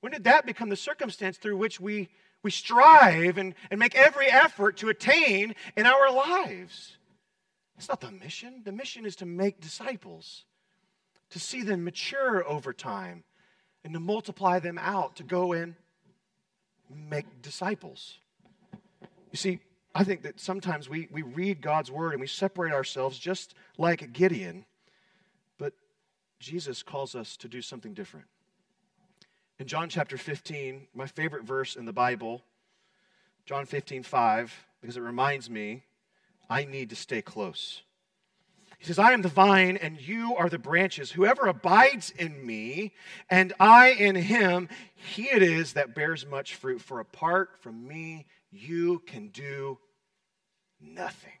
When 0.00 0.12
did 0.12 0.24
that 0.24 0.46
become 0.46 0.68
the 0.68 0.76
circumstance 0.76 1.38
through 1.38 1.56
which 1.56 1.80
we 1.80 2.08
we 2.42 2.50
strive 2.50 3.38
and, 3.38 3.54
and 3.70 3.78
make 3.78 3.94
every 3.94 4.26
effort 4.26 4.78
to 4.78 4.88
attain 4.88 5.54
in 5.76 5.86
our 5.86 6.12
lives. 6.12 6.96
It's 7.78 7.88
not 7.88 8.00
the 8.00 8.10
mission. 8.10 8.62
The 8.64 8.72
mission 8.72 9.06
is 9.06 9.16
to 9.16 9.26
make 9.26 9.60
disciples, 9.60 10.44
to 11.30 11.40
see 11.40 11.62
them 11.62 11.84
mature 11.84 12.46
over 12.46 12.72
time, 12.72 13.24
and 13.84 13.94
to 13.94 14.00
multiply 14.00 14.58
them 14.58 14.78
out, 14.78 15.16
to 15.16 15.22
go 15.24 15.52
and 15.52 15.74
make 16.94 17.42
disciples. 17.42 18.18
You 19.30 19.36
see, 19.36 19.60
I 19.94 20.04
think 20.04 20.22
that 20.22 20.40
sometimes 20.40 20.88
we, 20.88 21.08
we 21.10 21.22
read 21.22 21.60
God's 21.60 21.90
word 21.90 22.12
and 22.12 22.20
we 22.20 22.26
separate 22.26 22.72
ourselves 22.72 23.18
just 23.18 23.54
like 23.78 24.12
Gideon, 24.12 24.64
but 25.58 25.74
Jesus 26.38 26.82
calls 26.82 27.14
us 27.14 27.36
to 27.38 27.48
do 27.48 27.62
something 27.62 27.94
different. 27.94 28.26
In 29.62 29.68
John 29.68 29.88
chapter 29.88 30.18
15, 30.18 30.88
my 30.92 31.06
favorite 31.06 31.44
verse 31.44 31.76
in 31.76 31.84
the 31.84 31.92
Bible, 31.92 32.42
John 33.46 33.64
15, 33.64 34.02
5, 34.02 34.66
because 34.80 34.96
it 34.96 35.02
reminds 35.02 35.48
me 35.48 35.84
I 36.50 36.64
need 36.64 36.90
to 36.90 36.96
stay 36.96 37.22
close. 37.22 37.82
He 38.80 38.84
says, 38.86 38.98
I 38.98 39.12
am 39.12 39.22
the 39.22 39.28
vine 39.28 39.76
and 39.76 40.00
you 40.00 40.34
are 40.34 40.48
the 40.48 40.58
branches. 40.58 41.12
Whoever 41.12 41.46
abides 41.46 42.10
in 42.10 42.44
me 42.44 42.92
and 43.30 43.52
I 43.60 43.90
in 43.90 44.16
him, 44.16 44.68
he 44.96 45.30
it 45.30 45.44
is 45.44 45.74
that 45.74 45.94
bears 45.94 46.26
much 46.26 46.56
fruit. 46.56 46.80
For 46.80 46.98
apart 46.98 47.50
from 47.60 47.86
me, 47.86 48.26
you 48.50 48.98
can 49.06 49.28
do 49.28 49.78
nothing. 50.80 51.38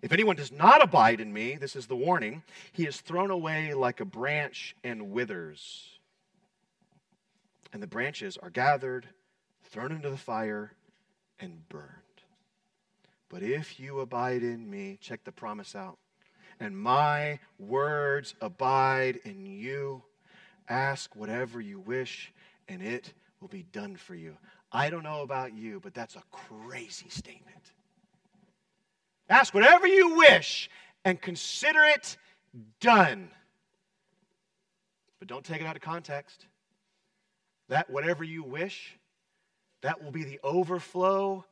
If 0.00 0.12
anyone 0.12 0.36
does 0.36 0.52
not 0.52 0.80
abide 0.80 1.20
in 1.20 1.32
me, 1.32 1.56
this 1.56 1.74
is 1.74 1.88
the 1.88 1.96
warning, 1.96 2.44
he 2.70 2.86
is 2.86 3.00
thrown 3.00 3.32
away 3.32 3.74
like 3.74 3.98
a 3.98 4.04
branch 4.04 4.76
and 4.84 5.10
withers 5.10 5.91
and 7.72 7.82
the 7.82 7.86
branches 7.86 8.36
are 8.36 8.50
gathered, 8.50 9.08
thrown 9.64 9.92
into 9.92 10.10
the 10.10 10.16
fire, 10.16 10.72
and 11.40 11.68
burned. 11.68 11.88
But 13.28 13.42
if 13.42 13.80
you 13.80 14.00
abide 14.00 14.42
in 14.42 14.68
me, 14.68 14.98
check 15.00 15.24
the 15.24 15.32
promise 15.32 15.74
out, 15.74 15.98
and 16.60 16.76
my 16.76 17.38
words 17.58 18.34
abide 18.40 19.20
in 19.24 19.46
you, 19.46 20.02
Ask 20.68 21.14
whatever 21.16 21.60
you 21.60 21.80
wish, 21.80 22.32
and 22.68 22.82
it 22.82 23.12
will 23.40 23.48
be 23.48 23.64
done 23.72 23.96
for 23.96 24.14
you. 24.14 24.36
I 24.70 24.90
don't 24.90 25.02
know 25.02 25.22
about 25.22 25.54
you, 25.54 25.80
but 25.80 25.92
that's 25.92 26.16
a 26.16 26.22
crazy 26.30 27.08
statement. 27.08 27.72
Ask 29.28 29.52
whatever 29.54 29.86
you 29.86 30.16
wish 30.16 30.70
and 31.04 31.20
consider 31.20 31.80
it 31.80 32.16
done. 32.80 33.30
But 35.18 35.28
don't 35.28 35.44
take 35.44 35.60
it 35.60 35.66
out 35.66 35.76
of 35.76 35.82
context. 35.82 36.46
That 37.68 37.90
whatever 37.90 38.24
you 38.24 38.42
wish, 38.42 38.96
that 39.82 40.02
will 40.02 40.10
be 40.10 40.24
the 40.24 40.40
overflow 40.42 41.44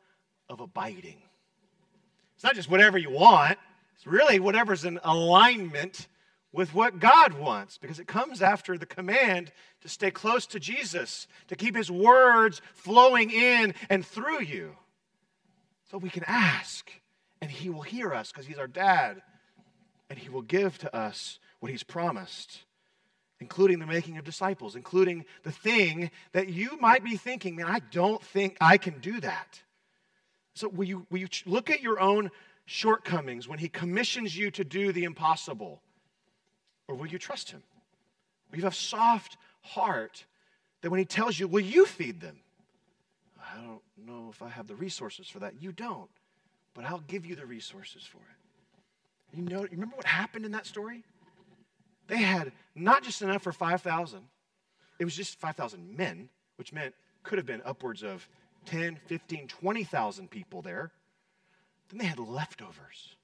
of 0.48 0.60
abiding. 0.60 1.22
It's 2.34 2.44
not 2.44 2.54
just 2.54 2.70
whatever 2.70 2.98
you 2.98 3.10
want, 3.10 3.58
it's 3.94 4.06
really 4.06 4.40
whatever's 4.40 4.84
in 4.84 4.98
alignment 5.04 6.08
with 6.52 6.74
what 6.74 6.98
God 6.98 7.34
wants 7.34 7.78
because 7.78 8.00
it 8.00 8.06
comes 8.06 8.42
after 8.42 8.76
the 8.76 8.86
command 8.86 9.52
to 9.82 9.88
stay 9.88 10.10
close 10.10 10.46
to 10.46 10.58
Jesus, 10.58 11.28
to 11.48 11.56
keep 11.56 11.76
his 11.76 11.90
words 11.90 12.60
flowing 12.74 13.30
in 13.30 13.74
and 13.88 14.04
through 14.04 14.42
you. 14.42 14.76
So 15.90 15.98
we 15.98 16.10
can 16.10 16.24
ask 16.26 16.90
and 17.40 17.50
he 17.50 17.68
will 17.68 17.82
hear 17.82 18.12
us 18.12 18.32
because 18.32 18.46
he's 18.46 18.58
our 18.58 18.66
dad 18.66 19.22
and 20.08 20.18
he 20.18 20.28
will 20.28 20.42
give 20.42 20.78
to 20.78 20.96
us 20.96 21.38
what 21.60 21.70
he's 21.70 21.82
promised 21.82 22.60
including 23.40 23.78
the 23.78 23.86
making 23.86 24.18
of 24.18 24.24
disciples, 24.24 24.76
including 24.76 25.24
the 25.42 25.50
thing 25.50 26.10
that 26.32 26.50
you 26.50 26.76
might 26.78 27.02
be 27.02 27.16
thinking, 27.16 27.56
man, 27.56 27.66
I 27.66 27.80
don't 27.90 28.22
think 28.22 28.56
I 28.60 28.76
can 28.76 28.98
do 29.00 29.20
that. 29.20 29.62
So, 30.54 30.68
will 30.68 30.84
you, 30.84 31.06
will 31.10 31.18
you 31.18 31.28
look 31.46 31.70
at 31.70 31.80
your 31.80 32.00
own 32.00 32.30
shortcomings 32.66 33.48
when 33.48 33.58
He 33.58 33.68
commissions 33.68 34.36
you 34.36 34.50
to 34.52 34.64
do 34.64 34.92
the 34.92 35.04
impossible? 35.04 35.80
Or 36.86 36.94
will 36.94 37.06
you 37.06 37.18
trust 37.18 37.50
Him? 37.50 37.62
Will 38.50 38.58
you 38.58 38.64
have 38.64 38.74
soft 38.74 39.38
heart 39.62 40.26
that 40.82 40.90
when 40.90 40.98
He 40.98 41.06
tells 41.06 41.38
you, 41.38 41.48
will 41.48 41.60
you 41.60 41.86
feed 41.86 42.20
them? 42.20 42.36
I 43.40 43.60
don't 43.62 43.80
know 44.06 44.28
if 44.30 44.42
I 44.42 44.48
have 44.48 44.66
the 44.66 44.74
resources 44.74 45.28
for 45.28 45.38
that. 45.38 45.54
You 45.62 45.72
don't, 45.72 46.10
but 46.74 46.84
I'll 46.84 47.04
give 47.06 47.24
you 47.24 47.36
the 47.36 47.46
resources 47.46 48.02
for 48.04 48.18
it. 48.18 49.38
You 49.38 49.44
know, 49.44 49.66
remember 49.70 49.96
what 49.96 50.06
happened 50.06 50.44
in 50.44 50.52
that 50.52 50.66
story? 50.66 51.04
They 52.10 52.18
had 52.18 52.50
not 52.74 53.04
just 53.04 53.22
enough 53.22 53.42
for 53.42 53.52
5,000, 53.52 54.20
it 54.98 55.04
was 55.04 55.14
just 55.14 55.38
5,000 55.38 55.96
men, 55.96 56.28
which 56.56 56.72
meant 56.72 56.92
could 57.22 57.38
have 57.38 57.46
been 57.46 57.62
upwards 57.64 58.02
of 58.02 58.28
10, 58.66 58.98
15, 59.06 59.46
20,000 59.46 60.28
people 60.28 60.60
there. 60.60 60.90
Then 61.88 61.98
they 62.00 62.06
had 62.06 62.18
leftovers. 62.18 63.14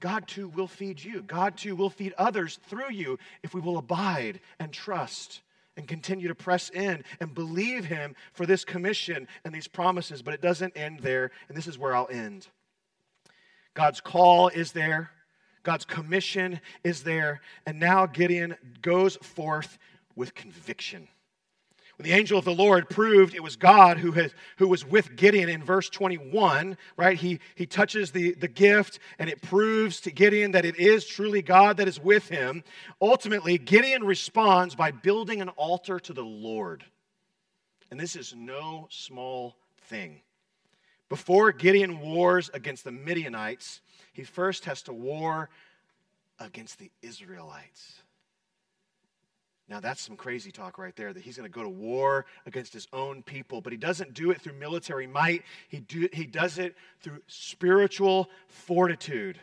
God 0.00 0.26
too 0.26 0.48
will 0.48 0.66
feed 0.66 1.02
you. 1.02 1.22
God 1.22 1.56
too 1.56 1.76
will 1.76 1.90
feed 1.90 2.12
others 2.18 2.58
through 2.68 2.90
you 2.90 3.20
if 3.44 3.54
we 3.54 3.60
will 3.60 3.78
abide 3.78 4.40
and 4.58 4.72
trust 4.72 5.40
and 5.76 5.86
continue 5.86 6.26
to 6.26 6.34
press 6.34 6.70
in 6.70 7.04
and 7.20 7.32
believe 7.32 7.84
Him 7.84 8.16
for 8.32 8.46
this 8.46 8.64
commission 8.64 9.28
and 9.44 9.54
these 9.54 9.68
promises. 9.68 10.22
But 10.22 10.34
it 10.34 10.42
doesn't 10.42 10.76
end 10.76 11.00
there, 11.00 11.30
and 11.48 11.56
this 11.56 11.68
is 11.68 11.78
where 11.78 11.94
I'll 11.94 12.08
end. 12.10 12.48
God's 13.74 14.00
call 14.00 14.48
is 14.48 14.72
there. 14.72 15.12
God's 15.62 15.84
commission 15.84 16.60
is 16.84 17.02
there. 17.02 17.40
And 17.66 17.78
now 17.78 18.06
Gideon 18.06 18.56
goes 18.80 19.16
forth 19.16 19.78
with 20.16 20.34
conviction. 20.34 21.08
When 21.96 22.08
the 22.08 22.16
angel 22.16 22.38
of 22.38 22.44
the 22.44 22.54
Lord 22.54 22.88
proved 22.88 23.34
it 23.34 23.42
was 23.42 23.56
God 23.56 23.98
who, 23.98 24.12
has, 24.12 24.34
who 24.56 24.66
was 24.66 24.84
with 24.84 25.14
Gideon 25.14 25.48
in 25.48 25.62
verse 25.62 25.90
21, 25.90 26.76
right? 26.96 27.16
He, 27.16 27.38
he 27.54 27.66
touches 27.66 28.10
the, 28.10 28.32
the 28.32 28.48
gift 28.48 28.98
and 29.18 29.28
it 29.28 29.42
proves 29.42 30.00
to 30.00 30.10
Gideon 30.10 30.52
that 30.52 30.64
it 30.64 30.78
is 30.78 31.06
truly 31.06 31.42
God 31.42 31.76
that 31.76 31.88
is 31.88 32.00
with 32.00 32.28
him. 32.28 32.64
Ultimately, 33.00 33.58
Gideon 33.58 34.04
responds 34.04 34.74
by 34.74 34.90
building 34.90 35.40
an 35.40 35.50
altar 35.50 36.00
to 36.00 36.12
the 36.12 36.24
Lord. 36.24 36.82
And 37.90 38.00
this 38.00 38.16
is 38.16 38.34
no 38.34 38.88
small 38.90 39.56
thing. 39.82 40.22
Before 41.10 41.52
Gideon 41.52 42.00
wars 42.00 42.50
against 42.54 42.84
the 42.84 42.90
Midianites, 42.90 43.82
he 44.12 44.24
first 44.24 44.64
has 44.66 44.82
to 44.82 44.92
war 44.92 45.48
against 46.38 46.78
the 46.78 46.90
Israelites. 47.02 48.02
Now, 49.68 49.80
that's 49.80 50.02
some 50.02 50.16
crazy 50.16 50.50
talk 50.50 50.76
right 50.76 50.94
there 50.96 51.12
that 51.12 51.22
he's 51.22 51.36
going 51.36 51.50
to 51.50 51.54
go 51.54 51.62
to 51.62 51.68
war 51.68 52.26
against 52.46 52.74
his 52.74 52.88
own 52.92 53.22
people, 53.22 53.60
but 53.60 53.72
he 53.72 53.78
doesn't 53.78 54.12
do 54.12 54.30
it 54.30 54.40
through 54.40 54.54
military 54.54 55.06
might, 55.06 55.44
he, 55.68 55.80
do, 55.80 56.08
he 56.12 56.26
does 56.26 56.58
it 56.58 56.74
through 57.00 57.20
spiritual 57.26 58.28
fortitude. 58.48 59.38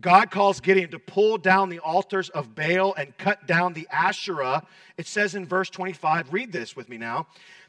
God 0.00 0.30
calls 0.30 0.60
Gideon 0.60 0.90
to 0.90 0.98
pull 0.98 1.38
down 1.38 1.70
the 1.70 1.78
altars 1.80 2.28
of 2.30 2.54
Baal 2.54 2.94
and 2.94 3.16
cut 3.16 3.46
down 3.46 3.72
the 3.72 3.88
Asherah. 3.90 4.64
It 4.96 5.06
says 5.06 5.34
in 5.34 5.46
verse 5.46 5.70
25, 5.70 6.32
read 6.32 6.52
this 6.52 6.76
with 6.76 6.88
me 6.88 6.98
now. 6.98 7.26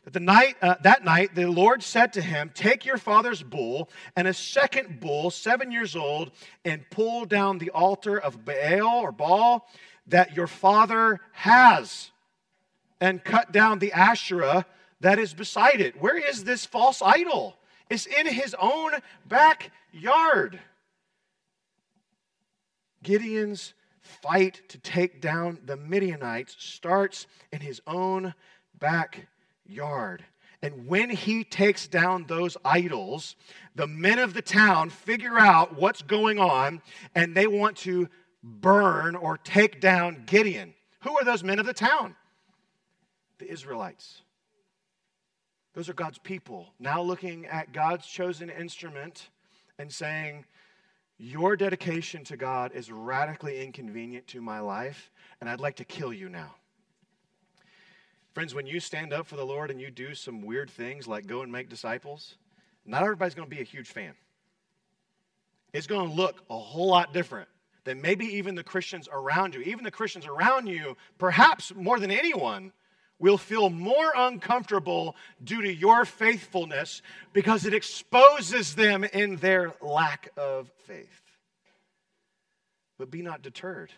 That 0.10 0.14
the 0.14 0.26
night 0.26 0.56
uh, 0.60 0.74
that 0.82 1.06
night 1.06 1.36
the 1.36 1.46
Lord 1.46 1.84
said 1.84 2.14
to 2.14 2.22
him, 2.24 2.50
"Take 2.56 2.84
your 2.84 2.98
father's 2.98 3.44
bull 3.44 3.92
and 4.16 4.28
a 4.28 4.34
second 4.34 5.00
bull, 5.00 5.30
7 5.30 5.72
years 5.72 5.96
old, 5.96 6.32
and 6.66 6.90
pull 6.90 7.26
down 7.26 7.60
the 7.60 7.70
altar 7.70 8.18
of 8.18 8.44
Baal 8.44 9.02
or 9.02 9.12
Baal 9.12 9.68
that 10.08 10.36
your 10.36 10.48
father 10.48 11.20
has 11.34 12.10
and 13.00 13.24
cut 13.24 13.52
down 13.52 13.78
the 13.78 13.94
Asherah 13.94 14.66
that 15.00 15.20
is 15.20 15.36
beside 15.36 15.80
it." 15.80 16.02
Where 16.02 16.18
is 16.18 16.44
this 16.44 16.66
false 16.66 17.04
idol? 17.04 17.60
It's 17.88 18.08
in 18.08 18.26
his 18.26 18.56
own 18.60 18.94
backyard. 19.28 20.60
Gideon's 23.04 23.76
fight 24.02 24.68
to 24.70 24.80
take 24.80 25.22
down 25.22 25.60
the 25.64 25.78
Midianites 25.78 26.56
starts 26.58 27.28
in 27.52 27.60
his 27.60 27.80
own 27.86 28.34
backyard 28.74 29.28
yard. 29.70 30.24
And 30.62 30.88
when 30.88 31.10
he 31.10 31.44
takes 31.44 31.88
down 31.88 32.26
those 32.26 32.58
idols, 32.66 33.36
the 33.76 33.88
men 33.88 34.20
of 34.20 34.34
the 34.34 34.42
town 34.42 34.90
figure 34.90 35.40
out 35.40 35.78
what's 35.78 36.02
going 36.02 36.38
on 36.38 36.82
and 37.16 37.36
they 37.36 37.48
want 37.48 37.78
to 37.78 38.10
burn 38.44 39.16
or 39.16 39.38
take 39.38 39.80
down 39.80 40.24
Gideon. 40.26 40.74
Who 41.02 41.18
are 41.18 41.24
those 41.24 41.44
men 41.44 41.60
of 41.60 41.66
the 41.66 41.74
town? 41.74 42.16
The 43.38 43.50
Israelites. 43.50 44.22
Those 45.74 45.88
are 45.88 45.94
God's 45.94 46.18
people. 46.18 46.74
Now 46.78 47.02
looking 47.02 47.46
at 47.46 47.72
God's 47.72 48.06
chosen 48.06 48.50
instrument 48.50 49.30
and 49.78 49.92
saying, 49.92 50.44
Your 51.18 51.56
dedication 51.56 52.26
to 52.26 52.36
God 52.36 52.74
is 52.74 52.92
radically 52.92 53.64
inconvenient 53.64 54.28
to 54.28 54.42
my 54.42 54.60
life, 54.60 55.10
and 55.40 55.50
I'd 55.50 55.62
like 55.62 55.78
to 55.78 55.86
kill 55.86 56.12
you 56.12 56.28
now. 56.28 56.56
Friends, 58.40 58.56
when 58.56 58.68
you 58.68 58.80
stand 58.80 59.12
up 59.12 59.28
for 59.28 59.36
the 59.36 59.46
Lord 59.46 59.70
and 59.70 59.82
you 59.82 59.92
do 59.92 60.16
some 60.16 60.42
weird 60.42 60.70
things 60.70 61.10
like 61.10 61.28
go 61.28 61.42
and 61.42 61.52
make 61.52 61.68
disciples, 61.68 62.38
not 62.86 63.04
everybody's 63.04 63.36
going 63.36 63.50
to 63.50 63.54
be 63.54 63.62
a 63.62 63.66
huge 63.66 63.90
fan. 63.90 64.14
It's 65.74 65.88
going 65.88 66.08
to 66.08 66.16
look 66.16 66.42
a 66.50 66.58
whole 66.58 66.88
lot 66.88 67.12
different 67.12 67.50
than 67.84 68.02
maybe 68.02 68.26
even 68.38 68.56
the 68.56 68.64
Christians 68.64 69.10
around 69.12 69.56
you. 69.56 69.62
Even 69.64 69.84
the 69.84 69.92
Christians 69.92 70.26
around 70.26 70.68
you, 70.68 70.96
perhaps 71.18 71.76
more 71.76 72.00
than 72.00 72.12
anyone, 72.12 72.72
will 73.20 73.38
feel 73.38 73.70
more 73.70 74.14
uncomfortable 74.16 75.18
due 75.44 75.62
to 75.62 75.74
your 75.76 76.06
faithfulness 76.06 77.02
because 77.34 77.66
it 77.66 77.74
exposes 77.74 78.74
them 78.74 79.04
in 79.04 79.36
their 79.36 79.74
lack 79.82 80.30
of 80.38 80.72
faith. 80.88 81.24
But 82.98 83.12
be 83.12 83.22
not 83.22 83.42
deterred. 83.42 83.92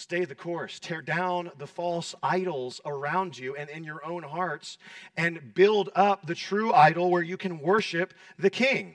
Stay 0.00 0.24
the 0.24 0.34
course. 0.34 0.80
Tear 0.80 1.02
down 1.02 1.50
the 1.58 1.66
false 1.66 2.14
idols 2.22 2.80
around 2.86 3.36
you 3.36 3.54
and 3.54 3.68
in 3.68 3.84
your 3.84 4.02
own 4.02 4.22
hearts 4.22 4.78
and 5.14 5.52
build 5.52 5.90
up 5.94 6.26
the 6.26 6.34
true 6.34 6.72
idol 6.72 7.10
where 7.10 7.22
you 7.22 7.36
can 7.36 7.60
worship 7.60 8.14
the 8.38 8.48
king. 8.48 8.94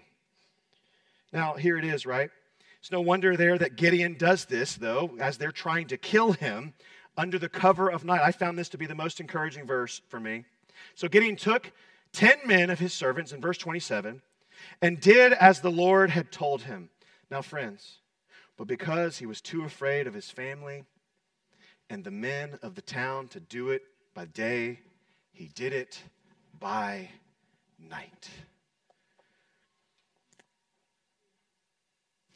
Now, 1.32 1.54
here 1.54 1.78
it 1.78 1.86
is, 1.86 2.08
right? 2.08 2.32
It's 2.80 2.92
no 2.92 3.02
wonder 3.02 3.38
there 3.38 3.56
that 3.56 3.76
Gideon 3.76 4.16
does 4.18 4.46
this, 4.46 4.74
though, 4.78 5.16
as 5.20 5.38
they're 5.38 5.52
trying 5.52 5.86
to 5.90 5.98
kill 5.98 6.32
him 6.32 6.74
under 7.16 7.38
the 7.38 7.50
cover 7.50 7.88
of 7.88 8.04
night. 8.04 8.22
I 8.24 8.32
found 8.32 8.58
this 8.58 8.70
to 8.70 8.78
be 8.80 8.88
the 8.88 8.96
most 8.96 9.20
encouraging 9.20 9.68
verse 9.68 10.02
for 10.10 10.20
me. 10.20 10.44
So 10.96 11.08
Gideon 11.08 11.36
took 11.36 11.72
10 12.14 12.40
men 12.48 12.72
of 12.72 12.80
his 12.80 12.94
servants 12.94 13.32
in 13.32 13.42
verse 13.42 13.60
27 13.60 14.24
and 14.82 15.00
did 15.00 15.34
as 15.34 15.62
the 15.62 15.70
Lord 15.70 16.10
had 16.10 16.32
told 16.32 16.64
him. 16.64 16.90
Now, 17.30 17.44
friends, 17.44 18.00
but 18.58 18.66
because 18.66 19.20
he 19.20 19.28
was 19.28 19.40
too 19.40 19.66
afraid 19.66 20.08
of 20.08 20.16
his 20.16 20.32
family 20.32 20.84
and 21.90 22.04
the 22.04 22.12
men 22.12 22.58
of 22.62 22.76
the 22.76 22.82
town 22.82 23.28
to 23.30 23.40
do 23.40 23.70
it 23.70 23.84
by 24.14 24.26
day, 24.26 24.80
he 25.32 25.50
did 25.54 25.74
it 25.74 26.02
by 26.60 27.10
night. 27.80 28.30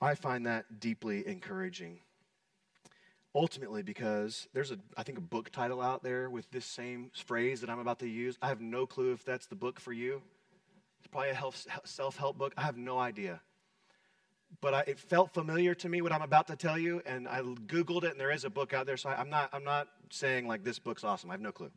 I 0.01 0.15
find 0.15 0.45
that 0.45 0.79
deeply 0.79 1.27
encouraging. 1.27 1.99
Ultimately, 3.35 3.83
because 3.83 4.47
there's 4.53 4.71
a, 4.71 4.77
I 4.97 5.03
think, 5.03 5.17
a 5.17 5.21
book 5.21 5.51
title 5.51 5.81
out 5.81 6.03
there 6.03 6.29
with 6.29 6.49
this 6.51 6.65
same 6.65 7.11
phrase 7.13 7.61
that 7.61 7.69
I'm 7.69 7.79
about 7.79 7.99
to 7.99 8.07
use. 8.07 8.37
I 8.41 8.47
have 8.47 8.61
no 8.61 8.85
clue 8.85 9.11
if 9.11 9.23
that's 9.23 9.45
the 9.45 9.55
book 9.55 9.79
for 9.79 9.93
you. 9.93 10.21
It's 10.99 11.07
probably 11.07 11.29
a 11.29 11.87
self 11.87 12.17
help 12.17 12.37
book. 12.37 12.53
I 12.57 12.61
have 12.63 12.77
no 12.77 12.97
idea. 12.97 13.41
But 14.61 14.73
I, 14.73 14.83
it 14.87 14.99
felt 14.99 15.33
familiar 15.33 15.73
to 15.75 15.89
me 15.89 16.01
what 16.01 16.11
I'm 16.11 16.21
about 16.21 16.47
to 16.47 16.55
tell 16.55 16.77
you, 16.77 17.01
and 17.05 17.27
I 17.27 17.41
Googled 17.41 18.03
it, 18.03 18.11
and 18.11 18.19
there 18.19 18.31
is 18.31 18.43
a 18.43 18.49
book 18.49 18.73
out 18.73 18.85
there. 18.85 18.97
So 18.97 19.09
I, 19.09 19.19
I'm 19.19 19.29
not, 19.29 19.49
I'm 19.53 19.63
not 19.63 19.87
saying 20.09 20.47
like 20.47 20.63
this 20.63 20.79
book's 20.79 21.03
awesome. 21.03 21.29
I 21.29 21.33
have 21.33 21.41
no 21.41 21.51
clue. 21.51 21.71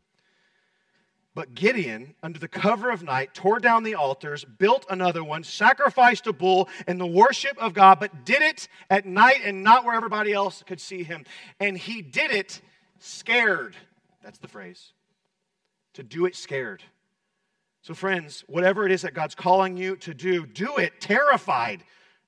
But 1.35 1.55
Gideon, 1.55 2.15
under 2.23 2.39
the 2.39 2.49
cover 2.49 2.91
of 2.91 3.03
night, 3.03 3.33
tore 3.33 3.59
down 3.59 3.85
the 3.85 3.95
altars, 3.95 4.45
built 4.45 4.85
another 4.91 5.25
one, 5.25 5.45
sacrificed 5.45 6.27
a 6.27 6.33
bull 6.33 6.69
in 6.87 6.99
the 6.99 7.07
worship 7.07 7.57
of 7.57 7.73
God, 7.73 8.01
but 8.01 8.27
did 8.27 8.43
it 8.43 8.69
at 8.91 9.07
night 9.07 9.41
and 9.45 9.63
not 9.63 9.85
where 9.85 9.95
everybody 9.95 10.35
else 10.35 10.63
could 10.67 10.81
see 10.81 11.03
him. 11.03 11.25
And 11.59 11.79
he 11.79 12.03
did 12.03 12.33
it 12.33 12.61
scared. 12.99 13.77
That's 14.23 14.39
the 14.39 14.49
phrase. 14.49 14.93
To 15.95 16.03
do 16.03 16.27
it 16.27 16.37
scared. 16.37 16.83
So, 17.81 17.95
friends, 17.95 18.45
whatever 18.47 18.85
it 18.85 18.93
is 18.93 19.03
that 19.03 19.15
God's 19.15 19.35
calling 19.35 19.77
you 19.77 19.97
to 19.97 20.13
do, 20.13 20.47
do 20.47 20.77
it 20.77 21.01
terrified. 21.01 21.83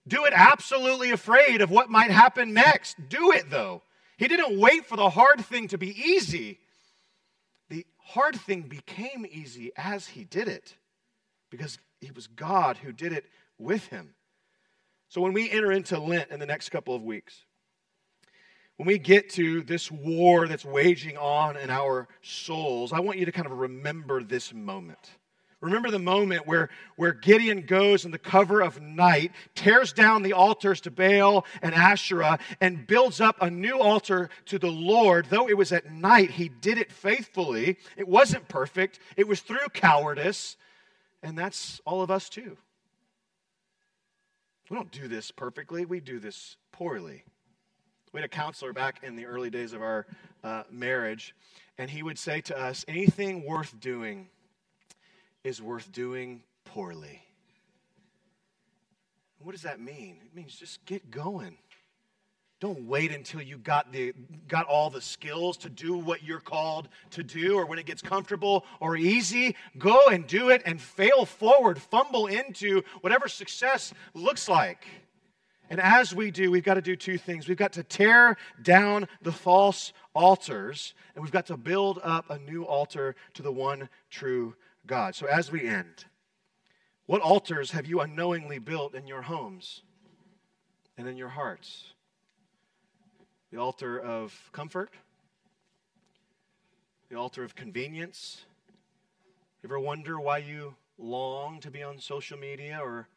Do 0.06 0.24
it 0.26 0.32
absolutely 0.34 1.10
afraid 1.10 1.60
of 1.60 1.70
what 1.70 1.90
might 1.90 2.10
happen 2.10 2.52
next. 2.52 3.08
Do 3.08 3.32
it, 3.32 3.48
though. 3.48 3.82
He 4.16 4.28
didn't 4.28 4.58
wait 4.58 4.86
for 4.86 4.96
the 4.96 5.10
hard 5.10 5.44
thing 5.44 5.68
to 5.68 5.78
be 5.78 5.98
easy. 5.98 6.58
The 7.70 7.86
hard 7.98 8.36
thing 8.36 8.62
became 8.62 9.26
easy 9.28 9.72
as 9.76 10.06
he 10.06 10.24
did 10.24 10.48
it 10.48 10.74
because 11.50 11.78
it 12.00 12.14
was 12.14 12.26
God 12.26 12.76
who 12.76 12.92
did 12.92 13.12
it 13.12 13.24
with 13.58 13.86
him. 13.86 14.14
So, 15.08 15.20
when 15.20 15.32
we 15.32 15.50
enter 15.50 15.72
into 15.72 15.98
Lent 15.98 16.30
in 16.30 16.40
the 16.40 16.46
next 16.46 16.70
couple 16.70 16.94
of 16.94 17.02
weeks, 17.02 17.44
when 18.76 18.86
we 18.86 18.98
get 18.98 19.30
to 19.30 19.62
this 19.62 19.90
war 19.90 20.48
that's 20.48 20.64
waging 20.64 21.16
on 21.16 21.56
in 21.56 21.70
our 21.70 22.08
souls, 22.22 22.92
I 22.92 23.00
want 23.00 23.18
you 23.18 23.26
to 23.26 23.32
kind 23.32 23.46
of 23.46 23.52
remember 23.52 24.22
this 24.22 24.52
moment. 24.52 25.10
Remember 25.64 25.90
the 25.90 25.98
moment 25.98 26.46
where, 26.46 26.68
where 26.96 27.14
Gideon 27.14 27.62
goes 27.62 28.04
in 28.04 28.10
the 28.10 28.18
cover 28.18 28.60
of 28.60 28.82
night, 28.82 29.32
tears 29.54 29.94
down 29.94 30.22
the 30.22 30.34
altars 30.34 30.82
to 30.82 30.90
Baal 30.90 31.46
and 31.62 31.74
Asherah, 31.74 32.38
and 32.60 32.86
builds 32.86 33.18
up 33.18 33.40
a 33.40 33.50
new 33.50 33.80
altar 33.80 34.28
to 34.46 34.58
the 34.58 34.70
Lord. 34.70 35.26
Though 35.30 35.48
it 35.48 35.56
was 35.56 35.72
at 35.72 35.90
night, 35.90 36.32
he 36.32 36.50
did 36.50 36.76
it 36.76 36.92
faithfully. 36.92 37.78
It 37.96 38.06
wasn't 38.06 38.46
perfect, 38.46 38.98
it 39.16 39.26
was 39.26 39.40
through 39.40 39.68
cowardice. 39.72 40.58
And 41.22 41.38
that's 41.38 41.80
all 41.86 42.02
of 42.02 42.10
us 42.10 42.28
too. 42.28 42.58
We 44.68 44.76
don't 44.76 44.92
do 44.92 45.08
this 45.08 45.30
perfectly, 45.30 45.86
we 45.86 46.00
do 46.00 46.18
this 46.18 46.58
poorly. 46.72 47.24
We 48.12 48.20
had 48.20 48.26
a 48.26 48.28
counselor 48.28 48.74
back 48.74 49.00
in 49.02 49.16
the 49.16 49.24
early 49.24 49.48
days 49.48 49.72
of 49.72 49.80
our 49.80 50.06
uh, 50.44 50.64
marriage, 50.70 51.34
and 51.78 51.88
he 51.88 52.02
would 52.02 52.18
say 52.18 52.42
to 52.42 52.58
us, 52.58 52.84
anything 52.86 53.46
worth 53.46 53.80
doing 53.80 54.28
is 55.44 55.60
worth 55.60 55.92
doing 55.92 56.42
poorly. 56.64 57.22
What 59.40 59.52
does 59.52 59.62
that 59.62 59.78
mean? 59.78 60.16
It 60.24 60.34
means 60.34 60.56
just 60.56 60.82
get 60.86 61.10
going. 61.10 61.58
Don't 62.60 62.84
wait 62.84 63.12
until 63.12 63.42
you 63.42 63.58
got 63.58 63.92
the 63.92 64.14
got 64.48 64.64
all 64.66 64.88
the 64.88 65.02
skills 65.02 65.58
to 65.58 65.68
do 65.68 65.98
what 65.98 66.22
you're 66.22 66.40
called 66.40 66.88
to 67.10 67.22
do 67.22 67.58
or 67.58 67.66
when 67.66 67.78
it 67.78 67.84
gets 67.84 68.00
comfortable 68.00 68.64
or 68.80 68.96
easy, 68.96 69.54
go 69.76 70.00
and 70.10 70.26
do 70.26 70.48
it 70.48 70.62
and 70.64 70.80
fail 70.80 71.26
forward, 71.26 71.78
fumble 71.78 72.26
into 72.26 72.82
whatever 73.02 73.28
success 73.28 73.92
looks 74.14 74.48
like. 74.48 74.86
And 75.68 75.78
as 75.78 76.14
we 76.14 76.30
do, 76.30 76.50
we've 76.50 76.64
got 76.64 76.74
to 76.74 76.82
do 76.82 76.96
two 76.96 77.18
things. 77.18 77.48
We've 77.48 77.56
got 77.56 77.72
to 77.74 77.82
tear 77.82 78.36
down 78.62 79.08
the 79.20 79.32
false 79.32 79.92
altars, 80.14 80.94
and 81.14 81.22
we've 81.22 81.32
got 81.32 81.46
to 81.46 81.56
build 81.56 82.00
up 82.02 82.30
a 82.30 82.38
new 82.38 82.64
altar 82.64 83.14
to 83.34 83.42
the 83.42 83.52
one 83.52 83.88
true 84.08 84.54
God. 84.86 85.14
So 85.14 85.26
as 85.26 85.50
we 85.50 85.66
end, 85.66 86.04
what 87.06 87.20
altars 87.20 87.70
have 87.72 87.86
you 87.86 88.00
unknowingly 88.00 88.58
built 88.58 88.94
in 88.94 89.06
your 89.06 89.22
homes 89.22 89.82
and 90.96 91.08
in 91.08 91.16
your 91.16 91.28
hearts? 91.28 91.92
The 93.50 93.58
altar 93.58 93.98
of 93.98 94.50
comfort? 94.52 94.90
The 97.10 97.16
altar 97.16 97.44
of 97.44 97.54
convenience? 97.54 98.44
Ever 99.62 99.78
wonder 99.78 100.20
why 100.20 100.38
you 100.38 100.74
long 100.98 101.60
to 101.60 101.70
be 101.70 101.82
on 101.82 101.98
social 101.98 102.38
media 102.38 102.80
or 102.82 103.08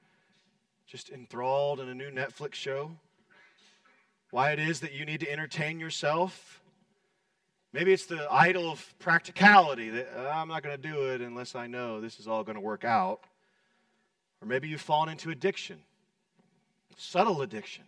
just 0.85 1.09
enthralled 1.09 1.79
in 1.79 1.89
a 1.89 1.95
new 1.95 2.09
Netflix 2.11 2.53
show? 2.53 2.91
Why 4.31 4.51
it 4.51 4.59
is 4.59 4.81
that 4.81 4.93
you 4.93 5.05
need 5.05 5.21
to 5.21 5.31
entertain 5.31 5.79
yourself? 5.79 6.61
Maybe 7.73 7.93
it's 7.93 8.05
the 8.05 8.27
idol 8.31 8.71
of 8.71 8.93
practicality 8.99 9.89
that 9.89 10.09
uh, 10.17 10.29
I'm 10.29 10.47
not 10.47 10.63
going 10.63 10.79
to 10.79 10.81
do 10.81 11.11
it 11.11 11.21
unless 11.21 11.55
I 11.55 11.67
know 11.67 11.99
this 11.99 12.19
is 12.19 12.27
all 12.27 12.43
going 12.43 12.55
to 12.55 12.61
work 12.61 12.85
out. 12.85 13.21
Or 14.41 14.47
maybe 14.47 14.67
you've 14.67 14.81
fallen 14.81 15.09
into 15.09 15.31
addiction, 15.31 15.79
subtle 16.95 17.41
addiction. 17.41 17.83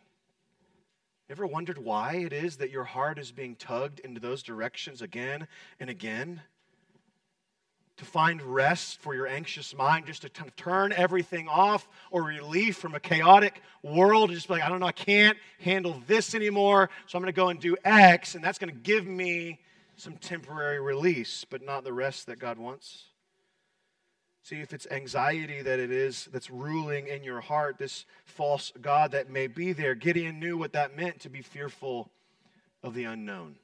Ever 1.30 1.46
wondered 1.46 1.78
why 1.78 2.16
it 2.16 2.34
is 2.34 2.58
that 2.58 2.72
your 2.72 2.84
heart 2.84 3.20
is 3.20 3.32
being 3.32 3.56
tugged 3.56 4.00
into 4.00 4.20
those 4.20 4.42
directions 4.42 5.02
again 5.02 5.48
and 5.80 5.90
again? 5.90 6.42
to 8.00 8.06
find 8.06 8.42
rest 8.42 9.02
for 9.02 9.14
your 9.14 9.28
anxious 9.28 9.76
mind, 9.76 10.06
just 10.06 10.22
to 10.22 10.30
kind 10.30 10.48
of 10.48 10.56
turn 10.56 10.94
everything 10.94 11.50
off 11.50 11.86
or 12.12 12.24
relief 12.24 12.78
from 12.78 12.96
a 12.96 13.00
chaotic 13.00 13.62
world. 13.84 14.32
Just 14.32 14.48
be 14.48 14.54
like, 14.54 14.64
I 14.64 14.70
don't 14.70 14.80
know, 14.80 14.86
I 14.86 14.94
can't 14.94 15.38
handle 15.60 16.02
this 16.08 16.34
anymore, 16.34 16.90
so 17.08 17.18
I'm 17.18 17.22
going 17.22 17.34
to 17.34 17.36
go 17.36 17.50
and 17.50 17.60
do 17.60 17.76
X, 17.84 18.36
and 18.36 18.44
that's 18.44 18.58
going 18.58 18.74
to 18.74 18.80
give 18.80 19.06
me 19.06 19.60
some 20.00 20.16
temporary 20.16 20.80
release, 20.80 21.46
but 21.50 21.62
not 21.62 21.84
the 21.84 21.94
rest 21.94 22.28
that 22.28 22.40
God 22.40 22.58
wants. 22.58 23.06
See, 24.44 24.62
if 24.62 24.74
it's 24.74 24.88
anxiety 24.90 25.62
that 25.62 25.80
it 25.80 25.92
is 25.92 26.30
that's 26.32 26.50
ruling 26.50 27.08
in 27.08 27.24
your 27.24 27.42
heart, 27.42 27.78
this 27.78 28.06
false 28.24 28.72
God 28.82 29.12
that 29.12 29.30
may 29.30 29.48
be 29.48 29.74
there, 29.74 29.96
Gideon 29.96 30.40
knew 30.40 30.58
what 30.58 30.74
that 30.74 30.96
meant 30.96 31.20
to 31.22 31.30
be 31.30 31.42
fearful 31.42 32.10
of 32.82 32.94
the 32.94 33.04
unknown. 33.04 33.58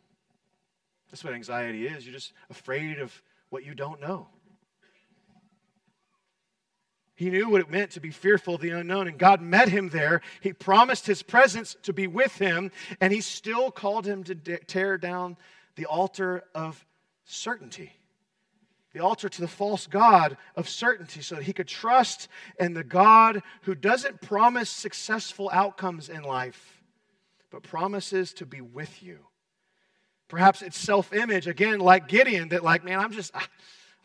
That's 1.09 1.23
what 1.23 1.33
anxiety 1.33 1.87
is. 1.87 2.05
You're 2.05 2.13
just 2.13 2.33
afraid 2.49 2.99
of 2.99 3.21
what 3.49 3.65
you 3.65 3.73
don't 3.73 4.01
know. 4.01 4.27
He 7.15 7.29
knew 7.29 7.49
what 7.49 7.61
it 7.61 7.71
meant 7.71 7.91
to 7.91 8.01
be 8.01 8.11
fearful 8.11 8.55
of 8.55 8.61
the 8.61 8.71
unknown, 8.71 9.07
and 9.07 9.17
God 9.17 9.41
met 9.41 9.69
him 9.69 9.87
there. 9.87 10.19
He 10.41 10.51
promised 10.51 11.07
his 11.07 11.23
presence 11.23 11.77
to 11.83 11.93
be 11.93 12.07
with 12.07 12.37
him, 12.37 12.71
and 12.99 13.13
he 13.13 13.21
still 13.21 13.71
called 13.71 14.05
him 14.05 14.25
to 14.25 14.35
tear 14.35 14.97
down 14.97 15.37
the 15.75 15.85
altar 15.85 16.43
of 16.53 16.85
certainty, 17.25 17.91
the 18.93 19.01
altar 19.01 19.27
to 19.27 19.41
the 19.41 19.47
false 19.47 19.87
God 19.87 20.37
of 20.55 20.69
certainty, 20.69 21.21
so 21.21 21.35
that 21.35 21.43
he 21.43 21.53
could 21.53 21.67
trust 21.67 22.27
in 22.59 22.73
the 22.73 22.83
God 22.83 23.41
who 23.63 23.75
doesn't 23.75 24.21
promise 24.21 24.69
successful 24.69 25.49
outcomes 25.51 26.09
in 26.09 26.23
life, 26.23 26.81
but 27.51 27.63
promises 27.63 28.33
to 28.35 28.45
be 28.45 28.61
with 28.61 29.03
you. 29.03 29.19
Perhaps 30.27 30.61
it's 30.61 30.77
self 30.77 31.13
image, 31.13 31.47
again, 31.47 31.79
like 31.79 32.07
Gideon, 32.07 32.49
that, 32.49 32.63
like, 32.63 32.83
man, 32.83 32.99
I'm 32.99 33.11
just. 33.11 33.31
Ah, 33.35 33.47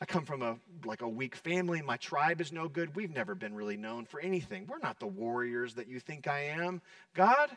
I 0.03 0.07
come 0.07 0.25
from 0.25 0.41
a 0.41 0.57
like 0.87 1.03
a 1.03 1.09
weak 1.09 1.37
family. 1.37 1.83
My 1.83 1.99
tribe 1.99 2.41
is 2.41 2.53
no 2.53 2.69
good. 2.69 2.97
We've 2.97 3.15
never 3.15 3.35
been 3.35 3.55
really 3.55 3.77
known 3.77 4.07
for 4.07 4.19
anything. 4.19 4.67
We're 4.67 4.79
not 4.79 4.99
the 4.99 5.07
warriors 5.07 5.75
that 5.75 5.89
you 5.89 6.01
think 6.01 6.27
I 6.27 6.45
am. 6.45 6.81
God, 7.15 7.51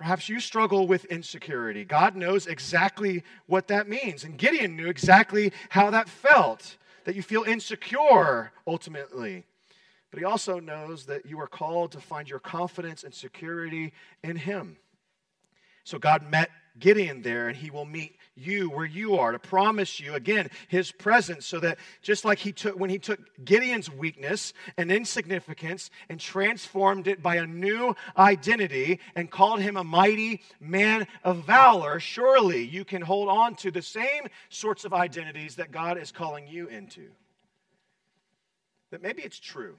perhaps 0.00 0.30
you 0.30 0.40
struggle 0.40 0.86
with 0.86 1.04
insecurity. 1.04 1.84
God 1.84 2.16
knows 2.16 2.46
exactly 2.46 3.22
what 3.44 3.68
that 3.68 3.86
means. 3.86 4.24
And 4.24 4.38
Gideon 4.38 4.74
knew 4.74 4.88
exactly 4.88 5.52
how 5.68 5.90
that 5.90 6.08
felt, 6.08 6.78
that 7.04 7.14
you 7.14 7.22
feel 7.22 7.42
insecure 7.42 8.50
ultimately. 8.66 9.44
But 10.10 10.18
he 10.18 10.24
also 10.24 10.58
knows 10.58 11.04
that 11.04 11.26
you 11.26 11.38
are 11.38 11.46
called 11.46 11.92
to 11.92 12.00
find 12.00 12.30
your 12.30 12.38
confidence 12.38 13.04
and 13.04 13.12
security 13.12 13.92
in 14.24 14.36
him. 14.36 14.78
So 15.84 15.98
God 15.98 16.30
met 16.30 16.48
Gideon 16.80 17.22
there, 17.22 17.48
and 17.48 17.56
he 17.56 17.70
will 17.70 17.84
meet 17.84 18.16
you 18.34 18.70
where 18.70 18.86
you 18.86 19.16
are 19.16 19.32
to 19.32 19.38
promise 19.38 20.00
you 20.00 20.14
again 20.14 20.48
his 20.68 20.90
presence 20.90 21.46
so 21.46 21.60
that 21.60 21.78
just 22.02 22.24
like 22.24 22.38
he 22.38 22.52
took 22.52 22.78
when 22.78 22.90
he 22.90 22.98
took 22.98 23.20
Gideon's 23.44 23.90
weakness 23.90 24.52
and 24.76 24.90
insignificance 24.90 25.90
and 26.08 26.18
transformed 26.18 27.06
it 27.06 27.22
by 27.22 27.36
a 27.36 27.46
new 27.46 27.94
identity 28.16 28.98
and 29.14 29.30
called 29.30 29.60
him 29.60 29.76
a 29.76 29.84
mighty 29.84 30.42
man 30.58 31.06
of 31.22 31.44
valor, 31.44 32.00
surely 32.00 32.62
you 32.62 32.84
can 32.84 33.02
hold 33.02 33.28
on 33.28 33.54
to 33.56 33.70
the 33.70 33.82
same 33.82 34.26
sorts 34.48 34.84
of 34.84 34.94
identities 34.94 35.56
that 35.56 35.70
God 35.70 35.98
is 35.98 36.10
calling 36.10 36.48
you 36.48 36.66
into. 36.68 37.08
That 38.90 39.02
maybe 39.02 39.22
it's 39.22 39.38
true 39.38 39.76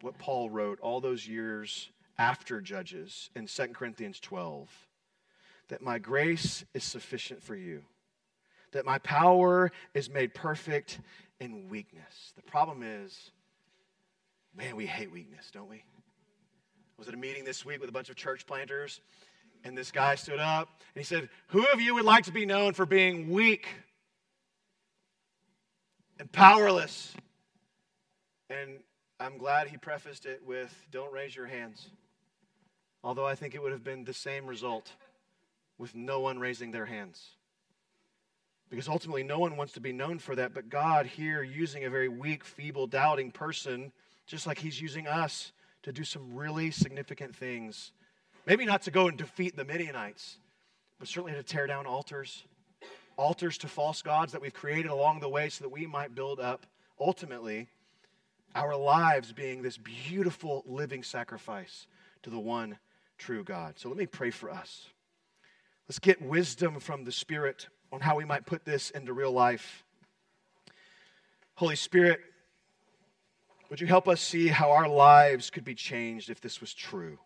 what 0.00 0.18
Paul 0.18 0.50
wrote 0.50 0.80
all 0.80 1.00
those 1.00 1.26
years 1.26 1.90
after 2.18 2.60
Judges 2.60 3.30
in 3.34 3.46
2 3.46 3.68
Corinthians 3.68 4.20
12 4.20 4.68
that 5.68 5.82
my 5.82 5.98
grace 5.98 6.64
is 6.74 6.84
sufficient 6.84 7.42
for 7.42 7.54
you, 7.54 7.82
that 8.72 8.84
my 8.84 8.98
power 8.98 9.70
is 9.94 10.10
made 10.10 10.34
perfect 10.34 11.00
in 11.40 11.68
weakness. 11.68 12.32
The 12.36 12.42
problem 12.42 12.82
is, 12.82 13.30
man, 14.56 14.76
we 14.76 14.86
hate 14.86 15.10
weakness, 15.10 15.50
don't 15.52 15.68
we? 15.68 15.76
I 15.76 16.98
was 16.98 17.08
at 17.08 17.14
a 17.14 17.18
meeting 17.18 17.44
this 17.44 17.64
week 17.64 17.80
with 17.80 17.88
a 17.88 17.92
bunch 17.92 18.08
of 18.08 18.16
church 18.16 18.46
planters, 18.46 19.00
and 19.64 19.76
this 19.76 19.90
guy 19.90 20.14
stood 20.14 20.38
up 20.38 20.68
and 20.94 21.00
he 21.00 21.04
said, 21.04 21.28
Who 21.48 21.64
of 21.66 21.80
you 21.80 21.94
would 21.94 22.04
like 22.04 22.24
to 22.24 22.32
be 22.32 22.46
known 22.46 22.74
for 22.74 22.86
being 22.86 23.30
weak 23.30 23.66
and 26.20 26.30
powerless? 26.30 27.14
And 28.50 28.78
I'm 29.18 29.38
glad 29.38 29.68
he 29.68 29.76
prefaced 29.76 30.26
it 30.26 30.42
with, 30.46 30.72
Don't 30.92 31.12
raise 31.12 31.34
your 31.34 31.46
hands. 31.46 31.88
Although 33.02 33.26
I 33.26 33.34
think 33.34 33.54
it 33.54 33.62
would 33.62 33.72
have 33.72 33.84
been 33.84 34.04
the 34.04 34.14
same 34.14 34.46
result 34.46 34.92
with 35.78 35.94
no 35.94 36.20
one 36.20 36.38
raising 36.38 36.70
their 36.70 36.86
hands. 36.86 37.30
Because 38.70 38.88
ultimately, 38.88 39.22
no 39.22 39.38
one 39.38 39.56
wants 39.56 39.74
to 39.74 39.80
be 39.80 39.92
known 39.92 40.18
for 40.18 40.34
that. 40.34 40.54
But 40.54 40.68
God, 40.68 41.06
here, 41.06 41.42
using 41.42 41.84
a 41.84 41.90
very 41.90 42.08
weak, 42.08 42.44
feeble, 42.44 42.86
doubting 42.86 43.30
person, 43.30 43.92
just 44.26 44.46
like 44.46 44.58
He's 44.58 44.80
using 44.80 45.06
us 45.06 45.52
to 45.82 45.92
do 45.92 46.02
some 46.02 46.34
really 46.34 46.70
significant 46.70 47.36
things. 47.36 47.92
Maybe 48.46 48.64
not 48.64 48.82
to 48.82 48.90
go 48.90 49.08
and 49.08 49.16
defeat 49.16 49.56
the 49.56 49.64
Midianites, 49.64 50.38
but 50.98 51.08
certainly 51.08 51.32
to 51.32 51.42
tear 51.42 51.66
down 51.66 51.86
altars, 51.86 52.44
altars 53.16 53.58
to 53.58 53.68
false 53.68 54.02
gods 54.02 54.32
that 54.32 54.40
we've 54.40 54.54
created 54.54 54.90
along 54.90 55.20
the 55.20 55.28
way 55.28 55.48
so 55.48 55.64
that 55.64 55.70
we 55.70 55.86
might 55.86 56.14
build 56.14 56.40
up, 56.40 56.66
ultimately, 56.98 57.68
our 58.54 58.76
lives 58.76 59.32
being 59.32 59.62
this 59.62 59.76
beautiful 59.76 60.62
living 60.66 61.02
sacrifice 61.02 61.86
to 62.22 62.30
the 62.30 62.38
one 62.38 62.78
true 63.18 63.44
God. 63.44 63.78
So 63.78 63.88
let 63.88 63.98
me 63.98 64.06
pray 64.06 64.30
for 64.30 64.50
us. 64.50 64.88
Let's 65.88 65.98
get 65.98 66.22
wisdom 66.22 66.80
from 66.80 67.04
the 67.04 67.12
Spirit 67.12 67.68
on 67.92 68.00
how 68.00 68.16
we 68.16 68.24
might 68.24 68.46
put 68.46 68.64
this 68.64 68.90
into 68.90 69.12
real 69.12 69.32
life. 69.32 69.84
Holy 71.56 71.76
Spirit, 71.76 72.20
would 73.70 73.80
you 73.80 73.86
help 73.86 74.08
us 74.08 74.20
see 74.20 74.48
how 74.48 74.70
our 74.70 74.88
lives 74.88 75.50
could 75.50 75.64
be 75.64 75.74
changed 75.74 76.30
if 76.30 76.40
this 76.40 76.60
was 76.60 76.72
true? 76.72 77.18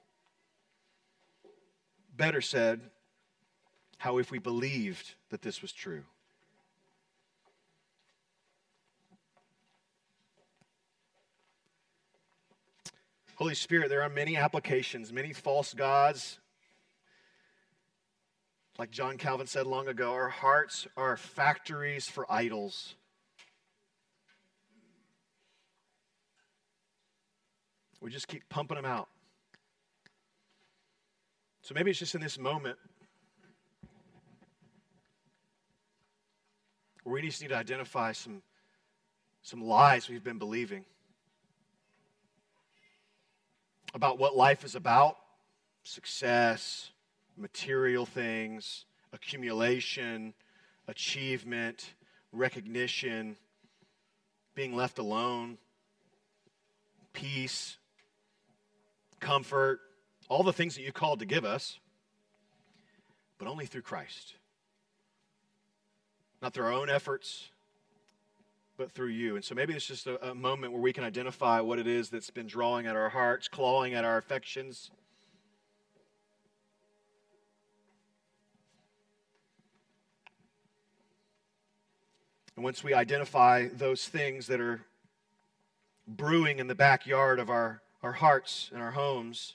Better 2.16 2.40
said, 2.40 2.80
how 3.98 4.18
if 4.18 4.30
we 4.30 4.38
believed 4.38 5.14
that 5.30 5.42
this 5.42 5.62
was 5.62 5.72
true? 5.72 6.02
Holy 13.36 13.54
Spirit, 13.54 13.88
there 13.88 14.02
are 14.02 14.08
many 14.08 14.36
applications, 14.36 15.12
many 15.12 15.32
false 15.32 15.72
gods. 15.72 16.40
Like 18.78 18.92
John 18.92 19.16
Calvin 19.16 19.48
said 19.48 19.66
long 19.66 19.88
ago, 19.88 20.12
our 20.12 20.28
hearts 20.28 20.86
are 20.96 21.16
factories 21.16 22.06
for 22.06 22.30
idols. 22.30 22.94
We 28.00 28.10
just 28.10 28.28
keep 28.28 28.48
pumping 28.48 28.76
them 28.76 28.84
out. 28.84 29.08
So 31.62 31.74
maybe 31.74 31.90
it's 31.90 31.98
just 31.98 32.14
in 32.14 32.20
this 32.20 32.38
moment 32.38 32.78
where 37.02 37.14
we 37.14 37.22
just 37.22 37.42
need 37.42 37.48
to 37.48 37.56
identify 37.56 38.12
some, 38.12 38.42
some 39.42 39.60
lies 39.60 40.08
we've 40.08 40.22
been 40.22 40.38
believing 40.38 40.84
about 43.92 44.20
what 44.20 44.36
life 44.36 44.64
is 44.64 44.76
about 44.76 45.16
success, 45.82 46.90
material 47.38 48.06
things, 48.06 48.84
accumulation, 49.12 50.34
achievement, 50.86 51.94
recognition, 52.32 53.36
being 54.54 54.74
left 54.74 54.98
alone, 54.98 55.58
peace, 57.12 57.78
comfort, 59.20 59.80
all 60.28 60.42
the 60.42 60.52
things 60.52 60.74
that 60.74 60.82
you 60.82 60.92
called 60.92 61.20
to 61.20 61.26
give 61.26 61.44
us, 61.44 61.78
but 63.38 63.48
only 63.48 63.66
through 63.66 63.82
Christ. 63.82 64.34
Not 66.42 66.52
through 66.52 66.66
our 66.66 66.72
own 66.72 66.90
efforts, 66.90 67.48
but 68.76 68.92
through 68.92 69.08
you. 69.08 69.34
And 69.34 69.44
so 69.44 69.54
maybe 69.54 69.74
it's 69.74 69.86
just 69.86 70.06
a, 70.06 70.30
a, 70.30 70.34
moment 70.34 70.72
where 70.72 70.80
we 70.80 70.92
can 70.92 71.02
identify 71.02 71.60
what 71.60 71.80
it 71.80 71.86
is 71.86 72.10
that's 72.10 72.30
been 72.30 72.46
drawing 72.46 72.86
at 72.86 72.94
our 72.94 73.08
hearts, 73.08 73.48
clawing 73.48 73.94
at 73.94 74.04
our 74.04 74.18
affections. 74.18 74.90
And 82.58 82.64
once 82.64 82.82
we 82.82 82.92
identify 82.92 83.68
those 83.72 84.08
things 84.08 84.48
that 84.48 84.60
are 84.60 84.80
brewing 86.08 86.58
in 86.58 86.66
the 86.66 86.74
backyard 86.74 87.38
of 87.38 87.50
our, 87.50 87.82
our 88.02 88.10
hearts 88.10 88.70
and 88.74 88.82
our 88.82 88.90
homes, 88.90 89.54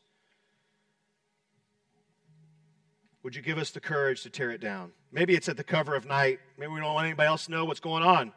would 3.22 3.36
you 3.36 3.42
give 3.42 3.58
us 3.58 3.72
the 3.72 3.82
courage 3.82 4.24
to 4.24 4.30
tear 4.30 4.52
it 4.52 4.62
down? 4.62 4.94
Maybe 5.12 5.36
it's 5.36 5.50
at 5.50 5.58
the 5.58 5.66
cover 5.66 5.96
of 5.96 6.06
night. 6.06 6.40
Maybe 6.58 6.72
we 6.72 6.80
don't 6.80 6.94
want 6.94 7.06
anybody 7.06 7.28
else 7.28 7.48
to 7.48 7.52
know 7.52 7.66
what's 7.66 7.82
going 7.82 8.04
on. 8.04 8.32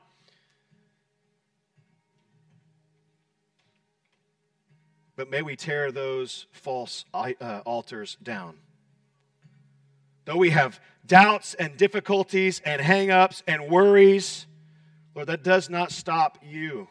but 5.14 5.30
may 5.30 5.42
we 5.42 5.54
tear 5.54 5.92
those 5.92 6.48
false 6.50 7.04
uh, 7.14 7.60
altars 7.64 8.16
down. 8.20 8.56
Though 10.24 10.38
we 10.38 10.50
have 10.50 10.80
doubts 11.06 11.54
and 11.54 11.76
difficulties 11.76 12.60
and 12.64 12.82
hangups 12.82 13.44
and 13.46 13.68
worries, 13.68 14.48
Lord, 15.16 15.28
that 15.28 15.42
does 15.42 15.70
not 15.70 15.90
stop 15.90 16.38
you 16.46 16.88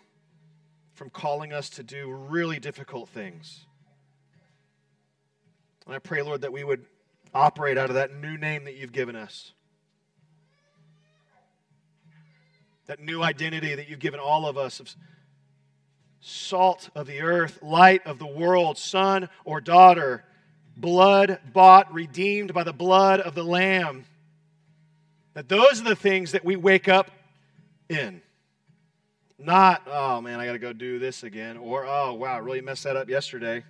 from 0.95 1.11
calling 1.11 1.53
us 1.53 1.69
to 1.69 1.83
do 1.83 2.11
really 2.11 2.59
difficult 2.59 3.07
things. 3.09 3.67
And 5.85 5.93
I 5.95 5.99
pray, 5.99 6.23
Lord, 6.23 6.41
that 6.41 6.51
we 6.51 6.63
would 6.63 6.87
operate 7.35 7.77
out 7.77 7.89
of 7.89 7.95
that 7.95 8.15
new 8.15 8.35
name 8.35 8.63
that 8.63 8.75
you've 8.75 8.91
given 8.91 9.15
us. 9.15 9.51
That 12.87 12.99
new 12.99 13.21
identity 13.21 13.75
that 13.75 13.87
you've 13.87 13.99
given 13.99 14.19
all 14.19 14.47
of 14.47 14.57
us 14.57 14.79
of 14.79 14.89
salt 16.19 16.89
of 16.95 17.05
the 17.05 17.21
earth, 17.21 17.59
light 17.61 18.07
of 18.07 18.17
the 18.17 18.25
world, 18.25 18.79
son 18.79 19.29
or 19.43 19.61
daughter, 19.61 20.23
blood 20.75 21.39
bought, 21.53 21.93
redeemed 21.93 22.55
by 22.55 22.63
the 22.63 22.73
blood 22.73 23.19
of 23.19 23.35
the 23.35 23.43
Lamb. 23.43 24.05
That 25.35 25.47
those 25.47 25.79
are 25.79 25.83
the 25.83 25.95
things 25.95 26.31
that 26.31 26.43
we 26.43 26.55
wake 26.55 26.87
up 26.87 27.11
in. 27.89 28.21
Not, 29.37 29.83
oh 29.87 30.21
man, 30.21 30.39
I 30.39 30.45
got 30.45 30.53
to 30.53 30.59
go 30.59 30.73
do 30.73 30.97
this 30.99 31.23
again, 31.23 31.57
or 31.57 31.85
oh 31.85 32.13
wow, 32.13 32.35
I 32.35 32.37
really 32.37 32.61
messed 32.61 32.83
that 32.83 32.95
up 32.95 33.09
yesterday. 33.09 33.63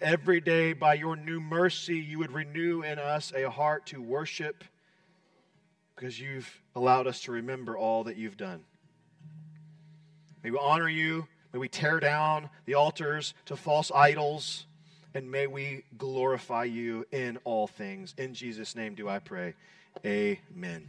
Every 0.00 0.40
day, 0.40 0.72
by 0.72 0.94
your 0.94 1.16
new 1.16 1.40
mercy, 1.40 1.96
you 1.98 2.18
would 2.18 2.32
renew 2.32 2.82
in 2.82 2.98
us 2.98 3.32
a 3.34 3.48
heart 3.48 3.86
to 3.86 4.02
worship 4.02 4.64
because 5.94 6.20
you've 6.20 6.50
allowed 6.74 7.06
us 7.06 7.22
to 7.22 7.32
remember 7.32 7.78
all 7.78 8.04
that 8.04 8.16
you've 8.16 8.36
done. 8.36 8.62
May 10.42 10.50
we 10.50 10.58
honor 10.60 10.88
you 10.88 11.26
May 11.56 11.60
we 11.60 11.68
tear 11.70 12.00
down 12.00 12.50
the 12.66 12.74
altars 12.74 13.32
to 13.46 13.56
false 13.56 13.90
idols, 13.90 14.66
and 15.14 15.30
may 15.30 15.46
we 15.46 15.84
glorify 15.96 16.64
you 16.64 17.06
in 17.12 17.38
all 17.44 17.66
things. 17.66 18.14
In 18.18 18.34
Jesus' 18.34 18.76
name 18.76 18.94
do 18.94 19.08
I 19.08 19.20
pray. 19.20 19.54
Amen. 20.04 20.86